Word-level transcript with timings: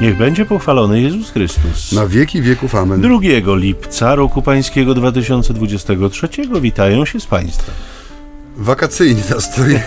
Niech 0.00 0.16
będzie 0.16 0.44
pochwalony 0.44 1.00
Jezus 1.00 1.30
Chrystus. 1.30 1.92
Na 1.92 2.06
wieki 2.06 2.42
wieków 2.42 2.74
amen. 2.74 3.00
2 3.00 3.18
lipca 3.56 4.14
roku 4.14 4.42
pańskiego 4.42 4.94
2023 4.94 6.28
witają 6.60 7.04
się 7.04 7.20
z 7.20 7.26
Państwem. 7.26 7.74
Wakacyjni 8.60 9.22
nastrojeni. 9.30 9.82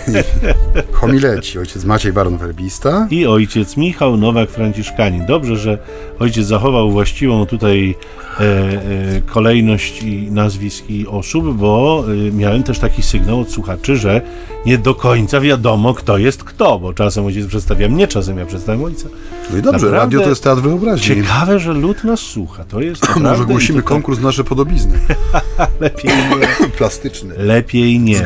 Homileci, 0.92 1.58
ojciec 1.58 1.84
Maciej 1.84 2.12
Baron 2.12 2.38
Werbista. 2.38 3.06
I 3.10 3.26
ojciec 3.26 3.76
Michał 3.76 4.16
Nowak 4.16 4.50
Franciszkanin. 4.50 5.26
Dobrze, 5.26 5.56
że 5.56 5.78
ojciec 6.18 6.46
zachował 6.46 6.90
właściwą 6.90 7.46
tutaj 7.46 7.94
e, 8.40 8.42
e, 8.42 9.20
kolejność 9.26 10.02
i 10.02 10.30
nazwisk 10.30 10.84
i 10.90 11.06
osób, 11.06 11.56
bo 11.56 12.04
e, 12.28 12.32
miałem 12.32 12.62
też 12.62 12.78
taki 12.78 13.02
sygnał 13.02 13.40
od 13.40 13.50
słuchaczy, 13.50 13.96
że 13.96 14.20
nie 14.66 14.78
do 14.78 14.94
końca 14.94 15.40
wiadomo, 15.40 15.94
kto 15.94 16.18
jest 16.18 16.44
kto, 16.44 16.78
bo 16.78 16.92
czasem 16.92 17.26
ojciec 17.26 17.46
przedstawia 17.46 17.88
mnie, 17.88 18.08
czasem 18.08 18.38
ja 18.38 18.46
przedstawiam 18.46 18.84
ojca. 18.84 19.08
No 19.50 19.58
i 19.58 19.62
dobrze, 19.62 19.86
Naprawdę 19.86 19.98
radio 19.98 20.20
to 20.20 20.28
jest 20.28 20.42
teatr 20.42 20.62
wyobraźni. 20.62 21.16
Ciekawe, 21.16 21.58
że 21.58 21.72
lud 21.72 22.04
nas 22.04 22.20
słucha. 22.20 22.64
To 22.64 22.80
jest 22.80 23.02
Może 23.08 23.20
naprawdę 23.20 23.44
ogłosimy 23.44 23.78
i 23.78 23.82
to 23.82 23.88
tak 23.88 23.88
konkurs 23.88 24.18
na 24.18 24.24
nasze 24.24 24.44
podobizny. 24.44 24.98
lepiej 25.80 26.10
nie. 26.14 26.68
Plastyczny. 26.78 27.34
Lepiej 27.38 28.00
nie. 28.00 28.18
Z 28.18 28.22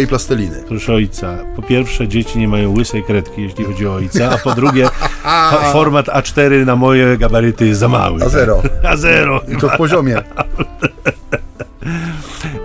i 0.00 0.06
plasteliny. 0.06 0.62
Proszę 0.68 0.94
ojca, 0.94 1.38
po 1.56 1.62
pierwsze 1.62 2.08
dzieci 2.08 2.38
nie 2.38 2.48
mają 2.48 2.76
łysej 2.76 3.04
kredki, 3.04 3.42
jeśli 3.42 3.64
chodzi 3.64 3.86
o 3.86 3.94
ojca, 3.94 4.30
a 4.30 4.38
po 4.38 4.54
drugie 4.54 4.88
format 5.72 6.06
A4 6.06 6.66
na 6.66 6.76
moje 6.76 7.18
gabaryty 7.18 7.66
jest 7.66 7.80
za 7.80 7.88
mały. 7.88 8.22
A 8.22 8.28
zero. 8.28 8.62
A 8.90 8.96
zero. 8.96 9.40
I 9.48 9.56
to 9.56 9.68
w 9.68 9.76
poziomie. 9.76 10.16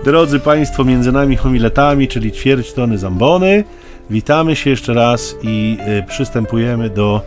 Drodzy 0.04 0.40
Państwo, 0.40 0.84
między 0.84 1.12
nami 1.12 1.36
homiletami, 1.36 2.08
czyli 2.08 2.32
ćwierć 2.32 2.72
tony 2.72 2.98
zambony, 2.98 3.64
witamy 4.10 4.56
się 4.56 4.70
jeszcze 4.70 4.94
raz 4.94 5.34
i 5.42 5.78
y, 5.98 6.06
przystępujemy 6.08 6.90
do 6.90 7.22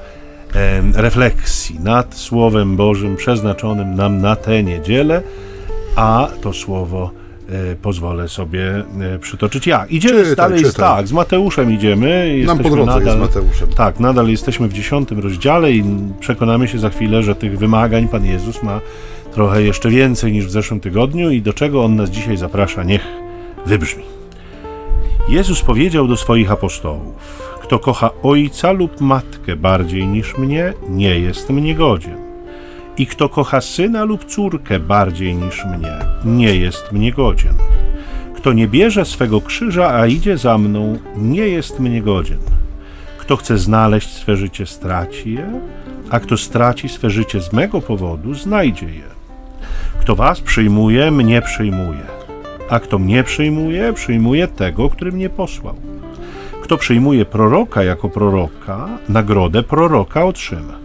refleksji 0.95 1.79
nad 1.79 2.15
Słowem 2.15 2.75
Bożym 2.75 3.15
przeznaczonym 3.15 3.95
nam 3.95 4.21
na 4.21 4.35
tę 4.35 4.63
niedzielę, 4.63 5.21
a 5.95 6.27
to 6.41 6.53
słowo 6.53 7.20
pozwolę 7.81 8.29
sobie 8.29 8.83
y, 9.15 9.19
przytoczyć 9.19 9.67
ja. 9.67 9.85
Idziemy 9.85 10.19
Czytaj, 10.23 10.35
dalej, 10.35 10.63
czytaj. 10.63 10.97
tak, 10.97 11.07
z 11.07 11.11
Mateuszem 11.11 11.71
idziemy. 11.71 12.35
Nam 12.45 12.57
po 12.57 12.63
jesteśmy 12.63 12.85
drodze 12.85 13.05
jest 13.05 13.17
z 13.17 13.19
Mateuszem. 13.19 13.67
Tak, 13.67 13.99
nadal 13.99 14.27
jesteśmy 14.27 14.67
w 14.67 14.73
dziesiątym 14.73 15.19
rozdziale 15.19 15.71
i 15.71 15.83
przekonamy 16.19 16.67
się 16.67 16.79
za 16.79 16.89
chwilę, 16.89 17.23
że 17.23 17.35
tych 17.35 17.57
wymagań 17.57 18.07
Pan 18.07 18.25
Jezus 18.25 18.63
ma 18.63 18.81
trochę 19.33 19.63
jeszcze 19.63 19.89
więcej 19.89 20.31
niż 20.31 20.45
w 20.45 20.51
zeszłym 20.51 20.79
tygodniu 20.79 21.31
i 21.31 21.41
do 21.41 21.53
czego 21.53 21.83
On 21.83 21.95
nas 21.95 22.09
dzisiaj 22.09 22.37
zaprasza, 22.37 22.83
niech 22.83 23.07
wybrzmi. 23.65 24.03
Jezus 25.29 25.61
powiedział 25.61 26.07
do 26.07 26.17
swoich 26.17 26.51
apostołów: 26.51 27.15
Kto 27.61 27.79
kocha 27.79 28.09
ojca 28.23 28.71
lub 28.71 29.01
matkę 29.01 29.55
bardziej 29.55 30.07
niż 30.07 30.37
mnie, 30.37 30.73
nie 30.89 31.19
jest 31.19 31.49
mnie 31.49 31.75
godzien. 31.75 32.20
I 32.97 33.05
kto 33.05 33.29
kocha 33.29 33.61
syna 33.61 34.03
lub 34.03 34.25
córkę 34.25 34.79
bardziej 34.79 35.35
niż 35.35 35.65
mnie, 35.65 35.97
nie 36.25 36.55
jest 36.55 36.91
mnie 36.91 37.11
godzien. 37.11 37.53
Kto 38.35 38.53
nie 38.53 38.67
bierze 38.67 39.05
swego 39.05 39.41
krzyża, 39.41 39.93
a 39.93 40.07
idzie 40.07 40.37
za 40.37 40.57
mną, 40.57 40.97
nie 41.15 41.47
jest 41.47 41.79
mnie 41.79 42.01
godzien. 42.01 42.39
Kto 43.17 43.37
chce 43.37 43.57
znaleźć 43.57 44.09
swe 44.09 44.35
życie, 44.35 44.65
straci 44.65 45.33
je, 45.33 45.61
a 46.09 46.19
kto 46.19 46.37
straci 46.37 46.89
swe 46.89 47.09
życie 47.09 47.41
z 47.41 47.53
mego 47.53 47.81
powodu, 47.81 48.33
znajdzie 48.33 48.85
je. 48.85 49.11
Kto 49.99 50.15
was 50.15 50.41
przyjmuje, 50.41 51.11
mnie 51.11 51.41
przyjmuje, 51.41 52.05
a 52.69 52.79
kto 52.79 52.99
mnie 52.99 53.23
przyjmuje, 53.23 53.93
przyjmuje 53.93 54.47
tego, 54.47 54.89
który 54.89 55.11
mnie 55.11 55.29
posłał. 55.29 55.75
Kto 56.63 56.77
przyjmuje 56.77 57.25
proroka 57.25 57.83
jako 57.83 58.09
proroka, 58.09 58.89
nagrodę 59.09 59.63
proroka 59.63 60.25
otrzyma. 60.25 60.81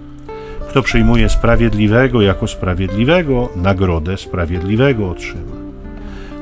Kto 0.76 0.82
przyjmuje 0.82 1.28
sprawiedliwego 1.28 2.22
jako 2.22 2.46
sprawiedliwego, 2.46 3.48
nagrodę 3.56 4.16
sprawiedliwego 4.16 5.10
otrzyma. 5.10 5.56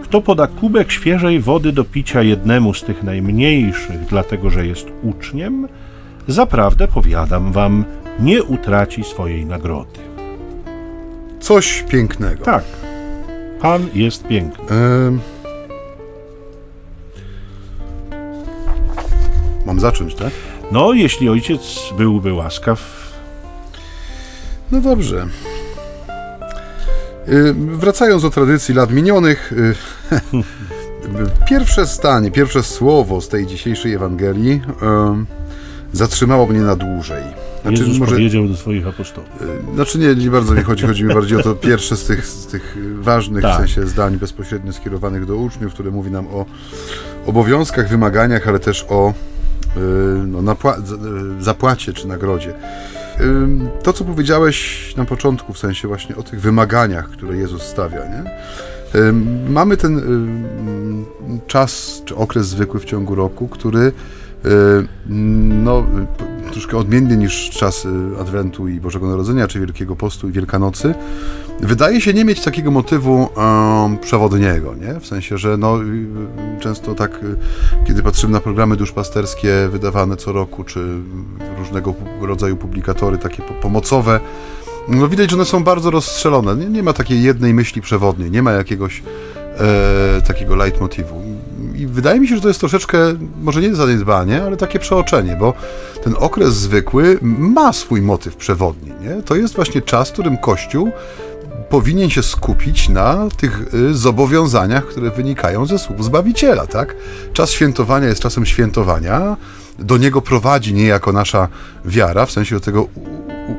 Kto 0.03 0.21
poda 0.21 0.47
kubek 0.47 0.91
świeżej 0.91 1.41
wody 1.41 1.73
do 1.73 1.85
picia 1.85 2.23
jednemu 2.23 2.75
z 2.75 2.83
tych 2.83 3.03
najmniejszych, 3.03 4.07
dlatego 4.07 4.51
że 4.51 4.67
jest 4.67 4.87
uczniem, 5.03 5.69
zaprawdę 6.29 6.89
powiadam 6.89 7.53
wam, 7.53 7.85
nie 8.21 8.43
utraci 8.43 9.05
swojej 9.05 9.47
nagrody. 9.47 10.01
Coś 11.41 11.85
pięknego. 11.89 12.45
Tak, 12.45 12.65
Pan 13.61 13.89
jest 13.95 14.27
piękny. 14.27 14.77
Em, 14.77 15.21
Mam 19.67 19.81
zacząć, 19.81 20.15
tak? 20.15 20.31
No, 20.73 20.93
jeśli 20.93 21.29
ojciec 21.29 21.93
byłby 21.99 22.33
łaskaw, 22.33 23.04
No 24.75 24.81
dobrze. 24.81 25.27
Y, 27.29 27.55
Wracając 27.55 28.23
do 28.23 28.31
tradycji 28.31 28.75
lat 28.75 28.91
minionych, 28.91 29.53
y, 29.53 29.75
pierwsze 31.51 31.87
zdanie, 31.87 32.31
pierwsze 32.31 32.63
słowo 32.63 33.21
z 33.21 33.29
tej 33.29 33.47
dzisiejszej 33.47 33.93
Ewangelii 33.95 34.61
em, 34.83 35.27
zatrzymało 35.93 36.47
mnie 36.47 36.61
na 36.61 36.77
dłużej. 36.77 37.23
Znaczy, 37.63 37.79
Jezus 37.79 37.99
może, 37.99 38.13
powiedział 38.13 38.49
do 38.49 38.57
swoich 38.57 38.87
apostołów. 38.87 39.31
y, 39.73 39.75
znaczy 39.75 39.99
nie, 39.99 40.15
nie 40.15 40.31
bardzo 40.31 40.55
mi 40.55 40.63
chodzi, 40.63 40.87
chodzi 40.87 41.05
mi 41.05 41.15
bardziej 41.15 41.39
o 41.39 41.43
to 41.43 41.55
pierwsze 41.55 41.97
z 41.97 42.05
tych, 42.05 42.27
z 42.27 42.47
tych 42.47 42.77
ważnych 43.01 43.43
Tak. 43.43 43.55
w 43.55 43.57
sensie 43.57 43.87
zdań 43.87 44.17
bezpośrednio 44.17 44.73
skierowanych 44.73 45.27
do 45.27 45.37
uczniów, 45.37 45.75
które 45.75 45.91
mówi 45.91 46.11
nam 46.11 46.27
o 46.27 46.47
obowiązkach, 47.27 47.89
wymaganiach, 47.89 48.49
ale 48.49 48.59
też 48.59 48.87
o 48.89 49.15
y, 49.77 49.81
no, 50.27 50.53
y, 50.53 51.43
zapłacie 51.43 51.93
czy 51.93 52.09
nagrodzie. 52.09 52.55
To, 53.83 53.93
co 53.93 54.05
powiedziałeś 54.05 54.93
na 54.97 55.05
początku, 55.05 55.53
w 55.53 55.59
sensie 55.59 55.89
właśnie 55.89 56.17
o 56.17 56.23
tych 56.23 56.41
wymaganiach, 56.41 57.11
które 57.11 57.37
Jezus 57.37 57.63
stawia, 57.63 58.01
nie? 58.05 58.25
Mamy 59.49 59.77
ten 59.77 60.03
czas, 61.47 62.03
czy 62.05 62.17
okres 62.17 62.47
zwykły 62.47 62.81
w 62.81 62.85
ciągu 62.85 63.15
roku, 63.15 63.49
który 63.49 63.93
no, 65.65 65.87
y, 66.49 66.53
troszkę 66.53 66.77
odmienny 66.79 67.17
niż 67.17 67.51
czas 67.51 67.85
y, 67.85 67.89
Adwentu 68.21 68.69
i 68.69 68.81
Bożego 68.81 69.07
Narodzenia, 69.07 69.49
czy 69.49 69.61
Wielkiego 69.61 69.97
Postu 69.97 70.29
i 70.29 70.33
Wielkanocy, 70.33 70.95
wydaje 71.61 72.01
się 72.01 72.15
nie 72.15 72.25
mieć 72.25 72.41
takiego 72.41 72.71
motywu 72.71 73.29
em, 73.37 73.99
przewodniego, 73.99 74.75
nie? 74.75 75.01
W 75.01 75.07
sensie, 75.07 75.39
że 75.39 75.57
no, 75.57 75.83
y, 75.83 75.87
y, 75.87 76.61
często 76.61 76.95
tak, 76.95 77.23
y, 77.23 77.37
kiedy 77.87 78.03
patrzymy 78.03 78.33
na 78.33 78.41
programy 78.41 78.77
duszpasterskie 78.77 79.69
wydawane 79.73 80.17
co 80.17 80.33
roku, 80.33 80.65
czy 80.65 80.87
różnego 81.59 81.95
rodzaju 82.21 82.57
publikatory 82.57 83.19
takie 83.19 83.43
po- 83.43 83.55
pomocowe, 83.55 84.21
no 84.89 85.09
widać, 85.09 85.31
że 85.31 85.37
one 85.37 85.45
są 85.45 85.65
bardzo 85.65 85.91
rozstrzelone. 85.91 86.57
Nie, 86.57 86.67
nie 86.67 86.83
ma 86.83 86.93
takiej 86.93 87.23
jednej 87.23 87.55
myśli 87.55 87.83
przewodniej, 87.83 88.31
nie 88.31 88.43
ma 88.43 88.53
jakiegoś 88.53 89.03
e, 89.59 90.23
takiego 90.27 90.55
leitmotivu. 90.57 91.23
I, 91.75 91.87
wydaje 91.87 92.21
mi 92.21 92.29
się, 92.29 92.37
że 92.37 92.43
to 92.43 92.49
jest 92.49 92.61
troszeczkę, 92.61 92.99
może 93.43 93.61
nie 93.61 93.75
zaniedbanie, 93.75 94.43
ale 94.43 94.57
takie 94.57 94.79
przeoczenie, 94.79 95.37
bo 95.41 95.55
ten 96.05 96.15
okres 96.19 96.55
zwykły 96.55 97.19
ma 97.23 97.73
swój 97.73 98.03
motyw 98.03 98.37
przewodni. 98.37 98.93
Nie? 99.01 99.23
To 99.23 99.35
jest 99.35 99.55
właśnie 99.55 99.83
czas, 99.83 100.09
w 100.09 100.13
którym 100.13 100.37
Kościół 100.37 100.91
powinien 101.69 102.11
się 102.11 102.23
skupić 102.23 102.89
na 102.89 103.29
tych 103.37 103.75
y, 103.75 103.95
zobowiązaniach, 103.95 104.87
które 104.87 105.11
wynikają 105.11 105.67
ze 105.67 105.79
słów 105.79 106.05
Zbawiciela, 106.05 106.67
tak? 106.67 106.97
Czas 107.33 107.51
świętowania 107.51 108.09
jest 108.09 108.21
czasem 108.21 108.47
świętowania, 108.47 109.37
do 109.79 109.97
niego 109.97 110.23
prowadzi 110.23 110.75
niejako 110.75 111.13
nasza 111.13 111.49
wiara, 111.85 112.27
w 112.27 112.33
sensie 112.33 112.55
do 112.55 112.61
tego 112.61 112.89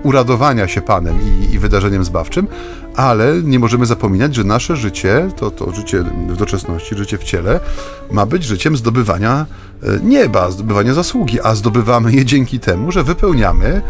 uradowania 0.03 0.67
się 0.67 0.81
Panem 0.81 1.15
i, 1.21 1.53
i 1.53 1.59
wydarzeniem 1.59 2.03
zbawczym, 2.03 2.47
ale 2.95 3.41
nie 3.43 3.59
możemy 3.59 3.85
zapominać, 3.85 4.35
że 4.35 4.43
nasze 4.43 4.75
życie, 4.75 5.29
to, 5.35 5.51
to 5.51 5.71
życie 5.71 6.03
w 6.29 6.37
doczesności, 6.37 6.95
życie 6.95 7.17
w 7.17 7.23
ciele, 7.23 7.59
ma 8.11 8.25
być 8.25 8.43
życiem 8.43 8.77
zdobywania 8.77 9.45
e, 9.83 9.99
nieba, 10.03 10.51
zdobywania 10.51 10.93
zasługi, 10.93 11.41
a 11.41 11.55
zdobywamy 11.55 12.13
je 12.13 12.25
dzięki 12.25 12.59
temu, 12.59 12.91
że 12.91 13.03
wypełniamy 13.03 13.81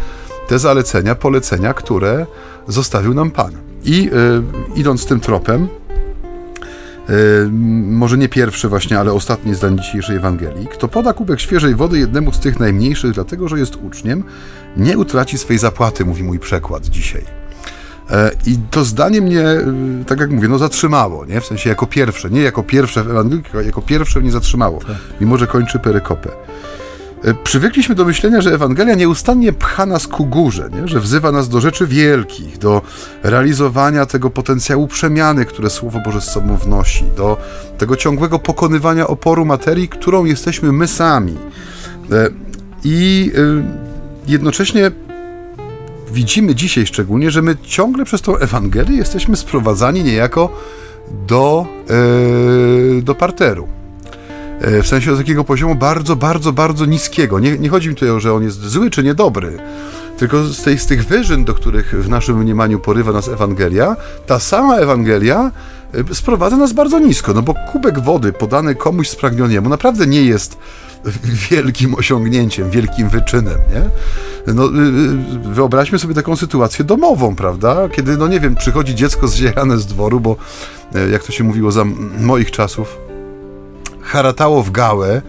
te 0.47 0.59
zalecenia, 0.59 1.15
polecenia, 1.15 1.73
które 1.73 2.25
zostawił 2.67 3.13
nam 3.13 3.31
Pan. 3.31 3.51
I 3.83 4.09
y, 4.75 4.79
idąc 4.79 5.05
tym 5.05 5.19
tropem, 5.19 5.67
może 7.81 8.17
nie 8.17 8.29
pierwszy 8.29 8.69
właśnie, 8.69 8.99
ale 8.99 9.13
ostatni 9.13 9.55
zdań 9.55 9.77
dzisiejszej 9.77 10.15
Ewangelii, 10.15 10.67
kto 10.67 10.87
poda 10.87 11.13
kubek 11.13 11.39
świeżej 11.39 11.75
wody 11.75 11.99
jednemu 11.99 12.33
z 12.33 12.39
tych 12.39 12.59
najmniejszych, 12.59 13.11
dlatego 13.11 13.47
że 13.47 13.59
jest 13.59 13.75
uczniem, 13.75 14.23
nie 14.77 14.97
utraci 14.97 15.37
swej 15.37 15.57
zapłaty, 15.57 16.05
mówi 16.05 16.23
mój 16.23 16.39
przekład 16.39 16.85
dzisiaj. 16.85 17.23
E, 18.11 18.31
I 18.45 18.57
to 18.71 18.83
zdanie 18.85 19.21
mnie, 19.21 19.49
y, 20.01 20.05
tak 20.07 20.19
jak 20.19 20.31
mówię, 20.31 20.47
no 20.47 20.57
zatrzymało, 20.57 21.25
nie? 21.25 21.41
W 21.41 21.45
sensie 21.45 21.69
jako 21.69 21.87
pierwsze, 21.87 22.29
nie 22.29 22.41
jako 22.41 22.63
pierwsze 22.63 23.03
w 23.03 23.09
Ewangelii, 23.09 23.43
jako 23.65 23.81
pierwsze 23.81 24.19
mnie 24.19 24.31
zatrzymało, 24.31 24.79
mimo 25.21 25.37
że 25.37 25.47
kończy 25.47 25.79
perykopę. 25.79 26.29
E, 27.25 27.33
Przywykliśmy 27.33 27.95
do 27.95 28.05
myślenia, 28.05 28.41
że 28.41 28.53
Ewangelia 28.53 28.95
nieustannie 28.95 29.53
pcha 29.53 29.85
nas 29.85 30.07
ku 30.07 30.25
górze, 30.25 30.69
nie? 30.73 30.87
że 30.87 30.99
wzywa 30.99 31.31
nas 31.31 31.49
do 31.49 31.61
rzeczy 31.61 31.87
wielkich, 31.87 32.57
do 32.57 32.81
realizowania 33.23 34.05
tego 34.05 34.29
potencjału 34.29 34.87
przemiany, 34.87 35.45
które 35.45 35.69
Słowo 35.69 35.99
Boże 35.99 36.21
z 36.21 36.31
sobą 36.31 36.57
wnosi, 36.57 37.05
do 37.17 37.37
tego 37.77 37.95
ciągłego 37.95 38.39
pokonywania 38.39 39.07
oporu 39.07 39.45
materii, 39.45 39.87
którą 39.87 40.25
jesteśmy 40.25 40.71
my 40.71 40.87
sami. 40.87 41.37
E, 42.11 42.29
I 42.83 43.31
y, 43.35 43.63
jednocześnie 44.27 44.91
widzimy 46.11 46.55
dzisiaj 46.55 46.85
szczególnie, 46.85 47.31
że 47.31 47.41
my 47.41 47.55
ciągle 47.63 48.05
przez 48.05 48.21
tą 48.21 48.37
Ewangelię 48.37 48.95
jesteśmy 48.95 49.37
sprowadzani 49.37 50.03
niejako 50.03 50.49
do, 51.27 51.65
do 53.03 53.15
parteru. 53.15 53.67
Yy, 54.61 54.83
w 54.83 54.87
sensie 54.87 55.11
do 55.11 55.17
takiego 55.17 55.43
poziomu 55.43 55.75
bardzo, 55.75 56.15
bardzo, 56.15 56.53
bardzo 56.53 56.85
niskiego. 56.85 57.39
Nie, 57.39 57.57
nie 57.57 57.69
chodzi 57.69 57.89
mi 57.89 57.95
tutaj 57.95 58.09
o, 58.09 58.19
że 58.19 58.33
on 58.33 58.43
jest 58.43 58.61
zły 58.61 58.89
czy 58.89 59.03
niedobry, 59.03 59.57
tylko 60.17 60.43
z, 60.43 60.63
tej, 60.63 60.79
z 60.79 60.85
tych 60.85 61.05
wyżyn, 61.05 61.45
do 61.45 61.53
których 61.53 62.03
w 62.03 62.09
naszym 62.09 62.37
mniemaniu 62.37 62.79
porywa 62.79 63.11
nas 63.11 63.27
Ewangelia, 63.27 63.95
ta 64.25 64.39
sama 64.39 64.77
Ewangelia 64.77 65.51
yy, 65.93 66.15
sprowadza 66.15 66.57
nas 66.57 66.73
bardzo 66.73 66.99
nisko, 66.99 67.33
no 67.33 67.41
bo 67.41 67.53
kubek 67.71 67.99
wody 67.99 68.33
podany 68.33 68.75
komuś 68.75 69.09
spragnionemu 69.09 69.69
naprawdę 69.69 70.07
nie 70.07 70.21
jest 70.21 70.57
wielkim 71.49 71.95
osiągnięciem, 71.95 72.69
wielkim 72.69 73.09
wyczynem, 73.09 73.57
nie? 73.73 73.89
No, 74.53 74.65
y, 74.65 74.69
y, 74.69 75.53
wyobraźmy 75.53 75.99
sobie 75.99 76.13
taką 76.13 76.35
sytuację 76.35 76.85
domową, 76.85 77.35
prawda? 77.35 77.89
Kiedy, 77.89 78.17
no 78.17 78.27
nie 78.27 78.39
wiem, 78.39 78.55
przychodzi 78.55 78.95
dziecko 78.95 79.27
zdzierane 79.27 79.77
z 79.77 79.85
dworu, 79.85 80.19
bo 80.19 80.35
e, 80.95 81.09
jak 81.09 81.23
to 81.23 81.31
się 81.31 81.43
mówiło 81.43 81.71
za 81.71 81.85
moich 82.19 82.51
czasów, 82.51 82.97
haratało 84.05 84.63
w 84.63 84.71
gałę 84.71 85.21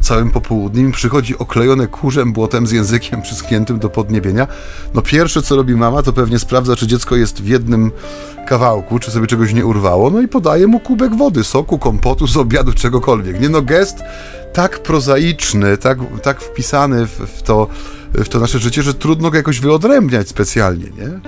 całym 0.00 0.30
popołudniem, 0.30 0.92
przychodzi 0.92 1.38
oklejone 1.38 1.86
kurzem, 1.86 2.32
błotem 2.32 2.66
z 2.66 2.72
językiem 2.72 3.22
przyskniętym 3.22 3.78
do 3.78 3.90
podniebienia. 3.90 4.46
No 4.94 5.02
pierwsze, 5.02 5.42
co 5.42 5.56
robi 5.56 5.76
mama, 5.76 6.02
to 6.02 6.12
pewnie 6.12 6.38
sprawdza, 6.38 6.76
czy 6.76 6.86
dziecko 6.86 7.16
jest 7.16 7.42
w 7.42 7.48
jednym 7.48 7.90
kawałku, 8.46 8.98
czy 8.98 9.10
sobie 9.10 9.26
czegoś 9.26 9.54
nie 9.54 9.66
urwało, 9.66 10.10
no 10.10 10.20
i 10.20 10.28
podaje 10.28 10.66
mu 10.66 10.80
kubek 10.80 11.16
wody, 11.16 11.44
soku, 11.44 11.78
kompotu, 11.78 12.26
z 12.26 12.36
obiadu, 12.36 12.72
czegokolwiek. 12.72 13.40
Nie 13.40 13.48
no, 13.48 13.62
gest 13.62 13.98
tak 14.52 14.82
prozaiczny, 14.82 15.76
tak, 15.76 15.98
tak 16.22 16.40
wpisany 16.40 17.06
w, 17.06 17.10
w 17.10 17.42
to 17.42 17.66
w 18.14 18.28
to 18.28 18.40
nasze 18.40 18.58
życie, 18.58 18.82
że 18.82 18.94
trudno 18.94 19.30
go 19.30 19.36
jakoś 19.36 19.60
wyodrębniać 19.60 20.28
specjalnie, 20.28 20.84
nie? 20.84 21.20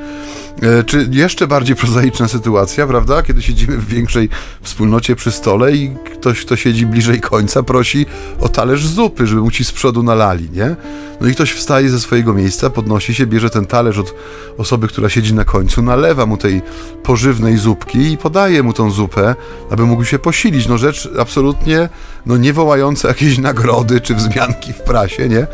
E, 0.63 0.85
czy 0.85 1.09
jeszcze 1.13 1.47
bardziej 1.47 1.77
prozaiczna 1.77 2.29
sytuacja, 2.29 2.87
prawda? 2.87 3.23
Kiedy 3.23 3.43
siedzimy 3.43 3.77
w 3.77 3.89
większej 3.89 4.29
wspólnocie 4.63 5.17
przy 5.17 5.33
stole 5.33 5.73
i 5.73 5.91
ktoś, 6.15 6.41
kto 6.45 6.57
siedzi 6.57 6.87
bliżej 6.87 7.21
końca, 7.21 7.63
prosi 7.63 8.07
o 8.41 8.49
talerz 8.49 8.87
zupy, 8.87 9.27
żeby 9.27 9.41
mu 9.41 9.51
ci 9.51 9.65
z 9.65 9.73
przodu 9.73 10.03
nalali, 10.03 10.51
nie? 10.51 10.77
No 11.21 11.29
i 11.29 11.35
ktoś 11.35 11.53
wstaje 11.53 11.91
ze 11.91 12.01
swojego 12.01 12.35
miejsca, 12.35 12.71
podnosi 12.71 13.15
się, 13.15 13.27
bierze 13.27 13.51
ten 13.51 13.67
talerz 13.67 13.99
od 13.99 14.15
osoby, 14.59 14.89
która 14.89 15.09
siedzi 15.09 15.35
na 15.35 15.45
końcu, 15.45 15.83
nalewa 15.83 16.27
mu 16.27 16.37
tej 16.37 16.63
pożywnej 17.03 17.59
zupki 17.59 18.13
i 18.13 18.19
podaje 18.19 18.63
mu 18.63 18.73
tą 18.73 18.91
zupę, 18.91 19.35
aby 19.71 19.87
mógł 19.87 20.05
się 20.05 20.19
posilić. 20.19 20.69
No 20.69 20.79
rzecz 20.79 21.09
absolutnie 21.19 21.89
no, 22.27 22.37
nie 22.37 22.53
wołająca 22.53 23.09
jakiejś 23.09 23.39
nagrody 23.39 24.01
czy 24.01 24.15
wzmianki 24.15 24.73
w 24.73 24.81
prasie, 24.81 25.29
nie? 25.29 25.47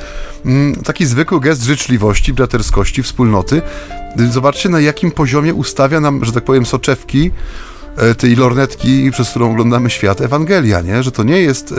Mm, 0.45 0.75
taki 0.75 1.07
zwykły 1.07 1.41
gest 1.41 1.63
życzliwości, 1.63 2.33
braterskości, 2.33 3.03
wspólnoty. 3.03 3.63
Zobaczcie, 4.31 4.69
na 4.69 4.81
jakim 4.81 5.11
poziomie 5.11 5.55
ustawia 5.55 6.01
nam, 6.01 6.25
że 6.25 6.33
tak 6.33 6.45
powiem, 6.45 6.67
soczewki 6.67 7.31
e, 7.97 8.15
tej 8.15 8.37
lornetki, 8.37 9.11
przez 9.11 9.31
którą 9.31 9.51
oglądamy 9.51 9.91
świat, 9.91 10.21
Ewangelia, 10.21 10.81
nie? 10.81 11.03
Że 11.03 11.13
to 11.13 11.23
nie 11.23 11.41
jest, 11.41 11.75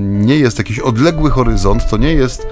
nie 0.00 0.36
jest 0.36 0.58
jakiś 0.58 0.78
odległy 0.78 1.30
horyzont, 1.30 1.90
to 1.90 1.96
nie 1.96 2.14
jest 2.14 2.46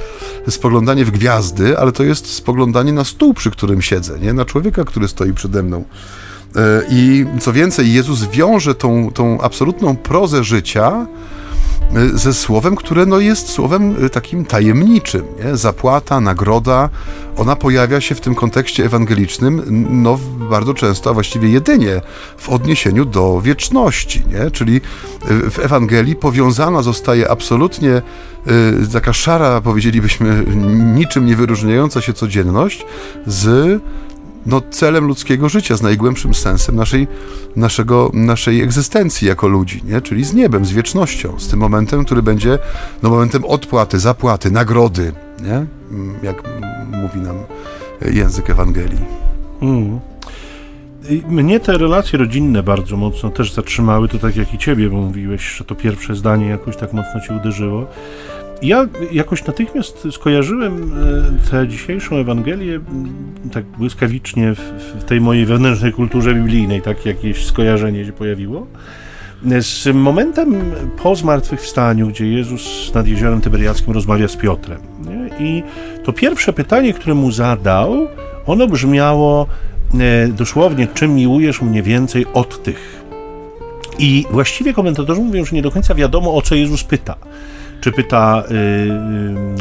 spoglądanie 0.51 1.05
w 1.05 1.11
gwiazdy, 1.11 1.79
ale 1.79 1.93
to 1.93 2.05
jest 2.05 2.27
spoglądanie 2.27 2.93
na 2.93 3.05
stół, 3.05 3.35
przy 3.35 3.51
którym 3.51 3.83
siedzę, 3.83 4.19
nie? 4.19 4.33
Na 4.33 4.45
człowieka, 4.45 4.85
który 4.85 5.09
stoi 5.09 5.33
przede 5.33 5.63
mną. 5.63 5.85
E, 6.57 6.83
I 6.91 7.27
co 7.41 7.53
więcej, 7.53 7.93
Jezus 7.93 8.25
wiąże 8.25 8.75
tą, 8.75 9.11
tą 9.15 9.41
absolutną 9.41 9.97
prozę 9.97 10.45
życia 10.45 11.07
ze 12.15 12.35
słowem, 12.35 12.77
które 12.77 13.07
no 13.07 13.21
jest 13.21 13.49
słowem 13.49 14.05
y, 14.05 14.11
takim 14.11 14.45
tajemniczym. 14.45 15.25
Nie? 15.45 15.57
Zapłata, 15.57 16.21
nagroda, 16.21 16.89
ona 17.37 17.57
pojawia 17.57 18.01
się 18.01 18.15
w 18.15 18.21
tym 18.21 18.35
kontekście 18.35 18.85
ewangelicznym 18.85 19.63
no, 20.03 20.19
bardzo 20.51 20.75
często, 20.75 21.11
a 21.11 21.13
właściwie 21.13 21.49
jedynie 21.49 22.01
w 22.39 22.49
odniesieniu 22.49 23.05
do 23.05 23.41
wieczności. 23.41 24.23
Nie? 24.29 24.51
Czyli 24.51 24.77
y, 24.77 25.51
w 25.51 25.59
Ewangelii 25.59 26.17
powiązana 26.17 26.83
zostaje 26.83 27.31
absolutnie 27.31 28.03
taka 28.93 29.13
szara, 29.13 29.61
powiedzielibyśmy, 29.61 30.45
niczym 30.95 31.27
nie 31.27 31.37
wyróżniająca 31.37 32.01
się 32.01 32.13
codzienność 32.13 32.87
z 33.27 33.81
no, 34.47 34.63
celem 34.71 35.05
ludzkiego 35.07 35.49
życia, 35.49 35.77
z 35.77 35.83
najgłębszym 35.83 36.35
sensem 36.35 36.77
naszej, 36.77 37.07
naszego, 37.57 38.11
naszej 38.15 38.63
egzystencji 38.63 39.29
jako 39.29 39.49
ludzi, 39.49 39.83
nie? 39.85 40.01
czyli 40.01 40.25
z 40.25 40.35
niebem, 40.35 40.65
z 40.65 40.73
wiecznością, 40.73 41.39
z 41.39 41.49
tym 41.49 41.61
momentem, 41.61 42.05
który 42.05 42.23
będzie 42.23 42.59
no, 43.03 43.11
momentem 43.11 43.45
odpłaty, 43.45 43.99
zapłaty, 43.99 44.51
nagrody, 44.51 45.13
nie? 45.43 45.67
Mm, 45.91 46.15
jak 46.23 46.43
mówi 46.91 47.21
nam 47.21 47.37
język 48.13 48.51
Ewangelii. 48.51 49.05
Mm. 49.63 50.01
Mnie 51.29 51.61
te 51.61 51.79
relacje 51.79 52.19
rodzinne 52.19 52.63
bardzo 52.63 52.97
mocno 52.97 53.31
też 53.31 53.53
zatrzymały, 53.53 54.09
to 54.09 54.19
tak 54.19 54.37
jak 54.37 54.55
i 54.55 54.59
ciebie, 54.59 54.89
bo 54.91 54.97
mówiłeś, 54.97 55.43
że 55.43 55.65
to 55.65 55.75
pierwsze 55.75 56.15
zdanie 56.15 56.47
jakoś 56.47 56.77
tak 56.77 56.93
mocno 56.93 57.21
ci 57.27 57.33
uderzyło. 57.33 57.87
Ja 58.63 58.87
jakoś 59.13 59.45
natychmiast 59.45 60.09
skojarzyłem 60.11 60.93
e, 61.47 61.51
tę 61.51 61.69
dzisiejszą 61.69 62.17
Ewangelię 62.17 62.81
tak 63.53 63.65
błyskawicznie 63.65 64.55
w, 64.55 64.61
w 65.01 65.05
tej 65.05 65.21
mojej 65.21 65.47
wewnętrznej 65.47 65.93
kulturze 65.93 66.35
biblijnej, 66.35 66.83
tak 66.83 67.07
jakieś 67.07 67.47
skojarzenie 67.47 68.05
się 68.05 68.13
pojawiło. 68.13 68.67
Z 69.61 69.95
momentem 69.95 70.55
po 71.03 71.17
zmartwychwstaniu, 71.17 72.09
gdzie 72.09 72.27
Jezus 72.27 72.95
nad 72.95 73.07
jeziorem 73.07 73.41
Tyberiackim 73.41 73.95
rozmawia 73.95 74.29
z 74.29 74.37
Piotrem. 74.37 74.81
Nie? 75.07 75.47
I 75.47 75.63
to 76.05 76.13
pierwsze 76.13 76.53
pytanie, 76.53 76.93
które 76.93 77.15
mu 77.15 77.33
zadał, 77.33 78.09
ono 78.47 78.67
brzmiało 78.67 79.47
e, 79.95 80.29
dosłownie, 80.29 80.89
czym 80.95 81.15
miłujesz 81.15 81.63
mnie 81.63 81.83
więcej 81.83 82.27
od 82.35 82.63
tych? 82.63 83.05
I 83.99 84.27
właściwie 84.31 84.73
komentatorzy 84.73 85.21
mówią, 85.21 85.45
że 85.45 85.57
nie 85.57 85.63
do 85.63 85.71
końca 85.71 85.95
wiadomo, 85.95 86.35
o 86.35 86.43
co 86.43 86.55
Jezus 86.55 86.85
pyta. 86.85 87.17
Czy 87.81 87.93
pyta 87.93 88.43
y, 88.51 88.55
y, 88.55 88.59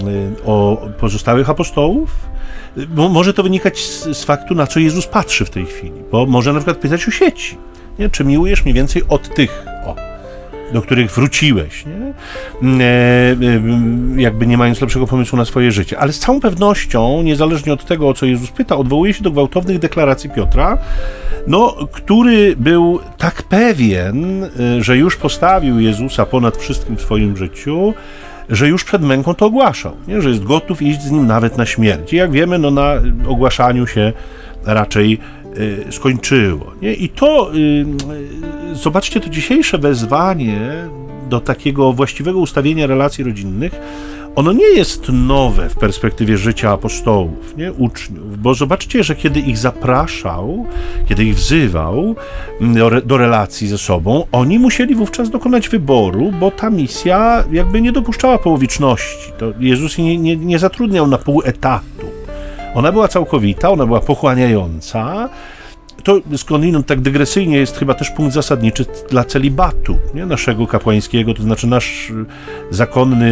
y, 0.10 0.44
o 0.46 0.88
pozostałych 1.00 1.50
apostołów? 1.50 2.28
Bo 2.88 3.10
może 3.10 3.34
to 3.34 3.44
wynikać 3.44 3.80
z, 3.80 4.18
z, 4.18 4.24
faktu, 4.24 4.56
na 4.56 4.68
co 4.68 4.80
Jezus 4.80 5.08
patrzy 5.08 5.46
w 5.46 5.50
tej 5.50 5.66
chwili. 5.66 6.04
Bo 6.12 6.26
może 6.26 6.54
na 6.54 6.60
przykład 6.60 6.78
pytać 6.78 7.08
o 7.08 7.12
sieci. 7.12 7.58
Nie? 8.00 8.10
Czy 8.10 8.24
miłujesz 8.24 8.64
mniej 8.64 8.74
więcej 8.74 9.04
od 9.10 9.36
tych? 9.36 9.66
Do 10.74 10.82
których 10.82 11.12
wróciłeś, 11.12 11.86
nie? 11.86 12.14
E, 12.84 13.32
e, 13.32 14.22
jakby 14.22 14.48
nie 14.48 14.58
mając 14.58 14.82
lepszego 14.82 15.08
pomysłu 15.08 15.38
na 15.38 15.46
swoje 15.46 15.72
życie. 15.72 16.00
Ale 16.00 16.14
z 16.14 16.20
całą 16.20 16.40
pewnością, 16.40 17.22
niezależnie 17.22 17.74
od 17.74 17.86
tego, 17.86 18.10
o 18.10 18.14
co 18.14 18.26
Jezus 18.26 18.52
pyta, 18.52 18.78
odwołuje 18.78 19.14
się 19.14 19.24
do 19.24 19.32
gwałtownych 19.32 19.80
deklaracji 19.80 20.30
Piotra, 20.30 20.78
no, 21.48 21.76
który 21.92 22.56
był 22.56 23.00
tak 23.18 23.44
pewien, 23.44 24.44
e, 24.44 24.50
że 24.84 24.98
już 24.98 25.16
postawił 25.16 25.80
Jezusa 25.80 26.26
ponad 26.26 26.58
wszystkim 26.58 26.98
w 26.98 27.02
swoim 27.02 27.38
życiu, 27.38 27.94
że 28.50 28.68
już 28.68 28.84
przed 28.84 29.02
męką 29.02 29.34
to 29.34 29.46
ogłaszał, 29.46 29.92
nie? 30.08 30.22
że 30.22 30.30
jest 30.30 30.44
gotów 30.44 30.82
iść 30.82 31.02
z 31.02 31.12
nim 31.12 31.28
nawet 31.28 31.58
na 31.58 31.66
śmierć. 31.66 32.14
I 32.14 32.16
jak 32.16 32.32
wiemy, 32.32 32.60
no, 32.60 32.72
na 32.72 32.94
ogłaszaniu 33.28 33.88
się 33.88 34.14
raczej 34.66 35.20
skończyło. 35.90 36.72
Nie? 36.82 36.94
I 36.94 37.10
to, 37.10 37.52
y, 37.54 37.58
y, 38.72 38.76
zobaczcie, 38.76 39.20
to 39.20 39.30
dzisiejsze 39.30 39.78
wezwanie 39.78 40.60
do 41.30 41.40
takiego 41.40 41.94
właściwego 41.94 42.40
ustawienia 42.40 42.88
relacji 42.88 43.24
rodzinnych, 43.24 43.80
ono 44.38 44.54
nie 44.54 44.66
jest 44.66 45.10
nowe 45.10 45.70
w 45.70 45.76
perspektywie 45.76 46.38
życia 46.38 46.72
apostołów, 46.72 47.58
nie? 47.58 47.74
uczniów, 47.74 48.42
bo 48.42 48.54
zobaczcie, 48.54 49.04
że 49.04 49.16
kiedy 49.16 49.40
ich 49.40 49.58
zapraszał, 49.58 50.66
kiedy 51.10 51.24
ich 51.24 51.36
wzywał 51.36 52.16
mm, 52.62 53.02
do, 53.06 53.18
relacji 53.18 53.68
ze 53.68 53.78
sobą, 53.78 54.24
oni 54.32 54.60
musieli 54.60 54.96
wówczas 54.96 55.30
dokonać 55.30 55.70
wyboru, 55.70 56.32
bo 56.40 56.52
ta 56.52 56.70
misja 56.70 57.44
jakby 57.52 57.82
nie 57.82 57.92
dopuszczała 57.92 58.38
połowiczności. 58.38 59.32
To 59.38 59.46
Jezus 59.60 59.98
nie, 59.98 60.18
nie, 60.18 60.36
nie 60.36 60.60
zatrudniał 60.60 61.08
na 61.08 61.18
pół 61.18 61.42
etatu. 61.46 62.17
Ona 62.78 62.92
była 62.92 63.08
całkowita, 63.08 63.70
ona 63.70 63.86
była 63.86 64.00
pochłaniająca. 64.00 65.30
To 66.08 66.22
skądinąd 66.38 66.88
tak 66.88 67.02
dygresyjnie 67.02 67.58
jest 67.58 67.78
chyba 67.78 67.94
też 67.94 68.12
punkt 68.12 68.34
zasadniczy 68.34 68.86
dla 69.10 69.24
celibatu 69.24 69.98
nie? 70.14 70.26
naszego 70.26 70.68
kapłańskiego, 70.68 71.34
to 71.34 71.44
znaczy 71.44 71.68
nasz 71.68 72.12
zakonny 72.72 73.28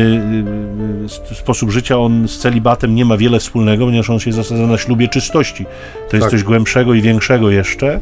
y, 1.29 1.31
y, 1.31 1.35
sposób 1.35 1.71
życia, 1.71 1.97
on 1.97 2.27
z 2.27 2.37
celibatem 2.37 2.95
nie 2.95 3.05
ma 3.05 3.17
wiele 3.17 3.39
wspólnego, 3.39 3.85
ponieważ 3.85 4.09
on 4.09 4.19
się 4.19 4.33
zasadza 4.33 4.67
na 4.67 4.77
ślubie 4.77 5.07
czystości. 5.07 5.65
To 6.09 6.17
jest 6.17 6.23
tak. 6.23 6.31
coś 6.31 6.43
głębszego 6.43 6.93
i 6.93 7.01
większego 7.01 7.51
jeszcze, 7.51 7.99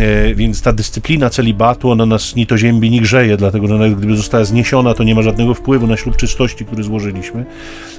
e, 0.00 0.34
więc 0.34 0.62
ta 0.62 0.72
dyscyplina 0.72 1.30
celibatu, 1.30 1.90
ona 1.90 2.06
nas 2.06 2.36
ni 2.36 2.46
to 2.46 2.58
ziębi, 2.58 2.90
ni 2.90 3.00
grzeje, 3.00 3.36
dlatego 3.36 3.66
że 3.66 3.74
nawet 3.74 3.98
gdyby 3.98 4.16
została 4.16 4.44
zniesiona, 4.44 4.94
to 4.94 5.04
nie 5.04 5.14
ma 5.14 5.22
żadnego 5.22 5.54
wpływu 5.54 5.86
na 5.86 5.96
ślub 5.96 6.16
czystości, 6.16 6.64
który 6.64 6.82
złożyliśmy 6.82 7.44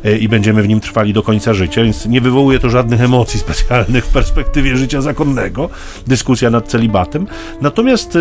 e, 0.04 0.18
i 0.18 0.28
będziemy 0.28 0.64
w 0.64 0.68
nim 0.68 0.80
trwali 0.80 1.14
do 1.14 1.24
końca 1.24 1.54
życia, 1.54 1.84
więc 1.84 2.06
nie 2.06 2.22
wywołuje 2.22 2.60
to 2.60 2.70
żadnych 2.70 3.02
emocji 3.02 3.40
specjalnych 3.46 4.06
w 4.06 4.14
perspektywie 4.14 4.78
życia 4.78 5.02
zakonnego, 5.02 5.70
dyskusja 6.10 6.50
nad 6.50 6.68
celibatem. 6.68 7.28
Natomiast 7.62 8.18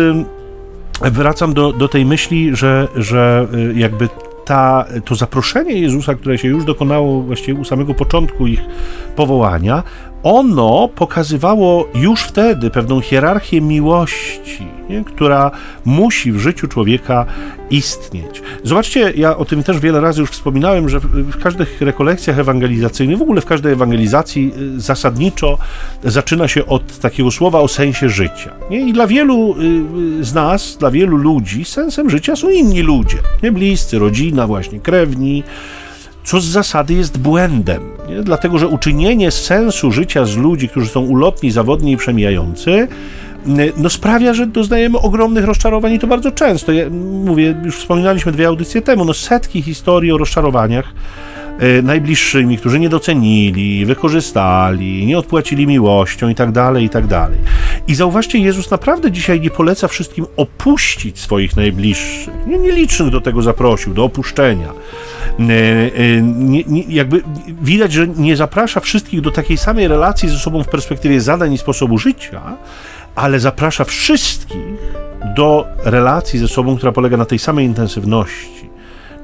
wracam 1.01 1.53
do, 1.53 1.73
do 1.73 1.87
tej 1.87 2.05
myśli, 2.05 2.55
że, 2.55 2.87
że 2.95 3.47
y, 3.53 3.79
jakby 3.79 4.09
ta, 4.45 4.85
to 5.05 5.15
zaproszenie 5.15 5.73
Jezusa, 5.73 6.15
które 6.15 6.37
się 6.37 6.47
już 6.47 6.65
dokonało 6.65 7.21
właściwie 7.21 7.59
u 7.59 7.65
samego 7.65 7.93
początku 7.93 8.47
ich 8.47 8.61
powołania, 9.15 9.83
ono 10.23 10.89
pokazywało 10.95 11.87
już 11.95 12.21
wtedy 12.21 12.69
pewną 12.69 13.01
hierarchię 13.01 13.61
miłości, 13.61 14.67
nie? 14.89 15.03
która 15.03 15.51
musi 15.85 16.31
w 16.31 16.39
życiu 16.39 16.67
człowieka 16.67 17.25
istnieć. 17.69 18.41
Zobaczcie, 18.63 19.13
ja 19.15 19.37
o 19.37 19.45
tym 19.45 19.63
też 19.63 19.79
wiele 19.79 20.01
razy 20.01 20.21
już 20.21 20.29
wspominałem, 20.29 20.89
że 20.89 20.99
w 20.99 21.37
każdych 21.43 21.81
rekolekcjach 21.81 22.39
ewangelizacyjnych, 22.39 23.17
w 23.17 23.21
ogóle 23.21 23.41
w 23.41 23.45
każdej 23.45 23.73
ewangelizacji 23.73 24.51
y, 24.75 24.79
zasadniczo 24.79 25.57
zaczyna 26.03 26.47
się 26.47 26.65
od 26.65 26.99
takiego 26.99 27.31
słowa 27.31 27.59
o 27.59 27.67
sensie 27.67 28.09
życia. 28.09 28.53
Nie? 28.69 28.79
I 28.79 28.93
dla 28.93 29.07
wielu 29.07 29.55
y, 30.19 30.23
z 30.23 30.33
nas, 30.33 30.77
dla 30.79 30.91
wielu 30.91 31.17
ludzi, 31.17 31.65
sensem 31.65 32.09
życia 32.09 32.35
są 32.35 32.49
inni 32.49 32.81
ludzie, 32.81 33.17
nie? 33.43 33.51
bliscy, 33.51 33.99
rodzina, 33.99 34.47
właśnie 34.47 34.79
krewni 34.79 35.43
co 36.23 36.39
z 36.39 36.45
zasady 36.45 36.93
jest 36.93 37.17
błędem, 37.17 37.83
nie? 38.09 38.21
dlatego 38.21 38.57
że 38.57 38.67
uczynienie 38.67 39.31
sensu 39.31 39.91
życia 39.91 40.25
z 40.25 40.37
ludzi, 40.37 40.69
którzy 40.69 40.89
są 40.89 41.01
ulotni, 41.01 41.51
zawodni 41.51 41.91
i 41.91 41.97
przemijający, 41.97 42.87
no 43.77 43.89
sprawia, 43.89 44.33
że 44.33 44.47
doznajemy 44.47 44.99
ogromnych 44.99 45.45
rozczarowań 45.45 45.93
i 45.93 45.99
to 45.99 46.07
bardzo 46.07 46.31
często. 46.31 46.71
Ja 46.71 46.85
mówię, 47.25 47.55
już 47.65 47.77
wspominaliśmy 47.77 48.31
dwie 48.31 48.47
audycje 48.47 48.81
temu, 48.81 49.05
no 49.05 49.13
setki 49.13 49.61
historii 49.61 50.11
o 50.11 50.17
rozczarowaniach 50.17 50.93
e, 51.59 51.81
najbliższymi, 51.81 52.57
którzy 52.57 52.79
nie 52.79 52.89
docenili, 52.89 53.85
wykorzystali, 53.85 55.05
nie 55.05 55.17
odpłacili 55.17 55.67
miłością 55.67 56.29
i 56.29 56.35
tak 56.35 56.51
dalej, 56.51 56.85
i 56.85 56.89
tak 56.89 57.07
dalej. 57.07 57.39
I 57.87 57.95
zauważcie, 57.95 58.39
Jezus 58.39 58.71
naprawdę 58.71 59.11
dzisiaj 59.11 59.41
nie 59.41 59.49
poleca 59.49 59.87
wszystkim 59.87 60.25
opuścić 60.37 61.19
swoich 61.19 61.55
najbliższych. 61.55 62.33
Nie, 62.47 62.57
nielicznych 62.57 63.09
do 63.09 63.21
tego 63.21 63.41
zaprosił, 63.41 63.93
do 63.93 64.03
opuszczenia. 64.03 64.69
E, 65.39 65.53
e, 65.53 66.89
jakby 66.89 67.23
widać, 67.61 67.91
że 67.91 68.07
nie 68.07 68.35
zaprasza 68.35 68.79
wszystkich 68.79 69.21
do 69.21 69.31
takiej 69.31 69.57
samej 69.57 69.87
relacji 69.87 70.29
ze 70.29 70.37
sobą 70.37 70.63
w 70.63 70.67
perspektywie 70.67 71.21
zadań 71.21 71.53
i 71.53 71.57
sposobu 71.57 71.97
życia, 71.97 72.41
ale 73.15 73.39
zaprasza 73.39 73.83
wszystkich 73.83 74.77
do 75.35 75.65
relacji 75.83 76.39
ze 76.39 76.47
sobą, 76.47 76.77
która 76.77 76.91
polega 76.91 77.17
na 77.17 77.25
tej 77.25 77.39
samej 77.39 77.65
intensywności, 77.65 78.68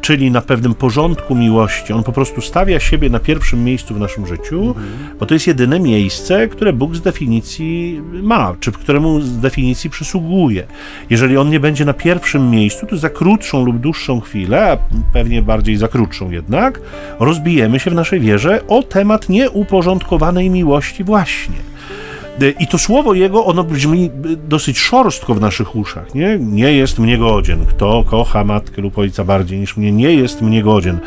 czyli 0.05 0.31
na 0.31 0.41
pewnym 0.41 0.73
porządku 0.73 1.35
miłości. 1.35 1.93
On 1.93 2.03
po 2.03 2.11
prostu 2.11 2.41
stawia 2.41 2.79
siebie 2.79 3.09
na 3.09 3.19
pierwszym 3.19 3.63
miejscu 3.63 3.93
w 3.93 3.99
naszym 3.99 4.27
życiu, 4.27 4.67
mhm. 4.67 5.17
bo 5.19 5.25
to 5.25 5.33
jest 5.33 5.47
jedyne 5.47 5.79
miejsce, 5.79 6.47
które 6.47 6.73
Bóg 6.73 6.95
z 6.95 7.01
definicji 7.01 8.01
ma, 8.23 8.55
czy 8.59 8.71
któremu 8.71 9.21
z 9.21 9.39
definicji 9.39 9.89
przysługuje. 9.89 10.67
Jeżeli 11.09 11.37
on 11.37 11.49
nie 11.49 11.59
będzie 11.59 11.85
na 11.85 11.93
pierwszym 11.93 12.49
miejscu, 12.49 12.85
to 12.85 12.97
za 12.97 13.09
krótszą 13.09 13.65
lub 13.65 13.77
dłuższą 13.77 14.21
chwilę, 14.21 14.71
a 14.71 14.77
pewnie 15.13 15.41
bardziej 15.41 15.77
za 15.77 15.87
krótszą 15.87 16.31
jednak, 16.31 16.81
rozbijemy 17.19 17.79
się 17.79 17.91
w 17.91 17.95
naszej 17.95 18.19
wierze 18.19 18.67
o 18.67 18.83
temat 18.83 19.29
nieuporządkowanej 19.29 20.49
miłości 20.49 21.03
właśnie. 21.03 21.74
E, 22.41 22.49
I 22.49 22.67
to 22.67 22.77
słowo 22.77 23.13
jego, 23.13 23.45
ono 23.45 23.63
brzmi 23.63 24.11
dosyć 24.49 24.79
szorstko 24.79 25.35
w 25.35 25.41
naszych 25.41 25.75
uszach, 25.75 26.15
nie? 26.15 26.37
Nie 26.39 26.73
jest 26.73 26.99
mnie 26.99 27.17
godzien. 27.17 27.65
Kto 27.65 28.03
kocha 28.03 28.43
matkę 28.43 28.81
lub 28.81 28.97
ojca 28.97 29.23
bardziej 29.23 29.59
niż 29.59 29.77
mnie, 29.77 29.91
nie 29.91 30.13
jest 30.13 30.41
mnie 30.41 30.63
godzien. 30.63 30.99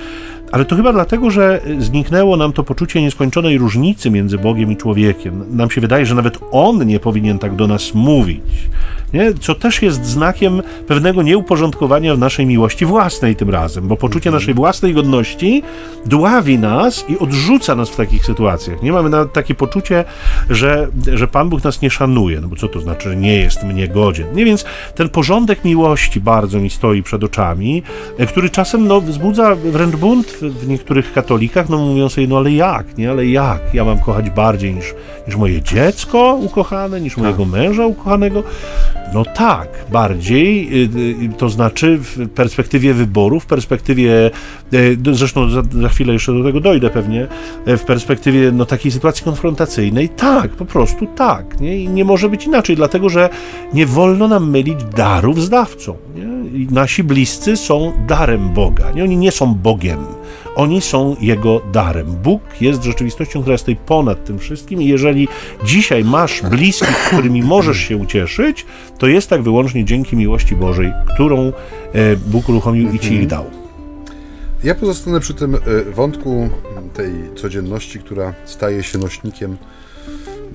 Ale 0.52 0.64
to 0.64 0.76
chyba 0.76 0.92
dlatego, 0.92 1.30
że 1.30 1.61
zniknęło 1.78 2.37
nam 2.37 2.52
to 2.52 2.64
poczucie 2.64 3.02
nieskończonej 3.02 3.58
różnicy 3.58 4.11
między 4.11 4.38
Bogiem 4.38 4.73
i 4.73 4.76
człowiekiem. 4.76 5.56
Nam 5.56 5.70
się 5.70 5.80
wydaje, 5.80 6.06
że 6.06 6.14
nawet 6.14 6.38
On 6.50 6.87
nie 6.87 7.00
powinien 7.00 7.38
tak 7.38 7.56
do 7.56 7.66
nas 7.66 7.94
mówić 7.94 8.68
nie? 9.12 9.35
co 9.35 9.55
też 9.55 9.83
jest 9.83 10.05
znakiem 10.05 10.62
pewnego 10.87 11.23
nieuporządkowania 11.23 12.15
w 12.15 12.19
naszej 12.19 12.47
miłości 12.47 12.87
własnej 12.87 13.37
tym 13.37 13.50
razem, 13.50 13.88
bo 13.88 13.97
poczucie 13.97 14.31
naszej 14.31 14.55
własnej 14.55 14.95
godności 14.95 15.62
dławi 16.07 16.59
nas 16.59 17.05
i 17.09 17.19
odrzuca 17.19 17.75
nas 17.75 17.91
w 17.91 17.97
takich 17.97 18.25
sytuacjach. 18.25 18.83
Nie 18.83 18.93
mamy 18.93 19.11
nawet 19.11 19.33
takie 19.33 19.55
poczucie, 19.55 20.05
że, 20.50 20.88
że 21.15 21.29
Pan 21.29 21.49
Bóg 21.49 21.65
nas 21.65 21.83
nie 21.83 21.91
szanuje, 21.91 22.41
no 22.41 22.49
bo 22.49 22.57
co 22.57 22.69
to 22.69 22.81
znaczy, 22.81 23.09
że 23.09 23.17
nie 23.17 23.37
jest 23.37 23.62
mnie 23.62 23.88
godzien. 23.88 24.27
Nie, 24.35 24.45
więc 24.45 24.65
ten 24.95 25.09
porządek 25.09 25.65
miłości 25.65 26.21
bardzo 26.21 26.59
mi 26.59 26.71
stoi 26.71 27.03
przed 27.03 27.25
oczami, 27.25 27.83
e, 28.19 28.27
który 28.27 28.50
czasem 28.50 28.88
no, 28.88 29.00
wzbudza 29.00 29.55
wręcz 29.55 29.97
bunt 29.97 30.27
w 30.27 30.69
niektórych 30.69 31.12
katolikach, 31.12 31.69
no 31.69 31.79
mówią 31.79 32.09
sobie, 32.09 32.27
no 32.27 32.37
ale 32.37 32.53
jak, 32.53 32.99
nie, 32.99 33.11
ale 33.11 33.27
jak? 33.27 33.75
Ja 33.75 33.85
mam 33.85 33.99
kochać 33.99 34.31
bardziej 34.31 34.75
niż, 34.75 34.95
niż 35.27 35.37
moje 35.37 35.62
dziecko 35.62 36.38
ukochane, 36.41 37.00
niż 37.00 37.17
mojego 37.17 37.43
tak. 37.43 37.53
męża 37.53 37.87
ukochanego. 37.87 38.43
No 39.15 39.25
tak, 39.25 39.69
bardziej, 39.93 40.69
y, 40.85 41.25
y, 41.25 41.29
to 41.38 41.49
znaczy 41.49 41.99
w 41.99 42.29
perspektywie 42.29 42.95
wyboru, 42.95 43.41
w 43.41 43.47
perspektywie, 43.47 44.31
y, 44.75 44.99
zresztą 45.12 45.50
za, 45.50 45.62
za, 45.81 45.88
chwilę 45.88 46.12
jeszcze 46.12 46.33
do 46.33 46.45
tego 46.45 46.61
dojdę 46.61 46.91
pewnie, 46.91 47.27
w 47.67 47.81
perspektywie 47.81 48.53
no, 48.53 48.67
takiej 48.67 48.93
sytuacji 48.93 49.25
konfrontacyjnej, 49.25 50.09
tak, 50.09 50.50
po 50.50 50.65
prostu 50.65 51.07
tak. 51.07 51.61
Nie? 51.61 51.79
I 51.79 51.88
nie 51.88 52.05
może 52.05 52.29
być 52.29 52.47
inaczej, 52.47 52.77
dlatego 52.77 53.09
że 53.09 53.29
nie 53.73 53.87
wolno 53.87 54.29
nam 54.29 54.50
mylić 54.50 54.85
darów 54.97 55.43
z 55.43 55.49
dawcą. 55.49 55.97
Nie? 56.15 56.29
nasi 56.71 57.05
bliscy 57.05 57.57
są 57.57 57.93
darem 58.09 58.49
Boga, 58.49 58.91
nie? 58.91 59.05
oni 59.05 59.17
nie 59.17 59.33
są 59.33 59.55
Bogiem. 59.55 59.99
Oni 60.59 60.81
są 60.81 61.17
Jego 61.21 61.61
darem. 61.73 62.07
Bóg 62.07 62.43
jest 62.61 62.83
rzeczywistością, 62.83 63.41
która 63.41 63.53
jest 63.53 63.65
tutaj 63.65 63.77
ponad 63.87 64.25
tym 64.25 64.38
wszystkim 64.38 64.83
i 64.83 64.87
jeżeli 64.87 65.29
dzisiaj 65.65 66.05
masz 66.05 66.43
bliskich, 66.43 66.97
którymi 67.07 67.43
możesz 67.43 67.77
się 67.77 67.97
ucieszyć, 67.97 68.67
to 68.99 69.07
jest 69.07 69.31
tak 69.31 69.43
wyłącznie 69.43 69.85
dzięki 69.85 70.17
miłości 70.17 70.57
Bożej, 70.57 70.93
którą 71.15 71.38
e, 71.47 71.53
Bóg 72.17 72.49
uruchomił 72.49 72.93
i 72.93 72.99
Ci 72.99 73.15
ich 73.15 73.27
dał. 73.27 73.45
Ja 74.65 74.75
pozostanę 74.75 75.21
przy 75.21 75.35
tym 75.35 75.55
e, 75.55 75.59
wątku 75.93 76.50
tej 76.95 77.12
codzienności, 77.37 77.99
która 77.99 78.35
staje 78.45 78.83
się 78.83 78.99
nośnikiem 78.99 79.57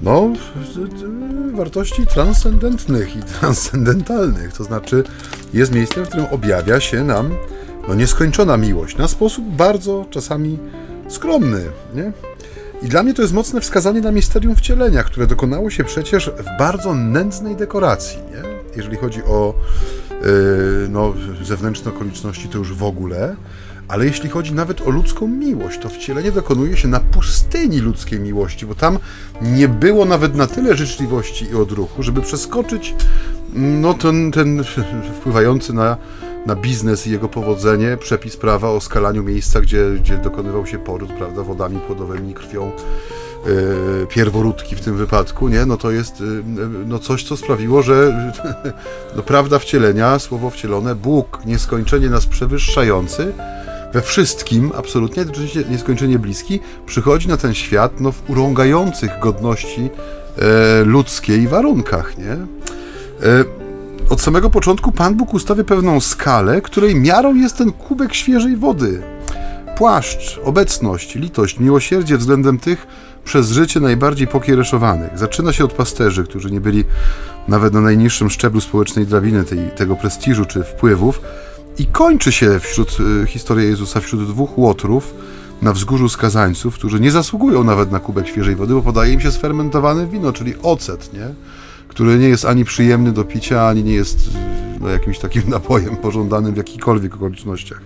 no, 0.02 0.30
wartości 1.54 2.08
transcendentnych 2.08 3.16
i 3.16 3.20
transcendentalnych. 3.40 4.54
To 4.54 4.64
znaczy, 4.64 5.04
jest 5.54 5.74
miejscem, 5.74 6.06
w 6.06 6.08
którym 6.08 6.26
objawia 6.32 6.80
się 6.80 7.04
nam 7.04 7.30
no, 7.88 7.96
nieskończona 7.96 8.58
miłość 8.58 8.98
na 8.98 9.08
sposób 9.08 9.46
bardzo 9.46 10.06
czasami 10.10 10.60
skromny. 11.08 11.62
Nie? 11.96 12.12
I 12.82 12.88
dla 12.88 13.04
mnie 13.04 13.14
to 13.14 13.22
jest 13.22 13.34
mocne 13.34 13.62
wskazanie 13.62 14.02
na 14.02 14.12
misterium 14.12 14.56
wcielenia, 14.56 15.04
które 15.04 15.28
dokonało 15.28 15.70
się 15.70 15.84
przecież 15.84 16.30
w 16.30 16.58
bardzo 16.60 16.94
nędznej 16.94 17.56
dekoracji. 17.56 18.18
Nie? 18.18 18.44
Jeżeli 18.78 18.98
chodzi 18.98 19.24
o 19.24 19.54
yy, 20.12 20.18
no, 20.90 21.14
zewnętrzne 21.44 21.92
okoliczności, 21.92 22.48
to 22.48 22.58
już 22.58 22.74
w 22.74 22.84
ogóle. 22.84 23.36
Ale 23.88 24.06
jeśli 24.06 24.30
chodzi 24.30 24.54
nawet 24.54 24.82
o 24.82 24.90
ludzką 24.90 25.28
miłość, 25.28 25.80
to 25.80 25.90
wcielenie 25.90 26.32
dokonuje 26.32 26.78
się 26.78 26.88
na 26.88 27.00
pustyni 27.00 27.80
ludzkiej 27.80 28.20
miłości, 28.20 28.66
bo 28.66 28.76
tam 28.76 29.00
nie 29.42 29.68
było 29.68 30.06
nawet 30.06 30.36
na 30.36 30.48
tyle 30.48 30.76
życzliwości 30.76 31.46
i 31.46 31.56
odruchu, 31.56 32.04
żeby 32.04 32.22
przeskoczyć 32.22 32.96
no, 33.54 33.94
ten, 33.94 34.32
ten 34.32 34.64
wpływający 35.20 35.74
na 35.74 35.98
na 36.46 36.56
biznes 36.56 37.08
i 37.08 37.12
jego 37.12 37.30
powodzenie, 37.30 37.98
przepis 37.98 38.38
prawa 38.38 38.70
o 38.70 38.82
skalaniu 38.82 39.24
miejsca, 39.24 39.62
gdzie, 39.62 39.90
gdzie 40.00 40.18
dokonywał 40.18 40.66
się 40.66 40.80
poród, 40.80 41.14
prawda, 41.18 41.44
wodami 41.44 41.80
płodowymi 41.80 42.34
krwią 42.34 42.72
yy, 43.46 44.08
pierworódki 44.10 44.76
w 44.76 44.82
tym 44.82 44.98
wypadku, 44.98 45.50
nie? 45.50 45.66
No 45.66 45.78
to 45.78 45.92
jest 45.92 46.20
yy, 46.20 46.44
no 46.86 47.00
coś, 47.00 47.24
co 47.24 47.38
sprawiło, 47.38 47.82
że 47.82 48.32
no, 49.16 49.24
prawda 49.24 49.60
wcielenia, 49.60 50.20
słowo 50.20 50.50
wcielone, 50.50 50.96
Bóg 50.96 51.40
nieskończenie 51.46 52.10
nas 52.10 52.26
przewyższający, 52.26 53.34
we 53.94 54.02
wszystkim, 54.02 54.72
absolutnie, 54.76 55.26
nieskończenie 55.70 56.20
bliski, 56.20 56.60
przychodzi 56.86 57.28
na 57.28 57.38
ten 57.38 57.54
świat 57.54 58.00
no, 58.00 58.12
w 58.12 58.30
urągających 58.30 59.12
godności 59.20 59.90
e, 60.38 60.84
ludzkiej 60.84 61.48
warunkach, 61.48 62.18
nie? 62.18 62.32
E, 62.32 63.63
od 64.10 64.22
samego 64.22 64.50
początku 64.50 64.92
Pan 64.92 65.16
Bóg 65.16 65.34
ustawia 65.34 65.64
pewną 65.64 66.00
skalę, 66.00 66.62
której 66.62 66.96
miarą 66.96 67.36
jest 67.36 67.58
ten 67.58 67.72
kubek 67.72 68.14
świeżej 68.14 68.58
wody. 68.58 69.02
Płaszcz, 69.78 70.40
obecność, 70.44 71.16
litość, 71.16 71.60
miłosierdzie 71.60 72.18
względem 72.18 72.60
tych 72.60 72.88
przez 73.26 73.52
życie 73.52 73.80
najbardziej 73.80 74.28
pokiereszowanych. 74.28 75.20
Zaczyna 75.20 75.54
się 75.54 75.66
od 75.66 75.74
pasterzy, 75.74 76.24
którzy 76.24 76.52
nie 76.52 76.62
byli 76.62 76.84
nawet 77.48 77.74
na 77.74 77.82
najniższym 77.82 78.30
szczeblu 78.30 78.62
społecznej 78.62 79.06
drabiny 79.06 79.44
tej, 79.44 79.72
tego 79.76 79.96
prestiżu 79.96 80.46
czy 80.46 80.64
wpływów 80.64 81.22
i 81.78 81.86
kończy 81.86 82.32
się 82.32 82.60
wśród 82.60 82.98
y, 83.24 83.28
historii 83.28 83.68
Jezusa 83.68 84.00
wśród 84.00 84.28
dwóch 84.28 84.58
łotrów 84.58 85.14
na 85.62 85.74
wzgórzu 85.74 86.10
skazańców, 86.10 86.76
którzy 86.76 87.00
nie 87.00 87.12
zasługują 87.12 87.64
nawet 87.64 87.92
na 87.92 88.00
kubek 88.00 88.28
świeżej 88.28 88.56
wody, 88.56 88.74
bo 88.74 88.82
podaje 88.82 89.14
im 89.14 89.20
się 89.20 89.32
sfermentowane 89.32 90.08
wino, 90.08 90.34
czyli 90.34 90.54
ocet, 90.64 91.14
nie? 91.14 91.34
Który 91.94 92.20
nie 92.20 92.30
jest 92.30 92.46
ani 92.46 92.66
przyjemny 92.66 93.12
do 93.12 93.24
picia, 93.24 93.68
ani 93.68 93.84
nie 93.84 93.94
jest 93.94 94.30
no, 94.82 94.90
jakimś 94.90 95.20
takim 95.20 95.50
napojem 95.58 95.96
pożądanym 95.96 96.54
w 96.54 96.58
jakichkolwiek 96.58 97.16
okolicznościach. 97.16 97.82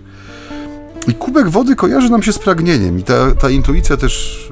I 1.08 1.14
kubek 1.14 1.48
wody 1.48 1.76
kojarzy 1.76 2.10
nam 2.10 2.22
się 2.22 2.32
z 2.32 2.38
pragnieniem, 2.38 2.98
i 2.98 3.02
ta, 3.02 3.34
ta 3.34 3.50
intuicja 3.50 3.96
też 3.96 4.44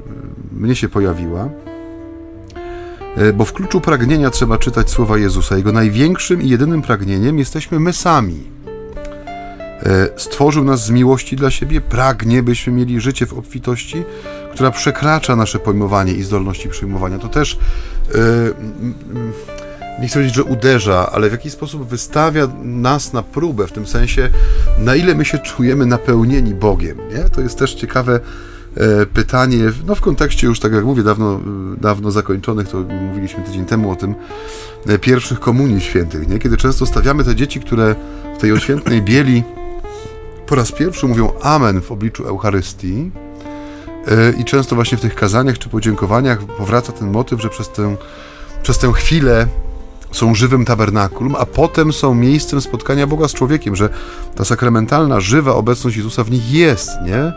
y, 0.53 0.55
mnie 0.55 0.75
się 0.75 0.89
pojawiła, 0.89 1.49
y, 3.19 3.33
bo 3.33 3.45
w 3.45 3.53
kluczu 3.53 3.81
pragnienia 3.81 4.31
trzeba 4.31 4.59
czytać 4.59 4.91
słowa 4.91 5.19
Jezusa. 5.19 5.57
Jego 5.57 5.73
największym 5.73 6.43
i 6.43 6.49
jedynym 6.49 6.83
pragnieniem 6.83 7.39
jesteśmy 7.39 7.81
my 7.81 7.93
sami. 7.93 8.56
E, 9.87 10.09
stworzył 10.16 10.64
nas 10.64 10.87
z 10.87 10.90
miłości 10.90 11.37
dla 11.37 11.50
siebie, 11.50 11.81
pragnie, 11.81 12.43
byśmy 12.43 12.73
mieli 12.73 13.00
życie 13.00 13.26
w 13.26 13.38
obfitości, 13.38 14.05
która 14.55 14.71
przekracza 14.71 15.37
nasze 15.37 15.59
pojmowanie 15.59 16.12
i 16.12 16.23
zdolności 16.23 16.69
przyjmowania. 16.69 17.19
To 17.19 17.28
też 17.28 17.59
nie 20.00 20.09
chcę 20.09 20.14
powiedzieć, 20.14 20.35
że 20.35 20.45
uderza, 20.45 21.11
ale 21.12 21.28
w 21.28 21.33
jakiś 21.33 21.52
sposób 21.52 21.88
wystawia 21.88 22.49
nas 22.62 23.12
na 23.12 23.23
próbę, 23.23 23.66
w 23.66 23.73
tym 23.73 23.87
sensie, 23.87 24.31
na 24.78 24.95
ile 24.95 25.14
my 25.14 25.25
się 25.25 25.38
czujemy 25.38 25.87
napełnieni 25.87 26.55
Bogiem. 26.55 26.99
Nie? 26.99 27.31
To 27.31 27.40
jest 27.40 27.59
też 27.59 27.75
ciekawe 27.75 28.21
e, 28.76 29.07
pytanie, 29.07 29.59
no 29.87 29.95
w 29.95 30.00
kontekście 30.00 30.47
już, 30.47 30.61
tak 30.61 30.73
jak 30.73 30.85
mówię, 30.85 31.02
dawno, 31.02 31.40
dawno 31.81 32.11
zakończonych, 32.11 32.69
to 32.69 32.78
mówiliśmy 32.78 33.43
tydzień 33.43 33.64
temu 33.64 33.90
o 33.90 33.97
tym, 33.97 34.14
e, 34.87 34.99
pierwszych 34.99 35.40
komunii 35.40 35.81
świętych, 35.81 36.28
nie? 36.28 36.38
kiedy 36.38 36.57
często 36.57 36.87
stawiamy 36.87 37.25
te 37.25 37.35
dzieci, 37.35 37.61
które 37.61 37.95
w 38.37 38.40
tej 38.40 38.52
oświętnej 38.52 39.02
bieli 39.02 39.43
po 40.47 40.55
raz 40.55 40.73
pierwszy 40.73 41.07
mówią 41.07 41.33
Amen 41.43 41.83
w 41.83 41.93
obliczu 41.93 42.25
Eucharystii 42.25 43.11
e, 44.07 44.41
i 44.41 44.45
często 44.45 44.75
właśnie 44.75 44.99
w 44.99 45.00
tych 45.00 45.15
kazaniach 45.15 45.59
czy 45.59 45.69
podziękowaniach 45.69 46.38
powraca 46.38 46.93
ten 46.93 47.11
motyw, 47.11 47.43
że 47.43 47.49
przez 47.49 47.69
tę, 47.69 47.97
przez 48.62 48.79
tę 48.79 48.93
chwilę 48.93 49.47
są 50.12 50.35
żywym 50.35 50.65
tabernakulum, 50.65 51.37
a 51.38 51.47
potem 51.47 51.93
są 51.93 52.15
miejscem 52.15 52.61
spotkania 52.61 53.07
Boga 53.07 53.29
z 53.29 53.33
człowiekiem, 53.33 53.76
że 53.76 53.88
ta 54.35 54.45
sakramentalna, 54.45 55.21
żywa 55.21 55.55
obecność 55.55 55.97
Jezusa 55.97 56.25
w 56.25 56.31
nich 56.31 56.53
jest, 56.53 56.91
nie? 57.07 57.33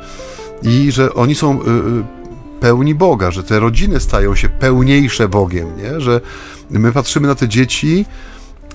I 0.72 0.92
że 0.92 1.13
oni 1.13 1.36
są 1.36 1.62
y, 1.62 1.66
y, 1.66 2.04
pełni 2.60 2.96
Boga, 2.96 3.32
że 3.32 3.44
te 3.44 3.60
rodziny 3.60 4.00
stają 4.00 4.36
się 4.36 4.50
pełniejsze 4.50 5.30
Bogiem, 5.30 5.68
nie? 5.78 6.01
Że 6.01 6.22
my 6.70 6.92
patrzymy 6.92 7.28
na 7.28 7.36
te 7.36 7.48
dzieci, 7.48 8.06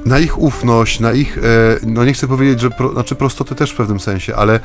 na 0.07 0.19
ich 0.19 0.39
ufność, 0.39 1.01
na 1.01 1.13
ich, 1.13 1.39
e, 1.39 1.41
no 1.87 2.05
nie 2.05 2.13
chcę 2.13 2.29
powiedzieć, 2.29 2.61
że 2.61 2.71
pro, 2.71 2.93
znaczy 2.93 3.15
prostotę 3.15 3.55
też 3.55 3.71
w 3.71 3.77
pewnym 3.77 4.01
sensie, 4.01 4.37
ale 4.37 4.55
e, 4.55 4.61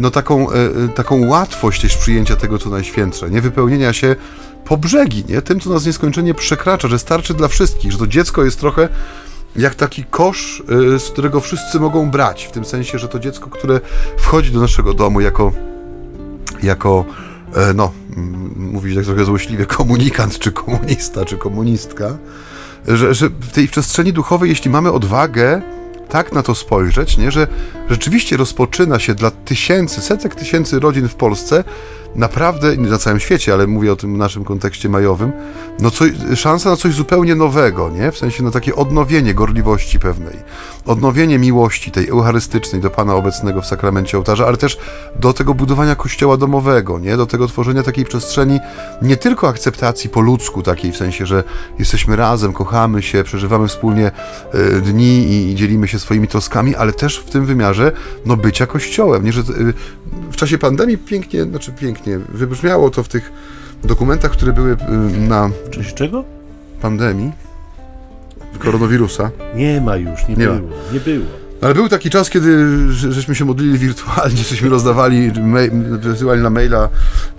no 0.00 0.10
taką, 0.10 0.50
e, 0.50 0.88
taką 0.94 1.26
łatwość 1.26 1.82
też 1.82 1.96
przyjęcia 1.96 2.36
tego, 2.36 2.58
co 2.58 2.70
najświętsze, 2.70 3.30
nie 3.30 3.40
wypełnienia 3.40 3.92
się 3.92 4.16
po 4.64 4.76
brzegi, 4.76 5.24
nie? 5.28 5.42
Tym, 5.42 5.60
co 5.60 5.70
nas 5.70 5.86
nieskończenie 5.86 6.34
przekracza, 6.34 6.88
że 6.88 6.98
starczy 6.98 7.34
dla 7.34 7.48
wszystkich, 7.48 7.92
że 7.92 7.98
to 7.98 8.06
dziecko 8.06 8.44
jest 8.44 8.60
trochę 8.60 8.88
jak 9.56 9.74
taki 9.74 10.04
kosz, 10.04 10.62
z 10.98 11.10
którego 11.10 11.40
wszyscy 11.40 11.80
mogą 11.80 12.10
brać, 12.10 12.44
w 12.44 12.50
tym 12.50 12.64
sensie, 12.64 12.98
że 12.98 13.08
to 13.08 13.18
dziecko, 13.18 13.50
które 13.50 13.80
wchodzi 14.18 14.50
do 14.50 14.60
naszego 14.60 14.94
domu 14.94 15.20
jako, 15.20 15.52
jako 16.62 17.04
no, 17.74 17.92
mówić 18.56 18.96
tak 18.96 19.04
trochę 19.04 19.24
złośliwie, 19.24 19.66
komunikant, 19.66 20.38
czy 20.38 20.52
komunista, 20.52 21.24
czy 21.24 21.36
komunistka, 21.36 22.18
że, 22.88 23.14
że 23.14 23.28
w 23.28 23.52
tej 23.52 23.68
przestrzeni 23.68 24.12
duchowej, 24.12 24.50
jeśli 24.50 24.70
mamy 24.70 24.92
odwagę 24.92 25.62
tak 26.08 26.32
na 26.32 26.42
to 26.42 26.54
spojrzeć, 26.54 27.18
nie, 27.18 27.30
że 27.30 27.46
rzeczywiście 27.90 28.36
rozpoczyna 28.36 28.98
się 28.98 29.14
dla 29.14 29.30
tysięcy, 29.30 30.00
setek 30.00 30.34
tysięcy 30.34 30.80
rodzin 30.80 31.08
w 31.08 31.14
Polsce 31.14 31.64
naprawdę, 32.14 32.76
na 32.76 32.98
całym 32.98 33.20
świecie, 33.20 33.52
ale 33.52 33.66
mówię 33.66 33.92
o 33.92 33.96
tym 33.96 34.16
naszym 34.16 34.44
kontekście 34.44 34.88
majowym, 34.88 35.32
no 35.80 35.90
co, 35.90 36.04
szansa 36.36 36.70
na 36.70 36.76
coś 36.76 36.94
zupełnie 36.94 37.34
nowego, 37.34 37.90
nie? 37.90 38.12
W 38.12 38.18
sensie 38.18 38.42
na 38.42 38.50
takie 38.50 38.74
odnowienie 38.74 39.34
gorliwości 39.34 39.98
pewnej, 39.98 40.36
odnowienie 40.86 41.38
miłości 41.38 41.90
tej 41.90 42.08
eucharystycznej 42.08 42.80
do 42.80 42.90
Pana 42.90 43.14
obecnego 43.14 43.62
w 43.62 43.66
sakramencie 43.66 44.16
ołtarza, 44.16 44.46
ale 44.46 44.56
też 44.56 44.78
do 45.20 45.32
tego 45.32 45.54
budowania 45.54 45.94
kościoła 45.94 46.36
domowego, 46.36 46.98
nie? 46.98 47.16
Do 47.16 47.26
tego 47.26 47.46
tworzenia 47.46 47.82
takiej 47.82 48.04
przestrzeni 48.04 48.60
nie 49.02 49.16
tylko 49.16 49.48
akceptacji 49.48 50.10
po 50.10 50.20
ludzku, 50.20 50.62
takiej 50.62 50.92
w 50.92 50.96
sensie, 50.96 51.26
że 51.26 51.44
jesteśmy 51.78 52.16
razem, 52.16 52.52
kochamy 52.52 53.02
się, 53.02 53.24
przeżywamy 53.24 53.68
wspólnie 53.68 54.10
y, 54.54 54.80
dni 54.80 55.32
i 55.32 55.54
dzielimy 55.54 55.88
się 55.88 55.98
swoimi 55.98 56.28
troskami, 56.28 56.76
ale 56.76 56.92
też 56.92 57.18
w 57.18 57.30
tym 57.30 57.46
wymiarze, 57.46 57.77
no 58.26 58.36
bycia 58.36 58.66
kościołem, 58.66 59.24
nie? 59.24 59.32
Że 59.32 59.40
y, 59.40 59.44
w 60.32 60.36
czasie 60.36 60.58
pandemii 60.58 60.98
pięknie, 60.98 61.44
znaczy 61.44 61.72
pięknie, 61.72 62.18
wybrzmiało 62.18 62.90
to 62.90 63.02
w 63.02 63.08
tych 63.08 63.32
dokumentach, 63.84 64.30
które 64.30 64.52
były 64.52 64.72
y, 64.72 64.76
na... 65.20 65.50
W 65.66 65.70
czasie 65.70 65.92
czego? 65.92 66.24
Pandemii. 66.80 67.32
Koronawirusa. 68.58 69.30
Nie 69.54 69.80
ma 69.80 69.96
już, 69.96 70.28
nie, 70.28 70.34
nie 70.34 70.46
było, 70.46 70.54
ma. 70.54 70.92
nie 70.92 71.00
było. 71.00 71.26
Ale 71.60 71.74
był 71.74 71.88
taki 71.88 72.10
czas, 72.10 72.30
kiedy 72.30 72.66
żeśmy 72.92 73.34
się 73.34 73.44
modlili 73.44 73.78
wirtualnie, 73.78 74.36
żeśmy 74.50 74.68
rozdawali, 74.68 75.32
wysyłali 75.98 76.42
na 76.42 76.50
maila 76.50 76.88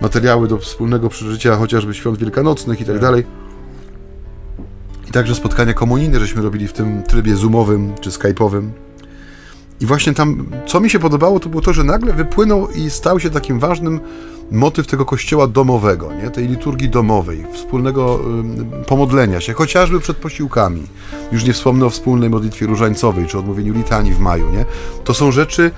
materiały 0.01 0.47
do 0.47 0.57
wspólnego 0.57 1.09
przeżycia 1.09 1.55
chociażby 1.55 1.93
świąt 1.93 2.17
wielkanocnych 2.17 2.81
i 2.81 2.85
tak, 2.85 2.95
tak. 2.95 3.01
dalej. 3.01 3.23
I 5.09 5.11
także 5.11 5.35
spotkania 5.35 5.73
komunijne 5.73 6.19
żeśmy 6.19 6.41
robili 6.41 6.67
w 6.67 6.73
tym 6.73 7.03
trybie 7.03 7.35
zoomowym 7.35 7.93
czy 8.01 8.09
skype'owym. 8.09 8.69
I 9.81 9.85
właśnie 9.85 10.13
tam, 10.13 10.45
co 10.67 10.79
mi 10.79 10.89
się 10.89 10.99
podobało, 10.99 11.39
to 11.39 11.49
było 11.49 11.61
to, 11.61 11.73
że 11.73 11.83
nagle 11.83 12.13
wypłynął 12.13 12.67
i 12.75 12.89
stał 12.89 13.19
się 13.19 13.29
takim 13.29 13.59
ważnym 13.59 13.99
motyw 14.51 14.87
tego 14.87 15.05
kościoła 15.05 15.47
domowego, 15.47 16.13
nie? 16.23 16.29
tej 16.29 16.47
liturgii 16.47 16.89
domowej, 16.89 17.45
wspólnego 17.53 18.19
y, 18.81 18.85
pomodlenia 18.85 19.41
się, 19.41 19.53
chociażby 19.53 19.99
przed 19.99 20.17
posiłkami. 20.17 20.83
Już 21.31 21.43
nie 21.43 21.53
wspomnę 21.53 21.85
o 21.85 21.89
wspólnej 21.89 22.29
modlitwie 22.29 22.65
różańcowej, 22.65 23.27
czy 23.27 23.37
odmówieniu 23.37 23.73
litanii 23.73 24.13
w 24.13 24.19
maju. 24.19 24.49
Nie? 24.49 24.65
To 25.03 25.13
są 25.13 25.31
rzeczy 25.31 25.71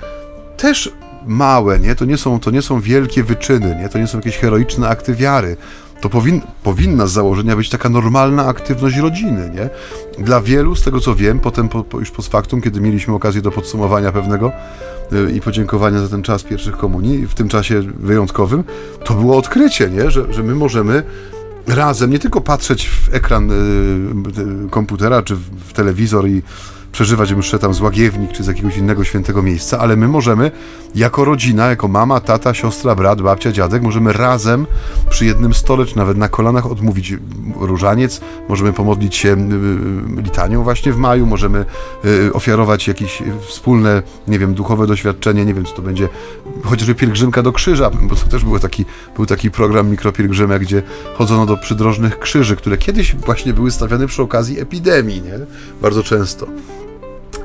też 0.56 0.92
małe, 1.26 1.78
nie? 1.78 1.94
To, 1.94 2.04
nie 2.04 2.16
są, 2.16 2.40
to 2.40 2.50
nie 2.50 2.62
są 2.62 2.80
wielkie 2.80 3.24
wyczyny, 3.24 3.76
nie? 3.82 3.88
to 3.88 3.98
nie 3.98 4.06
są 4.06 4.18
jakieś 4.18 4.38
heroiczne 4.38 4.88
akty 4.88 5.14
wiary, 5.14 5.56
to 6.02 6.08
powin, 6.08 6.40
powinna 6.62 7.06
z 7.06 7.12
założenia 7.12 7.56
być 7.56 7.68
taka 7.68 7.88
normalna 7.88 8.46
aktywność 8.46 8.96
rodziny, 8.96 9.50
nie? 9.54 9.70
Dla 10.24 10.40
wielu, 10.40 10.74
z 10.74 10.82
tego 10.82 11.00
co 11.00 11.14
wiem, 11.14 11.40
potem 11.40 11.68
po, 11.68 11.84
po, 11.84 11.98
już 11.98 12.10
post 12.10 12.28
factum, 12.28 12.60
kiedy 12.60 12.80
mieliśmy 12.80 13.14
okazję 13.14 13.42
do 13.42 13.50
podsumowania 13.50 14.12
pewnego 14.12 14.52
yy, 15.12 15.32
i 15.32 15.40
podziękowania 15.40 16.00
za 16.00 16.08
ten 16.08 16.22
czas 16.22 16.42
pierwszych 16.42 16.76
komunii, 16.76 17.26
w 17.26 17.34
tym 17.34 17.48
czasie 17.48 17.82
wyjątkowym, 17.82 18.64
to 19.04 19.14
było 19.14 19.36
odkrycie, 19.36 19.90
nie? 19.90 20.10
Że, 20.10 20.32
że 20.32 20.42
my 20.42 20.54
możemy 20.54 21.02
razem 21.66 22.10
nie 22.10 22.18
tylko 22.18 22.40
patrzeć 22.40 22.88
w 22.88 23.14
ekran 23.14 23.48
yy, 23.48 24.68
komputera 24.70 25.22
czy 25.22 25.36
w, 25.36 25.40
w 25.68 25.72
telewizor 25.72 26.28
i 26.28 26.42
przeżywać 26.92 27.32
mszę 27.32 27.58
tam 27.58 27.74
z 27.74 27.80
Łagiewnik 27.80 28.32
czy 28.32 28.44
z 28.44 28.46
jakiegoś 28.46 28.76
innego 28.76 29.04
świętego 29.04 29.42
miejsca, 29.42 29.78
ale 29.78 29.96
my 29.96 30.08
możemy 30.08 30.50
jako 30.94 31.24
rodzina, 31.24 31.66
jako 31.66 31.88
mama, 31.88 32.20
tata, 32.20 32.54
siostra, 32.54 32.94
brat, 32.94 33.22
babcia, 33.22 33.52
dziadek, 33.52 33.82
możemy 33.82 34.12
razem 34.12 34.66
przy 35.10 35.26
jednym 35.26 35.54
stole, 35.54 35.86
czy 35.86 35.96
nawet 35.96 36.16
na 36.16 36.28
kolanach 36.28 36.66
odmówić 36.66 37.14
różaniec, 37.56 38.20
możemy 38.48 38.72
pomodlić 38.72 39.16
się 39.16 39.28
y, 39.28 39.32
y, 40.18 40.22
litanią 40.22 40.62
właśnie 40.62 40.92
w 40.92 40.96
maju, 40.96 41.26
możemy 41.26 41.64
y, 42.04 42.32
ofiarować 42.32 42.88
jakieś 42.88 43.22
wspólne, 43.46 44.02
nie 44.28 44.38
wiem, 44.38 44.54
duchowe 44.54 44.86
doświadczenie, 44.86 45.44
nie 45.44 45.54
wiem, 45.54 45.64
co 45.64 45.72
to 45.72 45.82
będzie, 45.82 46.08
chociażby 46.64 46.94
pielgrzymka 46.94 47.42
do 47.42 47.52
krzyża, 47.52 47.90
bo 47.90 48.16
to 48.16 48.26
też 48.26 48.44
był 48.44 48.58
taki, 48.58 48.84
był 49.16 49.26
taki 49.26 49.50
program 49.50 49.90
mikropielgrzymek, 49.90 50.62
gdzie 50.62 50.82
chodzono 51.14 51.46
do 51.46 51.56
przydrożnych 51.56 52.18
krzyży, 52.18 52.56
które 52.56 52.76
kiedyś 52.76 53.14
właśnie 53.14 53.52
były 53.52 53.70
stawiane 53.70 54.06
przy 54.06 54.22
okazji 54.22 54.60
epidemii, 54.60 55.22
nie? 55.22 55.38
Bardzo 55.82 56.02
często 56.02 56.46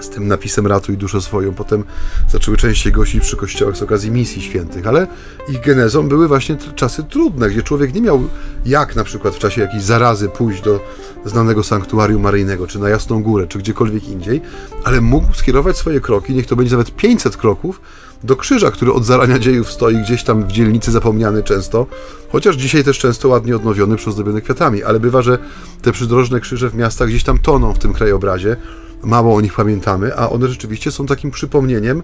z 0.05 0.09
tym 0.09 0.27
napisem 0.27 0.67
Ratuj 0.67 0.97
duszę 0.97 1.21
swoją. 1.21 1.53
Potem 1.53 1.83
zaczęły 2.29 2.57
częściej 2.57 2.93
gościć 2.93 3.21
przy 3.21 3.37
kościołach 3.37 3.77
z 3.77 3.81
okazji 3.81 4.11
misji 4.11 4.41
świętych, 4.41 4.87
ale 4.87 5.07
ich 5.49 5.61
genezą 5.61 6.07
były 6.07 6.27
właśnie 6.27 6.57
czasy 6.75 7.03
trudne, 7.03 7.49
gdzie 7.49 7.63
człowiek 7.63 7.93
nie 7.93 8.01
miał 8.01 8.29
jak 8.65 8.95
na 8.95 9.03
przykład 9.03 9.35
w 9.35 9.39
czasie 9.39 9.61
jakiejś 9.61 9.83
zarazy 9.83 10.29
pójść 10.29 10.61
do 10.61 10.79
znanego 11.25 11.63
sanktuarium 11.63 12.21
maryjnego, 12.21 12.67
czy 12.67 12.79
na 12.79 12.89
Jasną 12.89 13.23
Górę, 13.23 13.47
czy 13.47 13.59
gdziekolwiek 13.59 14.07
indziej, 14.07 14.41
ale 14.83 15.01
mógł 15.01 15.33
skierować 15.33 15.77
swoje 15.77 16.01
kroki, 16.01 16.33
niech 16.33 16.45
to 16.45 16.55
będzie 16.55 16.71
nawet 16.71 16.95
500 16.95 17.37
kroków, 17.37 17.81
do 18.23 18.35
krzyża, 18.35 18.71
który 18.71 18.93
od 18.93 19.05
zarania 19.05 19.39
dziejów 19.39 19.71
stoi 19.71 19.97
gdzieś 19.97 20.23
tam 20.23 20.43
w 20.43 20.51
dzielnicy 20.51 20.91
zapomniany 20.91 21.43
często, 21.43 21.87
chociaż 22.31 22.55
dzisiaj 22.55 22.83
też 22.83 22.99
często 22.99 23.27
ładnie 23.27 23.55
odnowiony, 23.55 23.95
przyozdobiony 23.95 24.41
kwiatami, 24.41 24.83
ale 24.83 24.99
bywa, 24.99 25.21
że 25.21 25.37
te 25.81 25.91
przydrożne 25.91 26.39
krzyże 26.39 26.69
w 26.69 26.75
miastach 26.75 27.07
gdzieś 27.07 27.23
tam 27.23 27.39
toną 27.39 27.73
w 27.73 27.79
tym 27.79 27.93
krajobrazie, 27.93 28.57
mało 29.03 29.35
o 29.35 29.41
nich 29.41 29.53
pamiętamy, 29.53 30.15
a 30.15 30.29
one 30.29 30.47
rzeczywiście 30.47 30.91
są 30.91 31.05
takim 31.05 31.31
przypomnieniem 31.31 32.03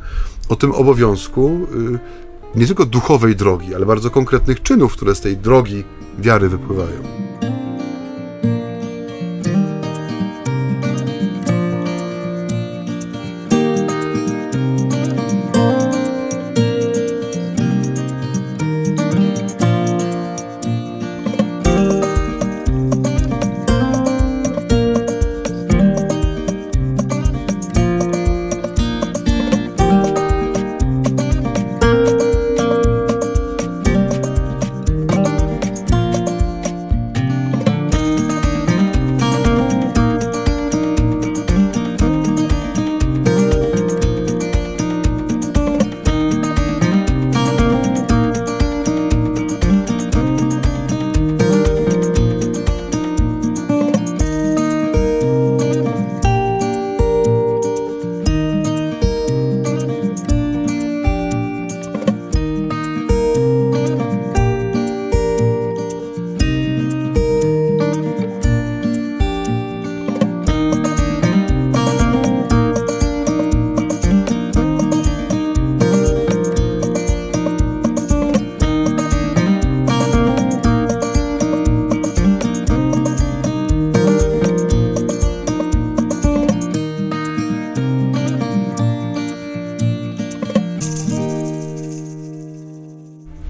o 0.50 0.56
tym 0.56 0.72
obowiązku 0.72 1.68
y, 2.56 2.60
nie 2.60 2.68
tylko 2.68 2.86
duchowej 2.86 3.36
drogi, 3.36 3.76
ale 3.76 3.86
bardzo 3.86 4.10
konkretnych 4.10 4.62
czynów, 4.62 4.94
które 4.94 5.16
z 5.16 5.22
tej 5.22 5.38
drogi 5.38 5.84
wiary 6.20 6.50
wypływają. 6.50 7.33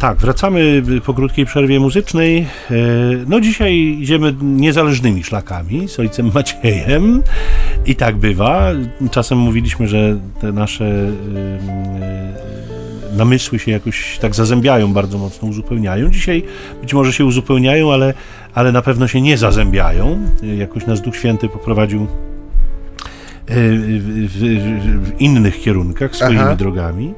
Tak, 0.03 0.17
wracamy 0.17 0.83
po 1.05 1.13
krótkiej 1.13 1.45
przerwie 1.45 1.79
muzycznej. 1.79 2.37
E, 2.37 2.45
no 3.27 3.41
dzisiaj 3.41 3.73
idziemy 4.01 4.35
niezależnymi 4.41 5.23
szlakami 5.23 5.87
z 5.87 5.99
ojcem 5.99 6.31
Maciejem 6.33 7.23
i 7.85 7.95
tak 7.95 8.17
bywa. 8.17 8.71
Czasem 9.11 9.37
mówiliśmy, 9.37 9.87
że 9.87 10.19
te 10.41 10.51
nasze 10.51 10.85
e, 10.85 11.11
namysły 13.17 13.59
się 13.59 13.71
jakoś 13.71 14.17
tak 14.17 14.35
zazębiają 14.35 14.93
bardzo 14.93 15.17
mocno, 15.17 15.47
uzupełniają. 15.47 16.09
Dzisiaj 16.09 16.43
być 16.81 16.93
może 16.93 17.13
się 17.13 17.25
uzupełniają, 17.25 17.93
ale, 17.93 18.13
ale 18.53 18.71
na 18.71 18.81
pewno 18.81 19.07
się 19.07 19.21
nie 19.21 19.37
zazębiają. 19.37 20.19
Jakoś 20.57 20.85
nas 20.85 21.01
Duch 21.01 21.15
Święty 21.15 21.49
poprowadził 21.49 22.01
e, 22.01 22.07
w, 23.47 24.29
w, 24.29 25.09
w 25.09 25.21
innych 25.21 25.61
kierunkach, 25.61 26.15
swoimi 26.15 26.39
Aha. 26.39 26.55
drogami. 26.55 27.13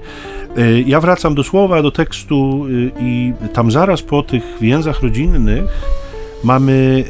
Y, 0.57 0.83
ja 0.87 0.99
wracam 0.99 1.35
do 1.35 1.43
słowa, 1.43 1.81
do 1.81 1.91
tekstu 1.91 2.65
y, 2.65 2.91
i 2.99 3.33
tam 3.53 3.71
zaraz 3.71 4.01
po 4.01 4.23
tych 4.23 4.43
więzach 4.61 5.01
rodzinnych 5.01 5.63
mamy 6.43 7.03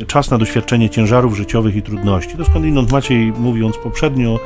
y, 0.00 0.06
czas 0.06 0.30
na 0.30 0.38
doświadczenie 0.38 0.90
ciężarów 0.90 1.36
życiowych 1.36 1.76
i 1.76 1.82
trudności. 1.82 2.36
To 2.36 2.44
skądinąd 2.44 2.92
Maciej, 2.92 3.32
mówiąc 3.32 3.76
poprzednio, 3.76 4.40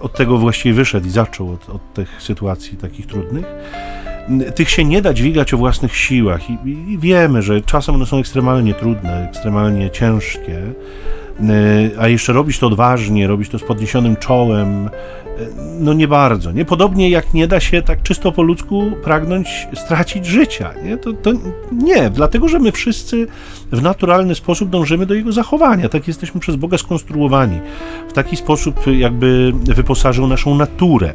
od 0.00 0.12
tego 0.12 0.38
właściwie 0.38 0.74
wyszedł 0.74 1.06
i 1.06 1.10
zaczął 1.10 1.52
od, 1.52 1.70
od 1.70 1.94
tych 1.94 2.22
sytuacji 2.22 2.78
takich 2.78 3.06
trudnych. 3.06 3.44
Tych 4.54 4.70
się 4.70 4.84
nie 4.84 5.02
da 5.02 5.14
dźwigać 5.14 5.54
o 5.54 5.56
własnych 5.56 5.96
siłach 5.96 6.50
i, 6.50 6.58
i 6.92 6.98
wiemy, 6.98 7.42
że 7.42 7.60
czasem 7.60 7.94
one 7.94 8.06
są 8.06 8.18
ekstremalnie 8.18 8.74
trudne, 8.74 9.28
ekstremalnie 9.28 9.90
ciężkie, 9.90 10.62
a 11.98 12.08
jeszcze 12.08 12.32
robić 12.32 12.58
to 12.58 12.66
odważnie, 12.66 13.26
robić 13.26 13.48
to 13.48 13.58
z 13.58 13.62
podniesionym 13.62 14.16
czołem, 14.16 14.90
no 15.80 15.92
nie 15.92 16.08
bardzo. 16.08 16.52
Nie? 16.52 16.64
Podobnie 16.64 17.10
jak 17.10 17.34
nie 17.34 17.46
da 17.46 17.60
się 17.60 17.82
tak 17.82 18.02
czysto 18.02 18.32
po 18.32 18.42
ludzku 18.42 18.92
pragnąć 19.04 19.68
stracić 19.74 20.26
życia. 20.26 20.70
Nie? 20.84 20.96
To, 20.96 21.12
to 21.12 21.30
nie, 21.72 22.10
dlatego 22.10 22.48
że 22.48 22.58
my 22.58 22.72
wszyscy 22.72 23.26
w 23.72 23.82
naturalny 23.82 24.34
sposób 24.34 24.70
dążymy 24.70 25.06
do 25.06 25.14
jego 25.14 25.32
zachowania. 25.32 25.88
Tak 25.88 26.08
jesteśmy 26.08 26.40
przez 26.40 26.56
Boga 26.56 26.78
skonstruowani. 26.78 27.60
W 28.08 28.12
taki 28.12 28.36
sposób 28.36 28.80
jakby 28.86 29.52
wyposażył 29.64 30.26
naszą 30.26 30.54
naturę. 30.54 31.12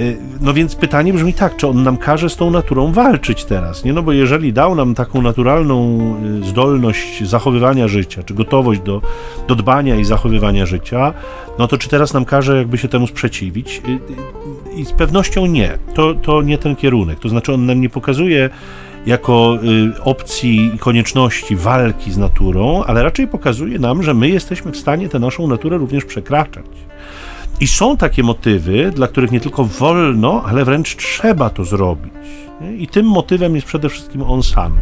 Y, 0.00 0.16
no 0.40 0.54
więc 0.54 0.74
pytanie 0.74 1.12
brzmi 1.12 1.34
tak, 1.34 1.56
czy 1.56 1.68
on 1.68 1.82
nam 1.82 1.96
każe 1.96 2.30
z 2.30 2.36
tą 2.36 2.50
naturą 2.50 2.92
walczyć 2.92 3.44
teraz, 3.44 3.84
nie? 3.84 3.92
No 3.92 4.02
bo 4.02 4.12
jeżeli 4.12 4.52
dał 4.52 4.74
nam 4.74 4.94
taką 4.94 5.22
naturalną 5.22 6.00
y, 6.42 6.44
zdolność 6.44 7.28
zachowywania 7.28 7.88
życia, 7.88 8.22
czy 8.22 8.34
gotowość 8.34 8.80
do, 8.80 9.02
do 9.48 9.54
dbania 9.54 9.96
i 9.96 10.04
zachowywania 10.04 10.66
życia, 10.66 11.14
no 11.58 11.68
to 11.68 11.78
czy 11.78 11.88
teraz 11.88 12.12
nam 12.12 12.24
każe 12.24 12.56
jakby 12.56 12.78
się 12.78 12.88
temu 12.88 13.06
sprzeciwić? 13.06 13.82
Y, 13.88 13.98
I 14.74 14.84
z 14.84 14.92
pewnością 14.92 15.46
nie. 15.46 15.78
To, 15.94 16.14
to 16.14 16.42
nie 16.42 16.58
ten 16.58 16.76
kierunek. 16.76 17.18
To 17.18 17.28
znaczy 17.28 17.54
on 17.54 17.66
nam 17.66 17.80
nie 17.80 17.90
pokazuje 17.90 18.50
jako 19.06 19.58
opcji 20.04 20.74
i 20.74 20.78
konieczności 20.78 21.56
walki 21.56 22.12
z 22.12 22.16
naturą, 22.16 22.84
ale 22.84 23.02
raczej 23.02 23.28
pokazuje 23.28 23.78
nam, 23.78 24.02
że 24.02 24.14
my 24.14 24.28
jesteśmy 24.28 24.72
w 24.72 24.76
stanie 24.76 25.08
tę 25.08 25.18
naszą 25.18 25.46
naturę 25.46 25.78
również 25.78 26.04
przekraczać. 26.04 26.66
I 27.62 27.66
są 27.66 27.96
takie 27.96 28.22
motywy, 28.22 28.90
dla 28.94 29.08
których 29.08 29.30
nie 29.30 29.40
tylko 29.40 29.64
wolno, 29.64 30.42
ale 30.46 30.64
wręcz 30.64 30.96
trzeba 30.96 31.50
to 31.50 31.64
zrobić. 31.64 32.12
I 32.78 32.88
tym 32.88 33.06
motywem 33.06 33.54
jest 33.54 33.66
przede 33.66 33.88
wszystkim 33.88 34.22
on 34.22 34.42
sam. 34.42 34.72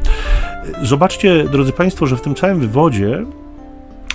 Zobaczcie, 0.82 1.44
drodzy 1.44 1.72
Państwo, 1.72 2.06
że 2.06 2.16
w 2.16 2.20
tym 2.20 2.34
całym 2.34 2.60
wywodzie 2.60 3.24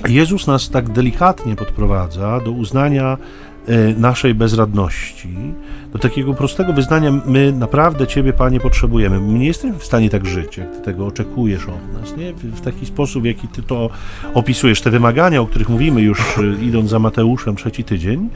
Jezus 0.07 0.47
nas 0.47 0.69
tak 0.69 0.89
delikatnie 0.89 1.55
podprowadza 1.55 2.39
do 2.39 2.51
uznania 2.51 3.17
naszej 3.97 4.35
bezradności, 4.35 5.29
do 5.93 5.99
takiego 5.99 6.33
prostego 6.33 6.73
wyznania, 6.73 7.11
my 7.25 7.51
naprawdę 7.51 8.07
Ciebie, 8.07 8.33
Panie, 8.33 8.59
potrzebujemy. 8.59 9.19
My 9.19 9.39
nie 9.39 9.47
jesteśmy 9.47 9.79
w 9.79 9.85
stanie 9.85 10.09
tak 10.09 10.25
żyć, 10.25 10.57
jak 10.57 10.75
Ty 10.75 10.81
tego 10.81 11.05
oczekujesz 11.05 11.63
od 11.63 12.01
nas, 12.01 12.17
nie? 12.17 12.33
W 12.33 12.61
taki 12.61 12.85
sposób, 12.85 13.23
w 13.23 13.25
jaki 13.25 13.47
Ty 13.47 13.63
to 13.63 13.89
opisujesz, 14.33 14.81
te 14.81 14.91
wymagania, 14.91 15.41
o 15.41 15.45
których 15.45 15.69
mówimy 15.69 16.01
już 16.01 16.37
e, 16.37 16.63
idąc 16.63 16.89
za 16.89 16.99
Mateuszem 16.99 17.55
trzeci 17.55 17.83
tydzień, 17.83 18.29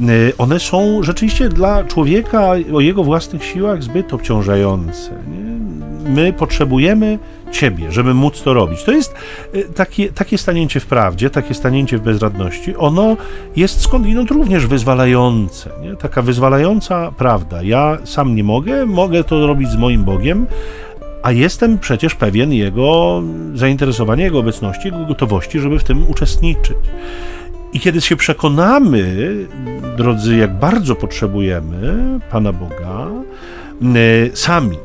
e, 0.00 0.04
one 0.38 0.60
są 0.60 1.02
rzeczywiście 1.02 1.48
dla 1.48 1.84
człowieka 1.84 2.50
o 2.74 2.80
jego 2.80 3.04
własnych 3.04 3.44
siłach 3.44 3.82
zbyt 3.82 4.14
obciążające. 4.14 5.10
Nie? 5.10 5.54
My 6.10 6.32
potrzebujemy 6.32 7.18
Ciebie, 7.54 7.92
żeby 7.92 8.14
móc 8.14 8.42
to 8.42 8.54
robić. 8.54 8.84
To 8.84 8.92
jest 8.92 9.14
y, 9.54 9.64
takie, 9.74 10.08
takie 10.08 10.38
stanięcie 10.38 10.80
w 10.80 10.86
prawdzie, 10.86 11.30
takie 11.30 11.54
stanięcie 11.54 11.98
w 11.98 12.00
bezradności. 12.00 12.76
Ono 12.76 13.16
jest 13.56 13.80
skądinąd 13.80 14.30
również 14.30 14.66
wyzwalające. 14.66 15.70
Nie? 15.82 15.96
Taka 15.96 16.22
wyzwalająca 16.22 17.12
prawda. 17.16 17.62
Ja 17.62 17.98
sam 18.04 18.34
nie 18.34 18.44
mogę, 18.44 18.86
mogę 18.86 19.24
to 19.24 19.46
robić 19.46 19.68
z 19.68 19.76
moim 19.76 20.04
Bogiem, 20.04 20.46
a 21.22 21.32
jestem 21.32 21.78
przecież 21.78 22.14
pewien 22.14 22.52
Jego 22.52 23.22
zainteresowania, 23.54 24.24
Jego 24.24 24.38
obecności, 24.38 24.88
Jego 24.88 25.06
gotowości, 25.06 25.60
żeby 25.60 25.78
w 25.78 25.84
tym 25.84 26.10
uczestniczyć. 26.10 26.76
I 27.72 27.80
kiedy 27.80 28.00
się 28.00 28.16
przekonamy, 28.16 29.34
drodzy, 29.96 30.36
jak 30.36 30.58
bardzo 30.58 30.94
potrzebujemy 30.94 32.04
Pana 32.30 32.52
Boga, 32.52 33.06
y, 33.96 34.30
sami, 34.34 34.76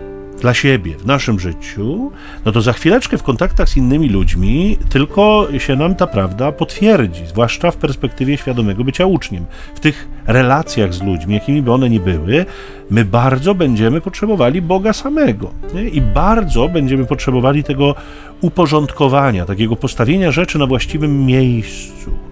dla 0.42 0.54
siebie 0.54 0.98
w 0.98 1.06
naszym 1.06 1.40
życiu, 1.40 2.12
no 2.46 2.52
to 2.52 2.62
za 2.62 2.74
chwileczkę 2.74 3.18
w 3.18 3.24
kontaktach 3.24 3.70
z 3.70 3.78
innymi 3.78 4.10
ludźmi 4.10 4.78
tylko 4.90 5.48
się 5.58 5.76
nam 5.76 5.96
ta 5.96 6.08
prawda 6.08 6.52
potwierdzi, 6.52 7.28
zwłaszcza 7.28 7.72
w 7.72 7.78
perspektywie 7.78 8.38
świadomego 8.38 8.84
bycia 8.84 9.06
uczniem. 9.06 9.46
W 9.76 9.80
tych 9.80 10.08
relacjach 10.28 10.94
z 10.94 11.04
ludźmi, 11.04 11.34
jakimi 11.34 11.62
by 11.62 11.72
one 11.72 11.90
nie 11.90 12.00
były, 12.00 12.46
my 12.90 13.06
bardzo 13.06 13.56
będziemy 13.56 14.02
potrzebowali 14.02 14.62
Boga 14.62 14.94
samego 14.94 15.52
nie? 15.74 15.90
i 15.90 16.02
bardzo 16.02 16.70
będziemy 16.70 17.06
potrzebowali 17.06 17.64
tego 17.64 17.96
uporządkowania, 18.42 19.46
takiego 19.46 19.76
postawienia 19.76 20.32
rzeczy 20.32 20.60
na 20.60 20.66
właściwym 20.66 21.26
miejscu 21.26 22.29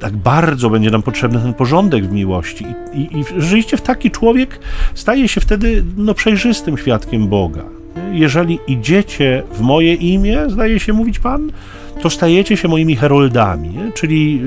tak 0.00 0.16
bardzo 0.16 0.70
będzie 0.70 0.90
nam 0.90 1.02
potrzebny 1.02 1.40
ten 1.40 1.54
porządek 1.54 2.06
w 2.06 2.12
miłości. 2.12 2.66
I, 2.94 3.00
i, 3.00 3.20
i 3.20 3.24
rzeczywiście 3.38 3.76
w 3.76 3.82
taki 3.82 4.10
człowiek 4.10 4.60
staje 4.94 5.28
się 5.28 5.40
wtedy 5.40 5.84
no, 5.96 6.14
przejrzystym 6.14 6.78
świadkiem 6.78 7.28
Boga. 7.28 7.64
Jeżeli 8.12 8.58
idziecie 8.66 9.42
w 9.52 9.60
moje 9.60 9.94
imię, 9.94 10.38
zdaje 10.48 10.80
się 10.80 10.92
mówić 10.92 11.18
Pan, 11.18 11.52
to 12.02 12.10
stajecie 12.10 12.56
się 12.56 12.68
moimi 12.68 12.96
heroldami, 12.96 13.68
nie? 13.68 13.92
czyli 13.92 14.42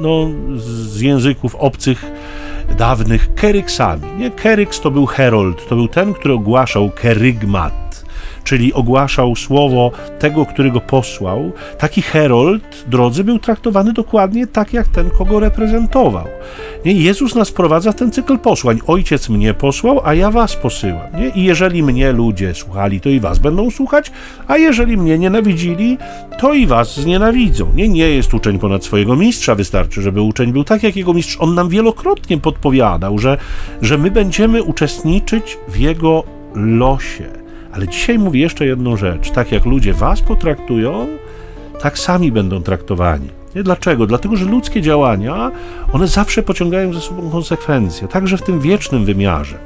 no, 0.00 0.30
z 0.56 1.00
języków 1.00 1.54
obcych 1.54 2.10
dawnych 2.78 3.34
keryksami. 3.34 4.02
Nie? 4.18 4.30
Keryks 4.30 4.80
to 4.80 4.90
był 4.90 5.06
herold, 5.06 5.68
to 5.68 5.76
był 5.76 5.88
ten, 5.88 6.14
który 6.14 6.34
ogłaszał 6.34 6.90
kerygmat 6.90 8.03
czyli 8.44 8.72
ogłaszał 8.72 9.36
słowo 9.36 9.90
tego, 10.18 10.46
który 10.46 10.70
go 10.70 10.80
posłał, 10.80 11.52
taki 11.78 12.02
herold, 12.02 12.84
drodzy, 12.86 13.24
był 13.24 13.38
traktowany 13.38 13.92
dokładnie 13.92 14.46
tak, 14.46 14.72
jak 14.72 14.88
ten, 14.88 15.10
kogo 15.10 15.40
reprezentował. 15.40 16.24
Nie? 16.84 16.92
Jezus 16.92 17.34
nas 17.34 17.48
wprowadza 17.48 17.92
w 17.92 17.94
ten 17.94 18.12
cykl 18.12 18.38
posłań. 18.38 18.78
Ojciec 18.86 19.28
mnie 19.28 19.54
posłał, 19.54 20.00
a 20.04 20.14
ja 20.14 20.30
was 20.30 20.56
posyłam. 20.56 21.16
Nie? 21.18 21.28
I 21.28 21.44
jeżeli 21.44 21.82
mnie 21.82 22.12
ludzie 22.12 22.54
słuchali, 22.54 23.00
to 23.00 23.08
i 23.08 23.20
was 23.20 23.38
będą 23.38 23.70
słuchać, 23.70 24.12
a 24.48 24.56
jeżeli 24.56 24.96
mnie 24.96 25.18
nienawidzili, 25.18 25.98
to 26.38 26.54
i 26.54 26.66
was 26.66 27.00
znienawidzą. 27.00 27.72
Nie, 27.74 27.88
nie 27.88 28.10
jest 28.10 28.34
uczeń 28.34 28.58
ponad 28.58 28.84
swojego 28.84 29.16
mistrza, 29.16 29.54
wystarczy, 29.54 30.02
żeby 30.02 30.20
uczeń 30.20 30.52
był 30.52 30.64
tak, 30.64 30.82
jak 30.82 30.96
jego 30.96 31.14
mistrz. 31.14 31.36
On 31.40 31.54
nam 31.54 31.68
wielokrotnie 31.68 32.38
podpowiadał, 32.38 33.18
że, 33.18 33.38
że 33.82 33.98
my 33.98 34.10
będziemy 34.10 34.62
uczestniczyć 34.62 35.58
w 35.68 35.76
jego 35.76 36.24
losie. 36.54 37.43
Ale 37.74 37.88
dzisiaj 37.88 38.18
mówię 38.18 38.40
jeszcze 38.40 38.66
jedną 38.66 38.96
rzecz. 38.96 39.30
Tak 39.30 39.52
jak 39.52 39.64
ludzie 39.64 39.94
was 39.94 40.20
potraktują, 40.20 41.06
tak 41.80 41.98
sami 41.98 42.32
będą 42.32 42.62
traktowani. 42.62 43.28
Nie? 43.54 43.62
Dlaczego? 43.62 44.06
Dlatego, 44.06 44.36
że 44.36 44.44
ludzkie 44.44 44.82
działania, 44.82 45.50
one 45.92 46.08
zawsze 46.08 46.42
pociągają 46.42 46.92
za 46.92 47.00
sobą 47.00 47.30
konsekwencje, 47.30 48.08
także 48.08 48.36
w 48.36 48.42
tym 48.42 48.60
wiecznym 48.60 49.04
wymiarze. 49.04 49.58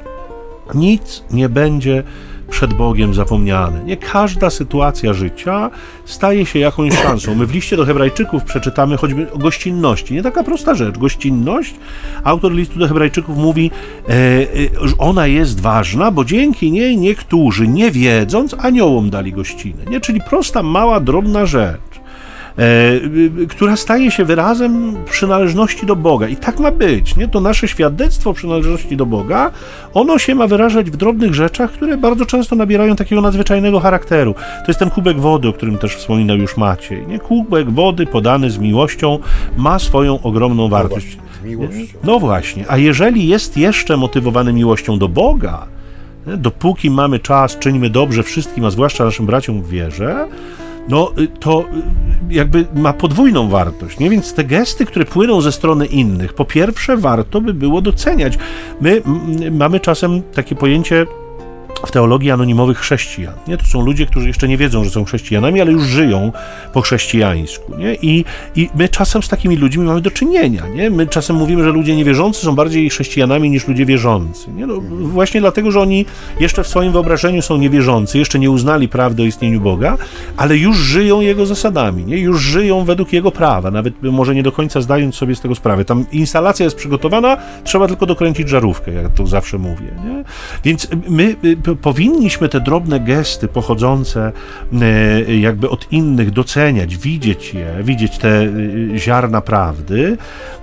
Nic 0.73 1.23
nie 1.31 1.49
będzie 1.49 2.03
przed 2.49 2.73
Bogiem 2.73 3.13
zapomniane. 3.13 3.83
Nie 3.83 3.97
każda 3.97 4.49
sytuacja 4.49 5.13
życia 5.13 5.69
staje 6.05 6.45
się 6.45 6.59
jakąś 6.59 6.93
szansą. 6.93 7.35
My 7.35 7.45
w 7.45 7.53
liście 7.53 7.77
do 7.77 7.85
Hebrajczyków 7.85 8.43
przeczytamy 8.43 8.97
choćby 8.97 9.31
o 9.31 9.37
gościnności. 9.37 10.13
Nie 10.13 10.23
taka 10.23 10.43
prosta 10.43 10.75
rzecz. 10.75 10.97
Gościnność, 10.97 11.75
autor 12.23 12.51
listu 12.51 12.79
do 12.79 12.87
Hebrajczyków 12.87 13.37
mówi, 13.37 13.71
e, 14.09 14.13
e, 14.13 14.45
ona 14.97 15.27
jest 15.27 15.59
ważna, 15.59 16.11
bo 16.11 16.25
dzięki 16.25 16.71
niej 16.71 16.97
niektórzy, 16.97 17.67
nie 17.67 17.91
wiedząc, 17.91 18.55
aniołom 18.57 19.09
dali 19.09 19.33
gościnę. 19.33 19.85
Nie? 19.89 20.01
Czyli 20.01 20.21
prosta, 20.29 20.63
mała, 20.63 20.99
drobna 20.99 21.45
rzecz. 21.45 21.88
E, 22.59 23.45
która 23.47 23.75
staje 23.75 24.11
się 24.11 24.25
wyrazem 24.25 24.95
przynależności 25.05 25.85
do 25.85 25.95
Boga. 25.95 26.27
I 26.27 26.35
tak 26.35 26.59
ma 26.59 26.71
być. 26.71 27.15
Nie? 27.15 27.27
To 27.27 27.41
nasze 27.41 27.67
świadectwo 27.67 28.33
przynależności 28.33 28.97
do 28.97 29.05
Boga, 29.05 29.51
ono 29.93 30.17
się 30.17 30.35
ma 30.35 30.47
wyrażać 30.47 30.91
w 30.91 30.97
drobnych 30.97 31.33
rzeczach, 31.33 31.71
które 31.71 31.97
bardzo 31.97 32.25
często 32.25 32.55
nabierają 32.55 32.95
takiego 32.95 33.21
nadzwyczajnego 33.21 33.79
charakteru. 33.79 34.33
To 34.33 34.65
jest 34.67 34.79
ten 34.79 34.89
kubek 34.89 35.19
wody, 35.19 35.47
o 35.47 35.53
którym 35.53 35.77
też 35.77 35.95
wspominał 35.95 36.37
już 36.37 36.57
Maciej. 36.57 37.07
Nie? 37.07 37.19
Kubek 37.19 37.71
wody 37.71 38.05
podany 38.05 38.51
z 38.51 38.57
miłością 38.57 39.19
ma 39.57 39.79
swoją 39.79 40.21
ogromną 40.21 40.63
no 40.63 40.69
wartość. 40.69 41.17
No 41.45 41.57
właśnie, 41.57 41.85
no 42.03 42.19
właśnie, 42.19 42.65
a 42.67 42.77
jeżeli 42.77 43.27
jest 43.27 43.57
jeszcze 43.57 43.97
motywowany 43.97 44.53
miłością 44.53 44.99
do 44.99 45.09
Boga, 45.09 45.67
Dopóki 46.37 46.89
mamy 46.89 47.19
czas, 47.19 47.59
czyńmy 47.59 47.89
dobrze 47.89 48.23
wszystkim, 48.23 48.65
a 48.65 48.69
zwłaszcza 48.69 49.05
naszym 49.05 49.25
braciom 49.25 49.61
w 49.61 49.69
wierze, 49.69 50.27
no 50.89 51.11
y, 51.17 51.27
to 51.27 51.61
y, 51.61 51.65
jakby 52.33 52.65
ma 52.75 52.93
podwójną 52.93 53.49
wartość, 53.49 53.99
nie? 53.99 54.09
Więc 54.09 54.33
te 54.33 54.43
gesty, 54.43 54.85
które 54.85 55.05
płyną 55.05 55.41
ze 55.41 55.51
strony 55.51 55.85
innych, 55.85 56.33
po 56.33 56.45
pierwsze 56.45 56.97
warto 56.97 57.41
by 57.41 57.53
było 57.53 57.81
doceniać. 57.81 58.37
My 58.81 59.01
mamy 59.51 59.79
czasem 59.79 60.21
takie 60.33 60.55
pojęcie 60.55 61.05
w 61.85 61.91
teologii 61.91 62.31
anonimowych 62.31 62.77
chrześcijan. 62.77 63.33
Nie? 63.47 63.57
To 63.57 63.65
są 63.65 63.81
ludzie, 63.81 64.05
którzy 64.05 64.27
jeszcze 64.27 64.47
nie 64.47 64.57
wiedzą, 64.57 64.83
że 64.83 64.89
są 64.89 65.05
chrześcijanami, 65.05 65.61
ale 65.61 65.71
już 65.71 65.83
żyją 65.83 66.31
po 66.73 66.81
chrześcijańsku. 66.81 67.77
Nie? 67.77 67.95
I, 67.95 68.25
I 68.55 68.69
my 68.75 68.89
czasem 68.89 69.23
z 69.23 69.29
takimi 69.29 69.55
ludźmi 69.55 69.83
mamy 69.83 70.01
do 70.01 70.11
czynienia. 70.11 70.67
Nie? 70.67 70.89
My 70.89 71.07
czasem 71.07 71.35
mówimy, 71.35 71.63
że 71.63 71.69
ludzie 71.69 71.95
niewierzący 71.95 72.41
są 72.41 72.55
bardziej 72.55 72.89
chrześcijanami 72.89 73.49
niż 73.49 73.67
ludzie 73.67 73.85
wierzący. 73.85 74.51
Nie? 74.51 74.67
No, 74.67 74.73
właśnie 75.01 75.41
dlatego, 75.41 75.71
że 75.71 75.81
oni 75.81 76.05
jeszcze 76.39 76.63
w 76.63 76.67
swoim 76.67 76.91
wyobrażeniu 76.91 77.41
są 77.41 77.57
niewierzący, 77.57 78.17
jeszcze 78.17 78.39
nie 78.39 78.51
uznali 78.51 78.87
prawdy 78.87 79.23
o 79.23 79.25
istnieniu 79.25 79.61
Boga, 79.61 79.97
ale 80.37 80.57
już 80.57 80.77
żyją 80.77 81.21
Jego 81.21 81.45
zasadami, 81.45 82.05
nie? 82.05 82.17
już 82.17 82.41
żyją 82.41 82.83
według 82.83 83.13
Jego 83.13 83.31
prawa, 83.31 83.71
nawet 83.71 84.03
może 84.03 84.35
nie 84.35 84.43
do 84.43 84.51
końca 84.51 84.81
zdając 84.81 85.15
sobie 85.15 85.35
z 85.35 85.41
tego 85.41 85.55
sprawę. 85.55 85.85
Tam 85.85 86.05
instalacja 86.11 86.63
jest 86.63 86.75
przygotowana, 86.75 87.37
trzeba 87.63 87.87
tylko 87.87 88.05
dokręcić 88.05 88.49
żarówkę, 88.49 88.93
jak 88.93 89.13
to 89.13 89.27
zawsze 89.27 89.57
mówię. 89.57 89.87
Nie? 90.05 90.23
Więc 90.63 90.87
my 91.09 91.35
powinniśmy 91.81 92.49
te 92.49 92.61
drobne 92.61 92.99
gesty 92.99 93.47
pochodzące 93.47 94.31
e, 94.81 95.35
jakby 95.35 95.69
od 95.69 95.91
innych 95.91 96.31
doceniać, 96.31 96.97
widzieć 96.97 97.53
je, 97.53 97.83
widzieć 97.83 98.17
te 98.17 98.29
e, 98.29 98.49
ziarna 98.97 99.41
prawdy, 99.41 100.17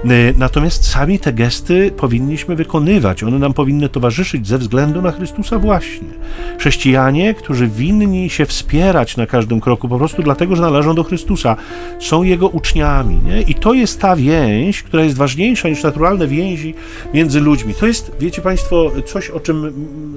e, 0.05 0.09
natomiast 0.39 0.91
sami 0.91 1.19
te 1.19 1.33
gesty 1.33 1.91
powinniśmy 1.97 2.57
wykonywać, 2.57 3.23
one 3.23 3.39
nam 3.39 3.53
powinny 3.53 3.89
towarzyszyć 3.89 4.47
ze 4.47 4.59
względu 4.59 5.03
na 5.03 5.13
Chrystusa 5.13 5.59
właśnie. 5.59 6.09
Chrześcijanie, 6.59 7.35
którzy 7.35 7.69
winni 7.69 8.31
się 8.31 8.47
wspierać 8.47 9.17
na 9.17 9.27
każdym 9.27 9.61
kroku, 9.61 9.89
po 9.89 9.99
prostu 9.99 10.23
dlatego, 10.23 10.57
że 10.57 10.63
należą 10.63 10.95
do 10.95 11.05
Chrystusa, 11.05 11.57
są 12.01 12.23
Jego 12.23 12.49
uczniami. 12.49 13.19
Nie? 13.25 13.43
I 13.43 13.55
to 13.55 13.75
jest 13.75 14.01
ta 14.01 14.17
więź, 14.17 14.83
która 14.83 15.03
jest 15.03 15.17
ważniejsza 15.17 15.69
niż 15.69 15.83
naturalne 15.83 16.27
więzi 16.27 16.75
między 17.15 17.41
ludźmi. 17.41 17.75
To 17.75 17.87
jest, 17.87 18.13
wiecie 18.21 18.43
Państwo, 18.43 18.93
coś, 19.07 19.31
o 19.31 19.41
czym 19.41 19.73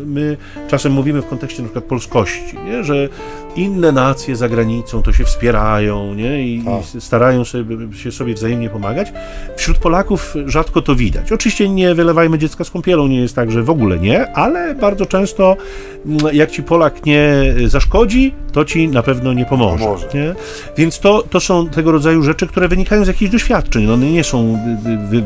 my 0.05 0.37
czasem 0.69 0.91
mówimy 0.91 1.21
w 1.21 1.27
kontekście 1.27 1.63
przykład 1.63 1.85
polskości, 1.85 2.57
nie? 2.65 2.83
że 2.83 3.09
inne 3.55 3.91
nacje 3.91 4.35
za 4.35 4.49
granicą 4.49 5.03
to 5.03 5.13
się 5.13 5.23
wspierają 5.23 6.13
nie? 6.13 6.43
I, 6.43 6.57
i 6.57 6.63
tak. 6.63 7.01
starają 7.01 7.45
sobie, 7.45 7.93
się 7.97 8.11
sobie 8.11 8.33
wzajemnie 8.33 8.69
pomagać. 8.69 9.13
Wśród 9.57 9.77
Polaków 9.77 10.35
rzadko 10.45 10.81
to 10.81 10.95
widać. 10.95 11.31
Oczywiście 11.31 11.69
nie 11.69 11.95
wylewajmy 11.95 12.37
dziecka 12.37 12.63
z 12.63 12.71
kąpielą, 12.71 13.07
nie 13.07 13.21
jest 13.21 13.35
tak, 13.35 13.51
że 13.51 13.63
w 13.63 13.69
ogóle 13.69 13.99
nie, 13.99 14.31
ale 14.31 14.75
bardzo 14.75 15.05
często 15.05 15.57
mm, 16.05 16.35
jak 16.35 16.51
ci 16.51 16.63
Polak 16.63 17.05
nie 17.05 17.53
zaszkodzi, 17.67 18.33
to 18.51 18.65
ci 18.65 18.87
na 18.87 19.03
pewno 19.03 19.33
nie 19.33 19.45
pomoże. 19.45 19.85
pomoże. 19.85 20.07
Nie? 20.13 20.35
Więc 20.77 20.99
to, 20.99 21.23
to 21.29 21.39
są 21.39 21.69
tego 21.69 21.91
rodzaju 21.91 22.23
rzeczy, 22.23 22.47
które 22.47 22.67
wynikają 22.67 23.05
z 23.05 23.07
jakichś 23.07 23.31
doświadczeń. 23.31 23.91
One 23.91 24.11
nie 24.11 24.23
są 24.23 24.59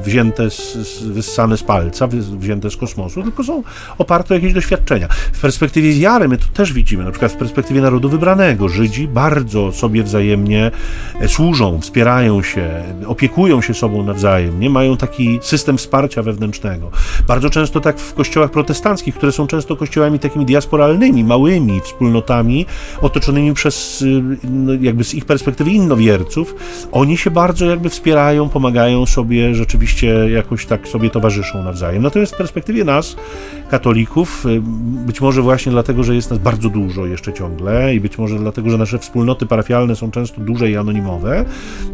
wzięte, 0.04 0.50
z, 0.50 1.04
wyssane 1.04 1.58
z 1.58 1.64
palca, 1.64 2.08
wzięte 2.38 2.70
z 2.70 2.78
kosmosu, 2.78 3.24
tylko 3.24 3.44
są 3.44 3.64
oparte 3.98 4.34
o 4.34 4.36
jakieś 4.36 4.54
doświadczenia. 4.54 5.08
W 5.34 5.42
perspektywie 5.42 5.94
wiary 5.94 6.28
my 6.28 6.38
to 6.38 6.46
też 6.54 6.74
widzimy, 6.74 7.04
na 7.04 7.12
przykład 7.12 7.32
w 7.32 7.36
perspektywie 7.36 7.82
narodu 7.82 8.10
wybranego. 8.13 8.69
Żydzi 8.69 9.08
bardzo 9.08 9.71
sobie 9.71 10.04
wzajemnie 10.04 10.71
e, 11.19 11.28
służą, 11.28 11.80
wspierają 11.82 12.43
się, 12.43 12.69
opiekują 13.08 13.62
się 13.62 13.73
sobą 13.73 14.04
nawzajem, 14.04 14.60
nie 14.60 14.69
mają 14.69 14.97
taki 14.97 15.39
system 15.41 15.78
wsparcia 15.78 16.23
wewnętrznego. 16.23 16.91
Bardzo 17.28 17.49
często 17.49 17.80
tak 17.80 17.99
w 17.99 18.13
kościołach 18.13 18.52
protestanckich, 18.52 19.15
które 19.15 19.32
są 19.32 19.47
często 19.47 19.76
kościołami 19.76 20.19
takimi 20.19 20.45
diasporalnymi, 20.45 21.23
małymi 21.23 21.82
wspólnotami, 21.82 22.65
otoczonymi 23.02 23.54
przez 23.54 24.02
y, 24.02 24.23
no, 24.43 24.73
jakby 24.73 25.04
z 25.04 25.13
ich 25.13 25.26
perspektywy 25.26 25.71
innowierców, 25.71 26.56
oni 26.91 27.17
się 27.17 27.32
bardzo 27.32 27.65
jakby 27.65 27.89
wspierają, 27.89 28.49
pomagają 28.49 29.06
sobie, 29.06 29.56
rzeczywiście 29.56 30.30
jakoś 30.30 30.65
tak 30.65 30.88
sobie 30.88 31.10
towarzyszą 31.10 31.63
nawzajem. 31.63 32.04
Natomiast 32.04 32.34
w 32.34 32.38
perspektywie 32.38 32.84
nas, 32.84 33.15
katolików, 33.69 34.45
y, 34.45 34.62
być 35.06 35.21
może 35.21 35.41
właśnie 35.41 35.71
dlatego, 35.71 36.04
że 36.04 36.15
jest 36.15 36.30
nas 36.30 36.39
bardzo 36.39 36.69
dużo 36.69 37.06
jeszcze 37.06 37.34
ciągle 37.34 37.95
i 37.95 37.99
być 38.04 38.18
może 38.18 38.39
dlatego, 38.39 38.70
że 38.70 38.78
nasze 38.78 39.00
wspólnoty 39.00 39.46
parafialne 39.46 39.96
są 39.96 40.12
często 40.12 40.42
duże 40.42 40.70
i 40.70 40.78
anonimowe, 40.78 41.46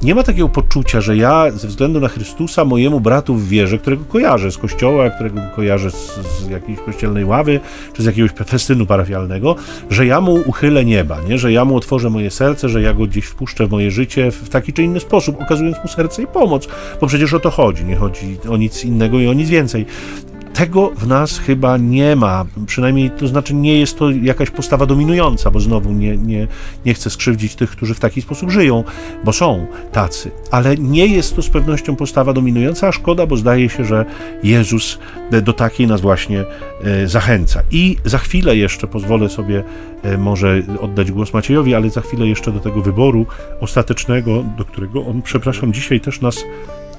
nie 0.01 0.15
ma 0.15 0.23
takiego 0.23 0.49
poczucia, 0.49 1.01
że 1.01 1.17
ja 1.17 1.51
ze 1.51 1.67
względu 1.67 1.99
na 1.99 2.07
Chrystusa 2.07 2.65
mojemu 2.65 2.99
bratu 2.99 3.35
w 3.35 3.47
wierze, 3.47 3.77
którego 3.77 4.05
kojarzę 4.05 4.51
z 4.51 4.57
kościoła, 4.57 5.09
którego 5.09 5.41
kojarzę 5.55 5.91
z, 5.91 6.19
z 6.45 6.49
jakiejś 6.49 6.79
kościelnej 6.79 7.25
ławy, 7.25 7.59
czy 7.93 8.03
z 8.03 8.05
jakiegoś 8.05 8.31
festynu 8.31 8.85
parafialnego, 8.85 9.55
że 9.89 10.05
ja 10.05 10.21
mu 10.21 10.33
uchylę 10.45 10.85
nieba, 10.85 11.21
nie? 11.29 11.37
że 11.37 11.51
ja 11.51 11.65
mu 11.65 11.75
otworzę 11.75 12.09
moje 12.09 12.31
serce, 12.31 12.69
że 12.69 12.81
ja 12.81 12.93
go 12.93 13.05
gdzieś 13.05 13.25
wpuszczę 13.25 13.67
w 13.67 13.71
moje 13.71 13.91
życie 13.91 14.31
w 14.31 14.49
taki 14.49 14.73
czy 14.73 14.83
inny 14.83 14.99
sposób, 14.99 15.41
okazując 15.41 15.77
mu 15.77 15.87
serce 15.87 16.23
i 16.23 16.27
pomoc, 16.27 16.67
bo 17.01 17.07
przecież 17.07 17.33
o 17.33 17.39
to 17.39 17.49
chodzi, 17.49 17.85
nie 17.85 17.95
chodzi 17.95 18.37
o 18.49 18.57
nic 18.57 18.85
innego 18.85 19.19
i 19.19 19.27
o 19.27 19.33
nic 19.33 19.49
więcej 19.49 19.85
tego 20.53 20.89
w 20.89 21.07
nas 21.07 21.39
chyba 21.39 21.77
nie 21.77 22.15
ma. 22.15 22.45
Przynajmniej 22.65 23.11
to 23.11 23.27
znaczy 23.27 23.53
nie 23.53 23.79
jest 23.79 23.99
to 23.99 24.11
jakaś 24.11 24.49
postawa 24.49 24.85
dominująca, 24.85 25.51
bo 25.51 25.59
znowu 25.59 25.91
nie, 25.91 26.17
nie, 26.17 26.47
nie 26.85 26.93
chcę 26.93 27.09
skrzywdzić 27.09 27.55
tych, 27.55 27.71
którzy 27.71 27.93
w 27.93 27.99
taki 27.99 28.21
sposób 28.21 28.49
żyją, 28.49 28.83
bo 29.23 29.33
są 29.33 29.65
tacy. 29.91 30.31
Ale 30.51 30.77
nie 30.77 31.07
jest 31.07 31.35
to 31.35 31.41
z 31.41 31.49
pewnością 31.49 31.95
postawa 31.95 32.33
dominująca, 32.33 32.87
a 32.87 32.91
szkoda, 32.91 33.25
bo 33.25 33.37
zdaje 33.37 33.69
się, 33.69 33.85
że 33.85 34.05
Jezus 34.43 34.99
do 35.41 35.53
takiej 35.53 35.87
nas 35.87 36.01
właśnie 36.01 36.45
e, 36.83 37.07
zachęca. 37.07 37.61
I 37.71 37.97
za 38.05 38.17
chwilę 38.17 38.55
jeszcze 38.55 38.87
pozwolę 38.87 39.29
sobie 39.29 39.63
e, 40.03 40.17
może 40.17 40.61
oddać 40.81 41.11
głos 41.11 41.33
Maciejowi, 41.33 41.75
ale 41.75 41.89
za 41.89 42.01
chwilę 42.01 42.27
jeszcze 42.27 42.51
do 42.51 42.59
tego 42.59 42.81
wyboru 42.81 43.25
ostatecznego, 43.61 44.43
do 44.57 44.65
którego 44.65 45.05
on, 45.05 45.21
przepraszam, 45.21 45.73
dzisiaj 45.73 46.01
też 46.01 46.21
nas 46.21 46.43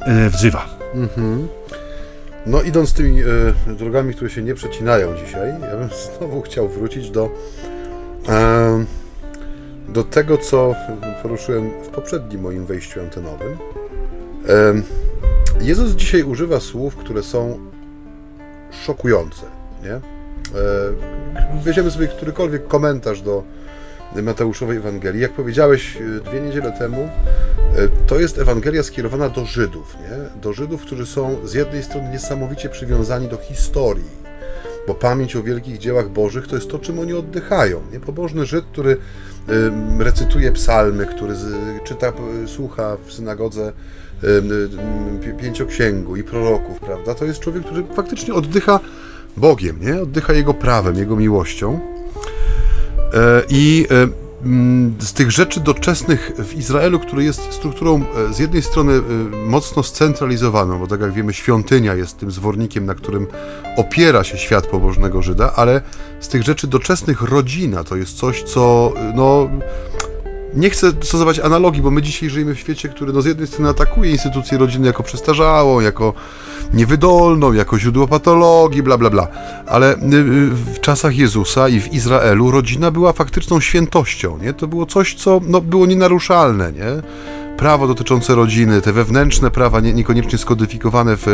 e, 0.01 0.31
wzywa. 0.31 0.69
Mhm. 0.95 1.49
No 2.47 2.63
idąc 2.63 2.93
tymi 2.93 3.23
e, 3.23 3.75
drogami, 3.75 4.15
które 4.15 4.31
się 4.31 4.43
nie 4.43 4.55
przecinają 4.55 5.17
dzisiaj, 5.17 5.49
ja 5.61 5.77
bym 5.77 5.89
znowu 6.19 6.43
chciał 6.43 6.69
wrócić 6.69 7.11
do, 7.11 7.31
e, 8.29 8.85
do 9.89 10.05
tego, 10.05 10.39
co 10.39 10.75
poruszyłem 11.23 11.71
w 11.85 11.89
poprzednim 11.89 12.41
moim 12.41 12.67
wejściu 12.67 13.01
antenowym. 13.01 13.59
E, 14.49 14.75
Jezus 15.61 15.91
dzisiaj 15.91 16.23
używa 16.23 16.61
słów, 16.61 16.97
które 16.97 17.23
są 17.23 17.59
szokujące. 18.71 19.43
Nie? 19.83 20.01
Weźmiemy 21.65 21.91
sobie 21.91 22.09
którykolwiek 22.09 22.69
komentarz 22.69 23.23
do 23.23 23.43
Mateuszowej 24.17 24.77
Ewangelii. 24.77 25.21
Jak 25.23 25.33
powiedziałeś 25.33 25.97
e, 25.97 26.31
dwie 26.31 26.41
niedziele 26.41 26.73
temu, 26.73 27.01
e, 27.01 27.09
to 28.07 28.21
jest 28.21 28.39
Ewangelia 28.39 28.83
skierowana 28.83 29.29
do 29.29 29.45
Żydów, 29.45 29.97
nie? 30.01 30.41
do 30.41 30.53
Żydów, 30.53 30.83
którzy 30.83 31.07
są 31.07 31.37
z 31.45 31.55
jednej 31.55 31.83
strony 31.83 32.11
niesamowicie 32.11 32.69
przywiązani 32.69 33.29
do 33.29 33.37
historii, 33.37 34.21
bo 34.87 34.95
pamięć 34.95 35.37
o 35.37 35.43
wielkich 35.43 35.79
dziełach 35.79 36.09
Bożych 36.09 36.47
to 36.47 36.55
jest 36.55 36.71
to, 36.71 36.79
czym 36.79 36.99
oni 36.99 37.13
oddychają. 37.13 37.81
Nie? 37.93 38.01
Pobożny 38.01 38.47
Żyd, 38.47 38.65
który 38.73 38.97
recytuje 39.99 40.53
psalmy, 40.53 41.07
który 41.07 41.35
czyta, 41.85 42.13
słucha 42.47 42.97
w 43.07 43.13
synagodze 43.13 43.73
pięcioksięgu 45.41 46.17
i 46.17 46.25
proroków, 46.25 46.81
prawda? 46.81 47.15
To 47.15 47.25
jest 47.25 47.41
człowiek, 47.41 47.65
który 47.65 47.85
faktycznie 47.95 48.35
oddycha 48.35 48.81
Bogiem, 49.37 49.81
nie? 49.81 50.03
Oddycha 50.03 50.33
Jego 50.33 50.55
prawem, 50.55 50.97
Jego 50.97 51.17
miłością. 51.17 52.00
E, 53.15 53.43
I 53.49 53.87
e, 53.91 54.09
mm, 54.47 54.95
z 54.99 55.13
tych 55.13 55.31
rzeczy 55.31 55.61
doczesnych 55.61 56.33
w 56.39 56.55
Izraelu, 56.55 57.01
który 57.01 57.25
jest 57.25 57.53
strukturą 57.53 58.05
e, 58.31 58.35
z 58.35 58.39
jednej 58.39 58.63
strony 58.63 59.01
mocno 59.47 59.83
scentralizowaną, 59.83 60.79
bo 60.79 60.87
tak 60.87 61.01
jak 61.01 61.13
wiemy, 61.13 61.33
świątynia 61.33 61.95
jest 61.95 62.19
tym 62.19 62.31
zwornikiem, 62.31 62.87
na 62.87 62.95
którym 62.95 63.27
opiera 63.77 64.25
się 64.25 64.39
świat 64.39 64.67
pobożnego 64.67 65.23
Żyda, 65.23 65.53
ale 65.57 65.83
z 66.21 66.29
tych 66.29 66.43
rzeczy 66.43 66.67
doczesnych 66.67 67.23
rodzina 67.23 67.85
to 67.85 67.97
jest 67.97 68.17
coś, 68.17 68.43
co 68.43 68.93
no, 69.15 69.51
nie 70.55 70.71
chcę 70.71 70.91
stosować 70.91 71.39
analogii, 71.39 71.83
bo 71.83 71.91
my 71.91 72.03
dzisiaj 72.03 72.31
żyjemy 72.31 72.55
w 72.55 72.59
świecie, 72.59 72.89
który 72.89 73.13
no 73.13 73.23
z 73.23 73.27
jednej 73.27 73.47
strony 73.47 73.69
atakuje 73.69 74.11
instytucję 74.11 74.59
rodziny 74.59 74.87
jako 74.87 75.03
przestarzałą, 75.03 75.81
jako 75.81 76.15
niewydolną, 76.75 77.53
jako 77.53 77.79
źródło 77.79 78.09
patologii, 78.09 78.83
bla, 78.83 78.99
bla, 78.99 79.11
bla. 79.11 79.29
Ale 79.67 79.95
y, 79.95 79.97
y, 79.97 80.51
w 80.51 80.81
czasach 80.81 81.17
Jezusa 81.17 81.69
i 81.69 81.81
w 81.81 81.93
Izraelu 81.93 82.51
rodzina 82.51 82.91
była 82.91 83.13
faktyczną 83.13 83.61
świętością, 83.61 84.39
nie? 84.39 84.53
To 84.53 84.67
było 84.67 84.87
coś, 84.87 85.15
co 85.15 85.41
no, 85.47 85.61
było 85.61 85.87
nienaruszalne, 85.87 86.73
nie? 86.73 87.03
prawo 87.61 87.87
dotyczące 87.87 88.35
rodziny, 88.35 88.81
te 88.81 88.93
wewnętrzne 88.93 89.51
prawa, 89.51 89.81
nie, 89.81 89.93
niekoniecznie 89.93 90.39
skodyfikowane 90.39 91.17
w, 91.17 91.27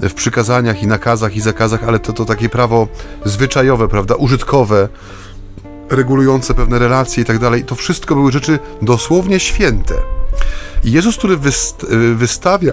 w 0.00 0.14
przykazaniach 0.14 0.82
i 0.82 0.86
nakazach 0.86 1.36
i 1.36 1.40
zakazach, 1.40 1.84
ale 1.84 1.98
to, 1.98 2.12
to 2.12 2.24
takie 2.24 2.48
prawo 2.48 2.88
zwyczajowe, 3.24 3.88
prawda, 3.88 4.14
użytkowe, 4.14 4.88
regulujące 5.96 6.54
pewne 6.54 6.78
relacje 6.78 7.22
i 7.22 7.26
tak 7.26 7.38
dalej, 7.38 7.64
to 7.64 7.74
wszystko 7.74 8.14
były 8.14 8.32
rzeczy 8.32 8.58
dosłownie 8.82 9.40
święte. 9.40 9.94
I 10.84 10.92
Jezus, 10.92 11.16
który 11.16 11.36
wyst 11.36 11.86
wystawia 12.14 12.72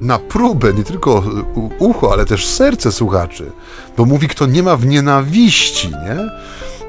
na 0.00 0.18
próbę 0.18 0.72
nie 0.72 0.84
tylko 0.84 1.22
ucho, 1.78 2.12
ale 2.12 2.24
też 2.24 2.46
serce 2.46 2.92
słuchaczy, 2.92 3.50
bo 3.96 4.04
mówi, 4.04 4.28
kto 4.28 4.46
nie 4.46 4.62
ma 4.62 4.76
w 4.76 4.86
nienawiści, 4.86 5.88
nie? 5.90 6.28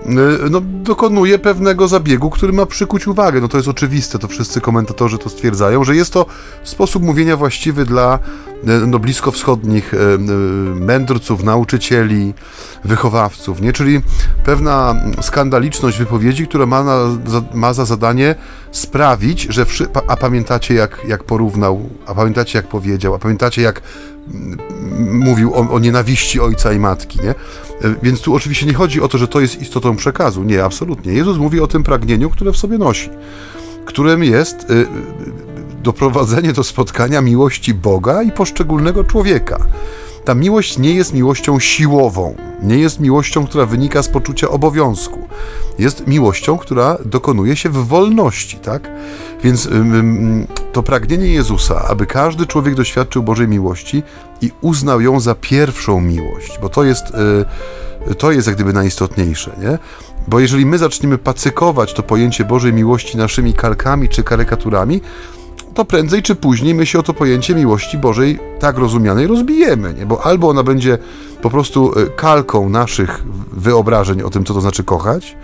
Y, 0.05 0.49
no, 0.49 0.61
dokonuje 0.63 1.39
pewnego 1.39 1.87
zabiegu, 1.87 2.29
który 2.29 2.53
ma 2.53 2.65
przykuć 2.65 3.07
uwagę. 3.07 3.41
No 3.41 3.47
to 3.47 3.57
jest 3.57 3.69
oczywiste, 3.69 4.19
to 4.19 4.27
wszyscy 4.27 4.61
komentatorzy 4.61 5.17
to 5.17 5.29
stwierdzają, 5.29 5.83
że 5.83 5.95
jest 5.95 6.13
to 6.13 6.25
sposób 6.63 7.03
mówienia 7.03 7.37
właściwy 7.37 7.85
dla 7.85 8.19
y, 8.58 8.58
no, 8.63 8.99
bliskowschodnich 8.99 9.93
y, 9.93 10.17
mędrców, 10.75 11.43
nauczycieli, 11.43 12.33
wychowawców, 12.83 13.61
nie? 13.61 13.73
Czyli 13.73 14.01
pewna 14.45 14.95
skandaliczność 15.21 15.97
wypowiedzi, 15.97 16.47
która 16.47 16.65
ma, 16.65 16.83
na, 16.83 16.97
ma 17.53 17.73
za 17.73 17.85
zadanie 17.85 18.35
sprawić, 18.71 19.47
że 19.49 19.65
wszy... 19.65 19.87
a 20.07 20.17
pamiętacie 20.17 20.73
jak, 20.73 21.01
jak 21.07 21.23
porównał, 21.23 21.89
a 22.05 22.15
pamiętacie 22.15 22.59
jak 22.59 22.67
powiedział, 22.67 23.15
a 23.15 23.19
pamiętacie 23.19 23.61
jak 23.61 23.81
mówił 25.11 25.53
o, 25.53 25.69
o, 25.69 25.79
nienawiści 25.79 26.39
ojca 26.39 26.73
i 26.73 26.79
matki, 26.79 27.19
nie? 27.23 27.35
Więc 28.03 28.21
tu 28.21 28.35
oczywiście 28.35 28.65
nie 28.65 28.73
chodzi 28.73 29.01
o 29.01 29.07
to, 29.07 29.17
że 29.17 29.27
to 29.27 29.41
jest 29.41 29.61
istotą 29.61 29.95
przekazu. 29.95 30.43
Nie, 30.43 30.63
absolutnie. 30.63 31.13
Jezus 31.13 31.37
mówi 31.37 31.59
o 31.59 31.67
tym 31.67 31.83
pragnieniu, 31.83 32.29
które 32.29 32.51
w 32.51 32.57
sobie 32.57 32.77
nosi, 32.77 33.09
którym 33.85 34.23
jest 34.23 34.69
y, 34.69 34.87
doprowadzenie 35.89 36.53
do 36.53 36.63
spotkania 36.63 37.21
miłości 37.21 37.73
Boga 37.73 38.23
i 38.23 38.31
poszczególnego 38.31 39.03
człowieka. 39.03 39.57
Ta 40.25 40.35
miłość 40.35 40.77
nie 40.77 40.93
jest 40.93 41.13
miłością 41.13 41.59
siłową, 41.59 42.35
nie 42.63 42.77
jest 42.77 42.99
miłością, 42.99 43.47
która 43.47 43.65
wynika 43.65 44.03
z 44.03 44.09
poczucia 44.09 44.49
obowiązku. 44.49 45.27
Jest 45.79 46.07
miłością, 46.07 46.57
która 46.57 46.97
dokonuje 47.05 47.55
się 47.55 47.69
w 47.69 47.87
wolności, 47.87 48.57
tak? 48.57 48.91
Więc 49.43 49.69
to 50.73 50.83
pragnienie 50.83 51.27
Jezusa, 51.27 51.85
aby 51.87 52.05
każdy 52.05 52.45
człowiek 52.45 52.75
doświadczył 52.75 53.23
Bożej 53.23 53.47
miłości 53.47 54.03
i 54.41 54.51
uznał 54.61 55.01
ją 55.01 55.19
za 55.19 55.35
pierwszą 55.35 56.01
miłość, 56.01 56.59
bo 56.61 56.69
to 56.69 56.83
jest, 56.83 57.05
y, 58.11 58.15
to 58.15 58.31
jest 58.31 58.47
jak 58.47 58.55
gdyby 58.55 58.73
najistotniejsze, 58.73 59.51
nie? 59.61 59.77
Bo 60.27 60.39
jeżeli 60.39 60.65
my 60.65 60.77
zaczniemy 60.77 61.17
pacykować 61.17 61.93
to 61.93 62.03
pojęcie 62.03 62.45
Bożej 62.45 62.73
miłości 62.73 63.17
naszymi 63.17 63.53
kalkami 63.53 64.09
czy 64.09 64.23
karykaturami, 64.23 65.01
to 65.73 65.85
prędzej 65.85 66.21
czy 66.21 66.35
później 66.35 66.73
my 66.73 66.85
się 66.85 66.99
o 66.99 67.03
to 67.03 67.13
pojęcie 67.13 67.55
miłości 67.55 67.97
Bożej 67.97 68.39
tak 68.59 68.77
rozumianej 68.77 69.27
rozbijemy, 69.27 69.93
nie? 69.93 70.05
bo 70.05 70.25
albo 70.25 70.49
ona 70.49 70.63
będzie 70.63 70.97
po 71.41 71.49
prostu 71.49 71.99
e, 71.99 72.05
kalką 72.05 72.69
naszych 72.69 73.23
wyobrażeń 73.51 74.21
o 74.21 74.29
tym, 74.29 74.45
co 74.45 74.53
to 74.53 74.61
znaczy 74.61 74.83
kochać, 74.83 75.37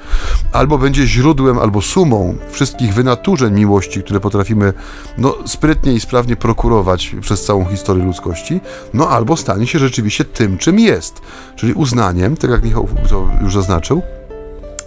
albo 0.52 0.78
będzie 0.78 1.08
źródłem 1.08 1.60
albo 1.60 1.82
sumą 1.82 2.36
wszystkich 2.52 2.94
wynaturzeń 2.94 3.54
miłości, 3.54 4.04
które 4.04 4.20
potrafimy 4.20 4.74
no, 5.18 5.36
sprytnie 5.46 5.94
i 5.94 6.00
sprawnie 6.00 6.36
prokurować 6.36 7.16
przez 7.22 7.44
całą 7.44 7.66
historię 7.66 8.04
ludzkości, 8.04 8.60
no 8.94 9.10
albo 9.10 9.38
stanie 9.38 9.68
się 9.68 9.80
rzeczywiście 9.80 10.26
tym, 10.26 10.58
czym 10.58 10.80
jest, 10.80 11.22
czyli 11.56 11.74
uznaniem, 11.74 12.38
tak 12.38 12.52
jak 12.52 12.64
Michał 12.64 12.88
to 13.10 13.30
już 13.42 13.54
zaznaczył, 13.54 14.02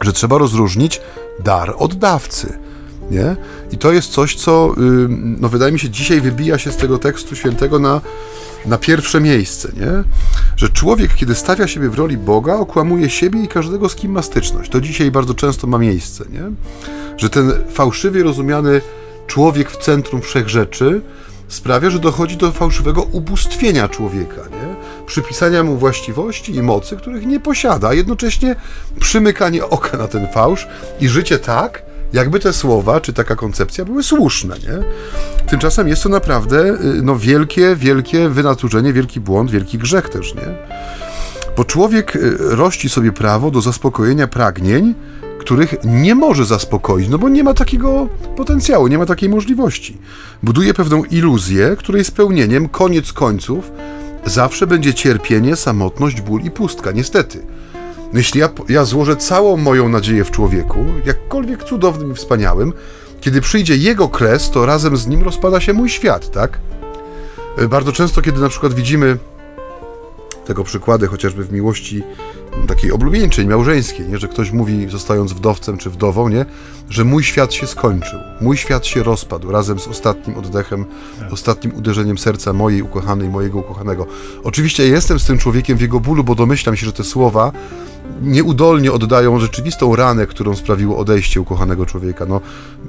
że 0.00 0.12
trzeba 0.12 0.38
rozróżnić 0.38 1.00
dar 1.44 1.74
od 1.78 1.94
dawcy 1.94 2.58
nie? 3.10 3.36
I 3.72 3.78
to 3.78 3.92
jest 3.92 4.10
coś, 4.10 4.34
co 4.34 4.74
no, 5.08 5.48
wydaje 5.48 5.72
mi 5.72 5.78
się 5.78 5.90
dzisiaj 5.90 6.20
wybija 6.20 6.58
się 6.58 6.72
z 6.72 6.76
tego 6.76 6.98
tekstu 6.98 7.36
świętego 7.36 7.78
na, 7.78 8.00
na 8.66 8.78
pierwsze 8.78 9.20
miejsce, 9.20 9.68
nie? 9.76 10.04
Że 10.56 10.68
człowiek, 10.68 11.14
kiedy 11.14 11.34
stawia 11.34 11.66
siebie 11.66 11.88
w 11.88 11.94
roli 11.94 12.16
Boga, 12.16 12.54
okłamuje 12.54 13.10
siebie 13.10 13.42
i 13.42 13.48
każdego, 13.48 13.88
z 13.88 13.94
kim 13.94 14.12
ma 14.12 14.22
styczność. 14.22 14.70
To 14.70 14.80
dzisiaj 14.80 15.10
bardzo 15.10 15.34
często 15.34 15.66
ma 15.66 15.78
miejsce, 15.78 16.24
nie? 16.30 16.42
Że 17.16 17.30
ten 17.30 17.52
fałszywie 17.72 18.22
rozumiany 18.22 18.80
człowiek 19.26 19.70
w 19.70 19.76
centrum 19.76 20.22
wszechrzeczy 20.22 21.00
sprawia, 21.48 21.90
że 21.90 21.98
dochodzi 21.98 22.36
do 22.36 22.52
fałszywego 22.52 23.02
ubóstwienia 23.02 23.88
człowieka, 23.88 24.42
nie? 24.50 24.76
Przypisania 25.06 25.64
mu 25.64 25.76
właściwości 25.76 26.54
i 26.54 26.62
mocy, 26.62 26.96
których 26.96 27.26
nie 27.26 27.40
posiada, 27.40 27.88
a 27.88 27.94
jednocześnie 27.94 28.56
przymykanie 29.00 29.64
oka 29.64 29.98
na 29.98 30.08
ten 30.08 30.28
fałsz 30.32 30.66
i 31.00 31.08
życie 31.08 31.38
tak, 31.38 31.87
jakby 32.12 32.40
te 32.40 32.52
słowa, 32.52 33.00
czy 33.00 33.12
taka 33.12 33.36
koncepcja 33.36 33.84
były 33.84 34.02
słuszne, 34.02 34.56
nie? 34.58 34.78
Tymczasem 35.46 35.88
jest 35.88 36.02
to 36.02 36.08
naprawdę 36.08 36.64
y, 36.64 37.02
no, 37.02 37.16
wielkie, 37.16 37.76
wielkie 37.76 38.28
wynaturzenie, 38.28 38.92
wielki 38.92 39.20
błąd, 39.20 39.50
wielki 39.50 39.78
grzech 39.78 40.08
też, 40.08 40.34
nie? 40.34 40.46
Bo 41.56 41.64
człowiek 41.64 42.16
y, 42.16 42.36
rości 42.38 42.88
sobie 42.88 43.12
prawo 43.12 43.50
do 43.50 43.60
zaspokojenia 43.60 44.26
pragnień, 44.26 44.94
których 45.38 45.74
nie 45.84 46.14
może 46.14 46.44
zaspokoić, 46.44 47.08
no 47.08 47.18
bo 47.18 47.28
nie 47.28 47.44
ma 47.44 47.54
takiego 47.54 48.08
potencjału, 48.36 48.88
nie 48.88 48.98
ma 48.98 49.06
takiej 49.06 49.28
możliwości. 49.28 49.98
Buduje 50.42 50.74
pewną 50.74 51.04
iluzję, 51.04 51.76
której 51.78 52.04
spełnieniem, 52.04 52.68
koniec 52.68 53.12
końców, 53.12 53.70
zawsze 54.24 54.66
będzie 54.66 54.94
cierpienie, 54.94 55.56
samotność, 55.56 56.20
ból 56.20 56.42
i 56.42 56.50
pustka, 56.50 56.92
niestety. 56.92 57.42
Jeśli 58.12 58.40
ja, 58.40 58.48
ja 58.68 58.84
złożę 58.84 59.16
całą 59.16 59.56
moją 59.56 59.88
nadzieję 59.88 60.24
w 60.24 60.30
człowieku, 60.30 60.84
jakkolwiek 61.04 61.64
cudownym 61.64 62.12
i 62.12 62.14
wspaniałym, 62.14 62.72
kiedy 63.20 63.40
przyjdzie 63.40 63.76
jego 63.76 64.08
kres, 64.08 64.50
to 64.50 64.66
razem 64.66 64.96
z 64.96 65.06
nim 65.06 65.22
rozpada 65.22 65.60
się 65.60 65.72
mój 65.72 65.88
świat, 65.88 66.30
tak? 66.30 66.58
E, 67.58 67.68
bardzo 67.68 67.92
często, 67.92 68.22
kiedy 68.22 68.40
na 68.40 68.48
przykład 68.48 68.74
widzimy 68.74 69.18
tego 70.46 70.64
przykłady 70.64 71.06
chociażby 71.06 71.44
w 71.44 71.52
miłości 71.52 72.02
takiej 72.68 72.92
oblubieńczej, 72.92 73.46
małżeńskiej, 73.46 74.08
nie? 74.08 74.18
że 74.18 74.28
ktoś 74.28 74.52
mówi, 74.52 74.88
zostając 74.90 75.32
wdowcem 75.32 75.78
czy 75.78 75.90
wdową, 75.90 76.28
nie? 76.28 76.44
że 76.90 77.04
mój 77.04 77.24
świat 77.24 77.54
się 77.54 77.66
skończył, 77.66 78.18
mój 78.40 78.56
świat 78.56 78.86
się 78.86 79.02
rozpadł 79.02 79.52
razem 79.52 79.78
z 79.78 79.88
ostatnim 79.88 80.38
oddechem, 80.38 80.84
tak. 81.18 81.32
ostatnim 81.32 81.74
uderzeniem 81.74 82.18
serca 82.18 82.52
mojej 82.52 82.82
ukochanej, 82.82 83.28
mojego 83.28 83.58
ukochanego. 83.58 84.06
Oczywiście 84.44 84.88
ja 84.88 84.94
jestem 84.94 85.18
z 85.18 85.24
tym 85.24 85.38
człowiekiem 85.38 85.78
w 85.78 85.80
jego 85.80 86.00
bólu, 86.00 86.24
bo 86.24 86.34
domyślam 86.34 86.76
się, 86.76 86.86
że 86.86 86.92
te 86.92 87.04
słowa 87.04 87.52
nieudolnie 88.22 88.92
oddają 88.92 89.40
rzeczywistą 89.40 89.96
ranę, 89.96 90.26
którą 90.26 90.56
sprawiło 90.56 90.98
odejście 90.98 91.40
ukochanego 91.40 91.86
człowieka. 91.86 92.26
No, 92.28 92.40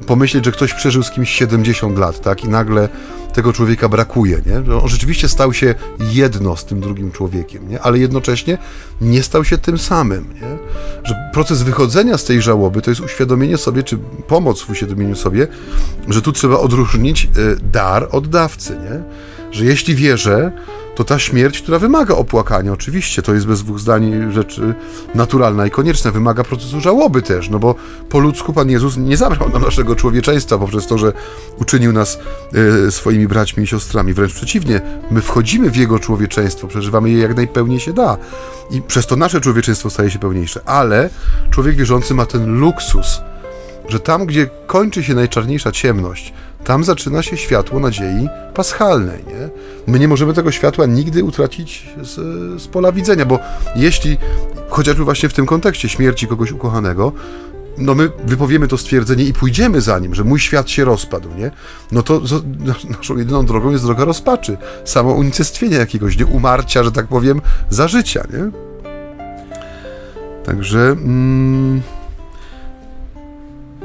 pomyśleć, 0.07 0.45
że 0.45 0.51
ktoś 0.51 0.73
przeżył 0.73 1.03
z 1.03 1.11
kimś 1.11 1.29
70 1.29 1.97
lat, 1.97 2.21
tak, 2.21 2.43
i 2.43 2.49
nagle 2.49 2.89
tego 3.33 3.53
człowieka 3.53 3.89
brakuje, 3.89 4.41
nie? 4.45 4.75
On 4.75 4.87
rzeczywiście 4.87 5.27
stał 5.27 5.53
się 5.53 5.75
jedno 5.99 6.55
z 6.55 6.65
tym 6.65 6.79
drugim 6.79 7.11
człowiekiem, 7.11 7.69
nie? 7.69 7.81
Ale 7.81 7.99
jednocześnie 7.99 8.57
nie 9.01 9.23
stał 9.23 9.45
się 9.45 9.57
tym 9.57 9.77
samym, 9.77 10.25
nie? 10.33 10.57
Że 11.03 11.29
proces 11.33 11.61
wychodzenia 11.61 12.17
z 12.17 12.23
tej 12.23 12.41
żałoby 12.41 12.81
to 12.81 12.91
jest 12.91 13.01
uświadomienie 13.01 13.57
sobie, 13.57 13.83
czy 13.83 13.97
pomoc 14.27 14.61
w 14.61 14.69
uświadomieniu 14.69 15.15
sobie, 15.15 15.47
że 16.07 16.21
tu 16.21 16.31
trzeba 16.31 16.57
odróżnić 16.57 17.25
y, 17.25 17.27
dar 17.71 18.07
od 18.11 18.27
dawcy, 18.27 18.77
nie? 18.83 19.03
Że 19.51 19.65
jeśli 19.65 19.95
wierzę, 19.95 20.51
to 20.99 21.03
ta 21.03 21.19
śmierć, 21.19 21.61
która 21.61 21.79
wymaga 21.79 22.15
opłakania, 22.15 22.73
oczywiście, 22.73 23.21
to 23.21 23.33
jest 23.33 23.47
bez 23.47 23.63
dwóch 23.63 23.79
zdań 23.79 24.31
rzecz 24.31 24.61
naturalna 25.15 25.67
i 25.67 25.71
konieczna, 25.71 26.11
wymaga 26.11 26.43
procesu 26.43 26.81
żałoby 26.81 27.21
też, 27.21 27.49
no 27.49 27.59
bo 27.59 27.75
po 28.09 28.19
ludzku 28.19 28.53
Pan 28.53 28.69
Jezus 28.69 28.97
nie 28.97 29.17
zabrał 29.17 29.49
nam 29.49 29.61
naszego 29.61 29.95
człowieczeństwa 29.95 30.57
poprzez 30.57 30.87
to, 30.87 30.97
że 30.97 31.13
uczynił 31.57 31.93
nas 31.93 32.19
y, 32.87 32.91
swoimi 32.91 33.27
braćmi 33.27 33.63
i 33.63 33.67
siostrami, 33.67 34.13
wręcz 34.13 34.33
przeciwnie, 34.33 34.81
my 35.11 35.21
wchodzimy 35.21 35.69
w 35.69 35.75
Jego 35.75 35.99
człowieczeństwo, 35.99 36.67
przeżywamy 36.67 37.09
je 37.09 37.17
jak 37.17 37.35
najpełniej 37.35 37.79
się 37.79 37.93
da. 37.93 38.17
I 38.71 38.81
przez 38.81 39.07
to 39.07 39.15
nasze 39.15 39.41
człowieczeństwo 39.41 39.89
staje 39.89 40.11
się 40.11 40.19
pełniejsze, 40.19 40.61
ale 40.65 41.09
człowiek 41.51 41.75
wierzący 41.75 42.13
ma 42.13 42.25
ten 42.25 42.59
luksus, 42.59 43.21
że 43.89 43.99
tam, 43.99 44.25
gdzie 44.25 44.49
kończy 44.67 45.03
się 45.03 45.15
najczarniejsza 45.15 45.71
ciemność, 45.71 46.33
tam 46.63 46.83
zaczyna 46.83 47.21
się 47.21 47.37
światło 47.37 47.79
nadziei 47.79 48.29
paschalnej. 48.53 49.23
Nie? 49.27 49.49
My 49.87 49.99
nie 49.99 50.07
możemy 50.07 50.33
tego 50.33 50.51
światła 50.51 50.85
nigdy 50.85 51.23
utracić 51.23 51.89
z, 52.01 52.15
z 52.61 52.67
pola 52.67 52.91
widzenia, 52.91 53.25
bo 53.25 53.39
jeśli, 53.75 54.17
chociażby 54.69 55.03
właśnie 55.03 55.29
w 55.29 55.33
tym 55.33 55.45
kontekście 55.45 55.89
śmierci 55.89 56.27
kogoś 56.27 56.51
ukochanego, 56.51 57.11
no 57.77 57.95
my 57.95 58.11
wypowiemy 58.25 58.67
to 58.67 58.77
stwierdzenie 58.77 59.23
i 59.23 59.33
pójdziemy 59.33 59.81
za 59.81 59.99
nim, 59.99 60.15
że 60.15 60.23
mój 60.23 60.39
świat 60.39 60.69
się 60.69 60.85
rozpadł, 60.85 61.29
nie? 61.37 61.51
No 61.91 62.03
to, 62.03 62.21
naszą 62.97 63.17
jedyną 63.17 63.45
drogą 63.45 63.71
jest 63.71 63.83
droga 63.83 64.05
rozpaczy, 64.05 64.57
samo 64.85 65.13
unicestwienia 65.13 65.77
jakiegoś, 65.77 66.17
nie? 66.17 66.25
Umarcia, 66.25 66.83
że 66.83 66.91
tak 66.91 67.07
powiem, 67.07 67.41
za 67.69 67.87
życia, 67.87 68.23
nie? 68.33 68.51
Także... 70.45 70.79
Mm, 70.79 71.81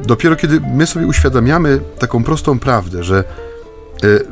Dopiero 0.07 0.36
kiedy 0.36 0.61
my 0.74 0.86
sobie 0.86 1.07
uświadamiamy 1.07 1.80
taką 1.98 2.24
prostą 2.24 2.59
prawdę, 2.59 3.05
że 3.05 3.24
y, 4.05 4.24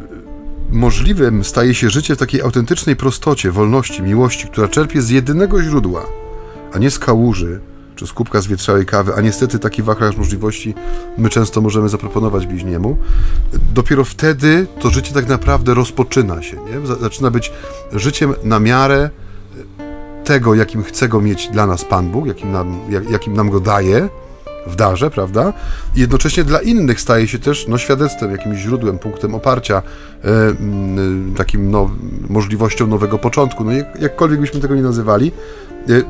możliwym 0.71 1.45
staje 1.45 1.75
się 1.75 1.91
życie 1.91 2.15
w 2.15 2.19
takiej 2.19 2.43
autentycznej 2.43 2.97
prostocie, 2.97 3.51
wolności, 3.51 4.03
miłości, 4.03 4.47
która 4.47 4.69
czerpie 4.69 5.03
z 5.03 5.11
jedynego 5.11 5.63
źródła, 5.63 6.07
a 6.73 6.79
nie 6.79 6.91
z 6.91 6.99
kałuży 6.99 7.61
czy 7.97 8.07
z 8.07 8.13
kubka 8.13 8.41
zwietrzałej 8.41 8.87
kawy, 8.87 9.15
a 9.15 9.21
niestety 9.21 9.59
taki 9.59 9.83
wachlarz 9.83 10.17
możliwości 10.17 10.75
my 11.19 11.29
często 11.29 11.61
możemy 11.61 11.89
zaproponować 11.89 12.47
bliźniemu, 12.47 12.97
dopiero 13.75 14.05
wtedy 14.05 14.67
to 14.81 14.91
życie 14.91 15.15
tak 15.15 15.29
naprawdę 15.29 15.75
rozpoczyna 15.75 16.43
się, 16.43 16.57
nie? 16.57 16.97
zaczyna 17.01 17.31
być 17.31 17.53
życiem 17.93 18.35
na 18.45 18.61
miarę 18.61 19.11
tego, 20.25 20.55
jakim 20.55 20.83
chce 20.83 21.09
go 21.09 21.21
mieć 21.21 21.49
dla 21.49 21.67
nas 21.67 21.85
Pan 21.85 22.11
Bóg, 22.11 22.27
jakim 22.27 22.53
nam, 22.53 22.81
jakim 23.11 23.35
nam 23.35 23.51
go 23.51 23.61
daje, 23.61 24.09
w 24.67 24.77
darze, 24.77 25.11
prawda? 25.11 25.53
I 25.97 26.01
jednocześnie 26.01 26.45
dla 26.45 26.61
innych 26.61 27.01
staje 27.01 27.29
się 27.29 27.39
też 27.39 27.69
no, 27.69 27.79
świadectwem, 27.79 28.31
jakimś 28.31 28.59
źródłem, 28.59 28.99
punktem 28.99 29.35
oparcia, 29.35 29.83
e, 30.25 30.55
takim 31.37 31.71
no, 31.71 31.91
możliwością 32.29 32.87
nowego 32.87 33.19
początku. 33.19 33.65
No, 33.65 33.73
jak, 33.73 34.01
jakkolwiek 34.01 34.41
byśmy 34.41 34.61
tego 34.61 34.75
nie 34.75 34.83
nazywali, 34.83 35.33
e, 35.89 36.03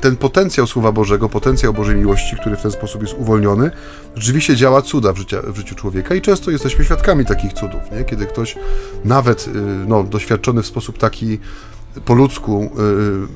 ten 0.00 0.16
potencjał 0.16 0.66
Słowa 0.66 0.92
Bożego, 0.92 1.28
potencjał 1.28 1.72
Bożej 1.72 1.96
miłości, 1.96 2.36
który 2.40 2.56
w 2.56 2.62
ten 2.62 2.70
sposób 2.70 3.02
jest 3.02 3.14
uwolniony, 3.18 3.70
rzeczywiście 4.16 4.56
działa 4.56 4.82
cuda 4.82 5.12
w, 5.12 5.16
życia, 5.16 5.42
w 5.46 5.56
życiu 5.56 5.74
człowieka 5.74 6.14
i 6.14 6.20
często 6.20 6.50
jesteśmy 6.50 6.84
świadkami 6.84 7.24
takich 7.24 7.52
cudów, 7.52 7.80
nie? 7.92 8.04
kiedy 8.04 8.26
ktoś 8.26 8.56
nawet 9.04 9.48
y, 9.48 9.50
no, 9.88 10.02
doświadczony 10.02 10.62
w 10.62 10.66
sposób 10.66 10.98
taki 10.98 11.38
po 12.04 12.14
ludzku 12.14 12.70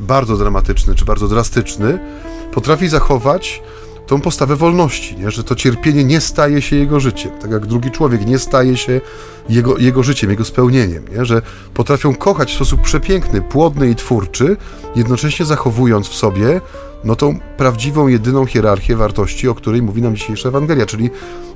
bardzo 0.01 0.37
dramatyczny 0.37 0.95
czy 0.95 1.05
bardzo 1.05 1.29
drastyczny, 1.29 1.99
potrafi 2.53 2.89
zachować 2.89 3.63
tą 4.07 4.21
postawę 4.21 4.57
wolności, 4.57 5.17
nie? 5.17 5.31
że 5.31 5.45
to 5.45 5.55
cierpienie 5.55 6.05
nie 6.05 6.21
staje 6.21 6.63
się 6.63 6.77
jego 6.77 7.01
życiem, 7.01 7.33
tak 7.41 7.51
jak 7.51 7.67
drugi 7.67 7.91
człowiek 7.91 8.27
nie 8.27 8.39
staje 8.39 8.77
się 8.77 9.01
jego, 9.49 9.79
jego 9.79 10.03
życiem, 10.03 10.31
jego 10.31 10.45
spełnieniem, 10.45 11.05
nie? 11.17 11.25
że 11.25 11.43
potrafią 11.75 12.15
kochać 12.15 12.53
w 12.53 12.55
sposób 12.55 12.81
przepiękny, 12.81 13.43
płodny 13.43 13.91
i 13.91 13.95
twórczy, 13.95 14.57
jednocześnie 14.97 15.47
zachowując 15.47 16.09
w 16.09 16.15
sobie 16.15 16.61
no, 17.05 17.17
tą 17.17 17.39
prawdziwą, 17.57 18.09
jedyną 18.09 18.47
hierarchię 18.47 18.97
wartości, 18.97 19.49
o 19.49 19.55
której 19.55 19.83
mówi 19.83 20.03
nam 20.03 20.17
dzisiejsza 20.17 20.49
Ewangelia, 20.49 20.87
czyli 20.87 21.11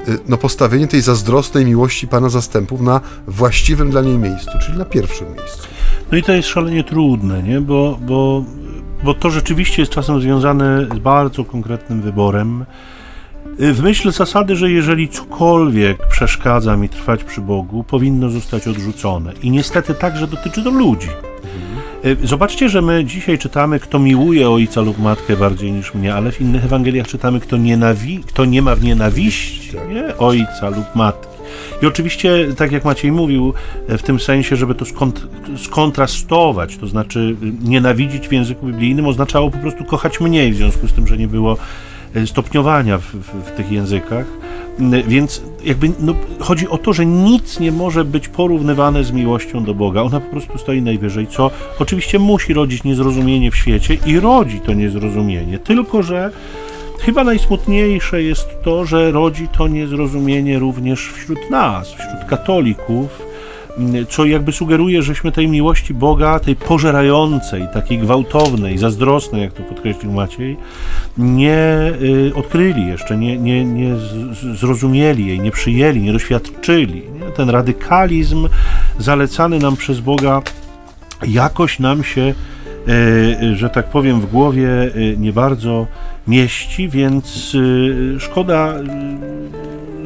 y, 0.08 0.18
no, 0.28 0.36
postawienie 0.36 0.88
tej 0.88 1.00
zazdrosnej 1.00 1.64
miłości 1.64 2.08
Pana 2.08 2.28
zastępów 2.28 2.80
na 2.80 3.00
właściwym 3.26 3.90
dla 3.90 4.00
niej 4.00 4.18
miejscu, 4.18 4.50
czyli 4.66 4.78
na 4.78 4.84
pierwszym 4.84 5.26
miejscu. 5.34 5.68
No 6.12 6.18
i 6.18 6.22
to 6.22 6.32
jest 6.32 6.48
szalenie 6.48 6.84
trudne, 6.84 7.42
nie? 7.42 7.60
Bo, 7.60 7.98
bo, 8.00 8.44
bo 9.02 9.14
to 9.14 9.30
rzeczywiście 9.30 9.82
jest 9.82 9.92
czasem 9.92 10.20
związane 10.20 10.86
z 10.94 10.98
bardzo 10.98 11.44
konkretnym 11.44 12.02
wyborem. 12.02 12.64
W 13.58 13.82
myśl 13.82 14.10
zasady, 14.10 14.56
że 14.56 14.70
jeżeli 14.70 15.08
cokolwiek 15.08 16.08
przeszkadza 16.08 16.76
mi 16.76 16.88
trwać 16.88 17.24
przy 17.24 17.40
Bogu, 17.40 17.84
powinno 17.84 18.30
zostać 18.30 18.68
odrzucone. 18.68 19.32
I 19.42 19.50
niestety 19.50 19.94
także 19.94 20.26
dotyczy 20.26 20.64
to 20.64 20.70
ludzi. 20.70 21.08
Zobaczcie, 22.24 22.68
że 22.68 22.82
my 22.82 23.04
dzisiaj 23.04 23.38
czytamy, 23.38 23.80
kto 23.80 23.98
miłuje 23.98 24.50
ojca 24.50 24.80
lub 24.80 24.98
matkę 24.98 25.36
bardziej 25.36 25.72
niż 25.72 25.94
mnie, 25.94 26.14
ale 26.14 26.32
w 26.32 26.40
innych 26.40 26.64
Ewangeliach 26.64 27.06
czytamy, 27.06 27.40
kto, 27.40 27.56
nienawi- 27.56 28.24
kto 28.24 28.44
nie 28.44 28.62
ma 28.62 28.74
w 28.74 28.82
nienawiści 28.82 29.72
nie? 29.88 30.16
ojca 30.16 30.68
lub 30.68 30.94
matki. 30.94 31.37
I 31.82 31.86
oczywiście, 31.86 32.46
tak 32.56 32.72
jak 32.72 32.84
Maciej 32.84 33.12
mówił, 33.12 33.54
w 33.88 34.02
tym 34.02 34.20
sensie, 34.20 34.56
żeby 34.56 34.74
to 34.74 34.84
skont- 34.84 35.26
skontrastować, 35.56 36.76
to 36.76 36.86
znaczy 36.86 37.36
nienawidzić 37.62 38.28
w 38.28 38.32
języku 38.32 38.66
biblijnym 38.66 39.06
oznaczało 39.06 39.50
po 39.50 39.58
prostu 39.58 39.84
kochać 39.84 40.20
mniej, 40.20 40.52
w 40.52 40.56
związku 40.56 40.88
z 40.88 40.92
tym, 40.92 41.06
że 41.06 41.16
nie 41.16 41.28
było 41.28 41.56
stopniowania 42.26 42.98
w, 42.98 43.02
w, 43.02 43.48
w 43.48 43.50
tych 43.50 43.72
językach. 43.72 44.26
Więc 45.08 45.42
jakby 45.64 45.90
no, 46.00 46.14
chodzi 46.40 46.68
o 46.68 46.78
to, 46.78 46.92
że 46.92 47.06
nic 47.06 47.60
nie 47.60 47.72
może 47.72 48.04
być 48.04 48.28
porównywane 48.28 49.04
z 49.04 49.12
miłością 49.12 49.64
do 49.64 49.74
Boga. 49.74 50.02
Ona 50.02 50.20
po 50.20 50.30
prostu 50.30 50.58
stoi 50.58 50.82
najwyżej, 50.82 51.26
co 51.26 51.50
oczywiście 51.78 52.18
musi 52.18 52.54
rodzić 52.54 52.84
niezrozumienie 52.84 53.50
w 53.50 53.56
świecie 53.56 53.98
i 54.06 54.20
rodzi 54.20 54.60
to 54.60 54.72
niezrozumienie. 54.72 55.58
Tylko, 55.58 56.02
że 56.02 56.30
chyba 57.00 57.24
najsmutniejsze 57.24 58.22
jest 58.22 58.62
to, 58.62 58.84
że 58.84 59.10
rodzi 59.10 59.48
to 59.48 59.68
niezrozumienie 59.68 60.58
również 60.58 61.12
wśród 61.12 61.50
nas, 61.50 61.88
wśród 61.92 62.24
katolików, 62.28 63.22
co 64.08 64.24
jakby 64.24 64.52
sugeruje, 64.52 65.02
żeśmy 65.02 65.32
tej 65.32 65.48
miłości 65.48 65.94
Boga, 65.94 66.40
tej 66.40 66.56
pożerającej, 66.56 67.66
takiej 67.72 67.98
gwałtownej, 67.98 68.78
zazdrosnej, 68.78 69.42
jak 69.42 69.52
to 69.52 69.62
podkreślił 69.62 70.12
Maciej, 70.12 70.56
nie 71.18 71.92
y, 72.02 72.32
odkryli 72.34 72.86
jeszcze, 72.86 73.16
nie, 73.16 73.38
nie, 73.38 73.64
nie 73.64 73.96
zrozumieli 74.54 75.26
jej, 75.26 75.40
nie 75.40 75.50
przyjęli, 75.50 76.00
nie 76.00 76.12
doświadczyli. 76.12 77.02
Nie? 77.20 77.30
Ten 77.36 77.50
radykalizm 77.50 78.48
zalecany 78.98 79.58
nam 79.58 79.76
przez 79.76 80.00
Boga 80.00 80.42
jakoś 81.26 81.78
nam 81.78 82.04
się, 82.04 82.34
że 83.54 83.70
tak 83.70 83.86
powiem, 83.86 84.20
w 84.20 84.26
głowie 84.26 84.68
y, 84.96 85.16
nie 85.18 85.32
bardzo 85.32 85.86
mieści, 86.26 86.88
więc 86.88 87.56
szkoda 88.18 88.74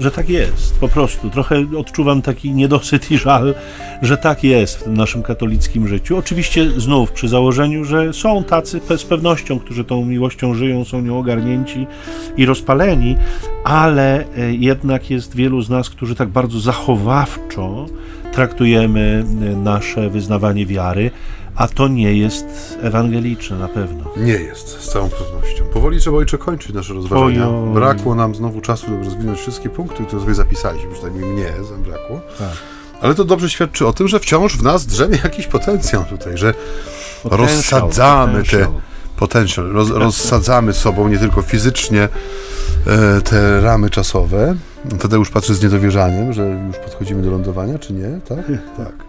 że 0.02 0.10
tak 0.10 0.28
jest, 0.28 0.80
po 0.80 0.88
prostu. 0.88 1.30
Trochę 1.30 1.64
odczuwam 1.78 2.22
taki 2.22 2.50
niedosyt 2.50 3.10
i 3.10 3.18
żal, 3.18 3.54
że 4.02 4.16
tak 4.16 4.44
jest 4.44 4.84
w 4.84 4.92
naszym 4.92 5.22
katolickim 5.22 5.88
życiu. 5.88 6.16
Oczywiście 6.16 6.70
znów 6.70 7.12
przy 7.12 7.28
założeniu, 7.28 7.84
że 7.84 8.12
są 8.12 8.44
tacy 8.44 8.80
z 8.96 9.04
pewnością, 9.04 9.58
którzy 9.58 9.84
tą 9.84 10.04
miłością 10.04 10.54
żyją, 10.54 10.84
są 10.84 11.00
nią 11.00 11.18
ogarnięci 11.18 11.86
i 12.36 12.46
rozpaleni, 12.46 13.16
ale 13.64 14.24
e, 14.36 14.52
jednak 14.52 15.10
jest 15.10 15.36
wielu 15.36 15.60
z 15.60 15.70
nas, 15.70 15.90
którzy 15.90 16.14
tak 16.14 16.28
bardzo 16.28 16.60
zachowawczo 16.60 17.86
traktujemy 18.32 19.24
e, 19.24 19.56
nasze 19.56 20.10
wyznawanie 20.10 20.66
wiary, 20.66 21.10
a 21.56 21.68
to 21.68 21.88
nie 21.88 22.14
jest 22.14 22.78
ewangeliczne 22.82 23.58
na 23.58 23.68
pewno. 23.68 24.04
Nie 24.16 24.32
jest, 24.32 24.68
z 24.68 24.92
całą 24.92 25.08
pewnością. 25.08 25.64
Powoli 25.64 26.00
trzeba 26.00 26.16
ojcze 26.16 26.38
kończyć 26.38 26.74
nasze 26.74 26.94
rozważania. 26.94 27.48
Brakło 27.74 28.14
nam 28.14 28.34
znowu 28.34 28.60
czasu, 28.60 28.86
żeby 28.86 29.04
rozwinąć 29.04 29.38
wszystkie 29.38 29.68
punkty, 29.68 30.04
które 30.04 30.22
sobie 30.22 30.34
zapisaliśmy, 30.34 30.92
przynajmniej 30.92 31.30
mnie 31.30 31.52
zabrakło. 31.68 32.20
Tak. 32.38 32.52
Ale 33.02 33.14
to 33.14 33.24
dobrze 33.24 33.50
świadczy 33.50 33.86
o 33.86 33.92
tym, 33.92 34.08
że 34.08 34.20
wciąż 34.20 34.56
w 34.56 34.62
nas 34.62 34.86
drzemie 34.86 35.18
jakiś 35.24 35.46
potencjał 35.46 36.04
tutaj, 36.04 36.38
że 36.38 36.54
potencjał, 37.22 37.46
rozsadzamy 37.46 38.32
potencjał. 38.32 38.72
te 38.72 38.80
potencjał, 39.16 39.72
roz, 39.72 39.90
rozsadzamy 39.90 40.72
sobą 40.72 41.08
nie 41.08 41.18
tylko 41.18 41.42
fizycznie 41.42 42.08
e, 42.86 43.20
te 43.20 43.60
ramy 43.60 43.90
czasowe. 43.90 44.54
Tadeusz 45.00 45.30
patrzy 45.30 45.54
z 45.54 45.62
niedowierzaniem, 45.62 46.32
że 46.32 46.42
już 46.66 46.76
podchodzimy 46.76 47.22
do 47.22 47.30
lądowania, 47.30 47.78
czy 47.78 47.92
nie? 47.92 48.20
Tak? 48.28 48.46
tak. 48.76 49.01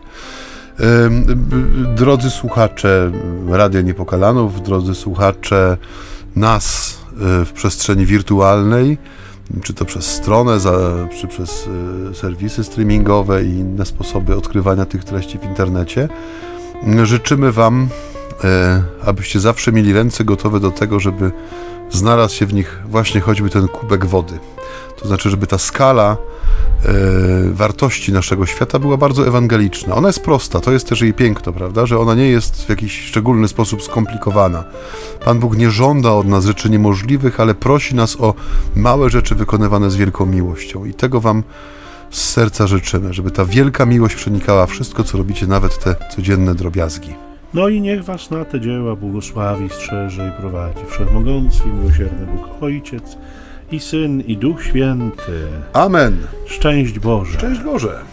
Drodzy 1.95 2.29
słuchacze 2.29 3.11
Radia 3.49 3.81
Niepokalanów, 3.81 4.63
drodzy 4.63 4.95
słuchacze 4.95 5.77
nas 6.35 6.97
e, 7.13 7.45
w 7.45 7.51
przestrzeni 7.53 8.05
wirtualnej, 8.05 8.97
czy 9.63 9.73
to 9.73 9.85
przez 9.85 10.05
stronę, 10.05 10.57
czy 11.21 11.27
przez 11.27 11.67
e, 12.11 12.15
serwisy 12.15 12.63
streamingowe 12.63 13.43
i 13.43 13.49
inne 13.49 13.85
sposoby 13.85 14.35
odkrywania 14.35 14.85
tych 14.85 15.03
treści 15.03 15.39
w 15.39 15.43
internecie, 15.43 16.09
życzymy 17.03 17.51
Wam, 17.51 17.87
e, 18.43 18.83
abyście 19.05 19.39
zawsze 19.39 19.71
mieli 19.71 19.93
ręce 19.93 20.25
gotowe 20.25 20.59
do 20.59 20.71
tego, 20.71 20.99
żeby 20.99 21.31
znalazł 21.89 22.35
się 22.35 22.45
w 22.45 22.53
nich 22.53 22.79
właśnie 22.89 23.21
choćby 23.21 23.49
ten 23.49 23.67
kubek 23.67 24.05
wody. 24.05 24.39
To 25.01 25.07
znaczy, 25.07 25.29
żeby 25.29 25.47
ta 25.47 25.57
skala 25.57 26.17
e, 26.85 26.89
wartości 27.51 28.13
naszego 28.13 28.45
świata 28.45 28.79
była 28.79 28.97
bardzo 28.97 29.27
ewangeliczna. 29.27 29.95
Ona 29.95 30.09
jest 30.09 30.23
prosta, 30.23 30.59
to 30.59 30.71
jest 30.71 30.89
też 30.89 31.01
jej 31.01 31.13
piękno, 31.13 31.53
prawda? 31.53 31.85
Że 31.85 31.99
ona 31.99 32.15
nie 32.15 32.29
jest 32.29 32.65
w 32.65 32.69
jakiś 32.69 33.01
szczególny 33.01 33.47
sposób 33.47 33.83
skomplikowana. 33.83 34.63
Pan 35.25 35.39
Bóg 35.39 35.57
nie 35.57 35.69
żąda 35.69 36.11
od 36.11 36.27
nas 36.27 36.45
rzeczy 36.45 36.69
niemożliwych, 36.69 37.39
ale 37.39 37.55
prosi 37.55 37.95
nas 37.95 38.21
o 38.21 38.33
małe 38.75 39.09
rzeczy 39.09 39.35
wykonywane 39.35 39.91
z 39.91 39.95
wielką 39.95 40.25
miłością. 40.25 40.85
I 40.85 40.93
tego 40.93 41.21
Wam 41.21 41.43
z 42.09 42.29
serca 42.29 42.67
życzymy, 42.67 43.13
żeby 43.13 43.31
ta 43.31 43.45
wielka 43.45 43.85
miłość 43.85 44.15
przenikała 44.15 44.65
wszystko, 44.65 45.03
co 45.03 45.17
robicie, 45.17 45.47
nawet 45.47 45.83
te 45.83 45.95
codzienne 46.15 46.55
drobiazgi. 46.55 47.13
No 47.53 47.69
i 47.69 47.81
niech 47.81 48.03
Was 48.03 48.31
na 48.31 48.45
te 48.45 48.61
dzieła 48.61 48.95
błogosławi, 48.95 49.69
strzeże 49.69 50.27
i 50.27 50.41
prowadzi 50.41 50.85
Wszechmogący 50.87 51.67
miłosierny 51.67 52.25
Bóg 52.25 52.63
Ojciec, 52.63 53.17
i 53.71 53.79
Syn, 53.79 54.21
i 54.21 54.37
Duch 54.37 54.63
Święty. 54.63 55.47
Amen. 55.73 56.17
Szczęść 56.45 56.99
Boże. 56.99 57.37
Szczęść 57.37 57.61
Boże. 57.61 58.12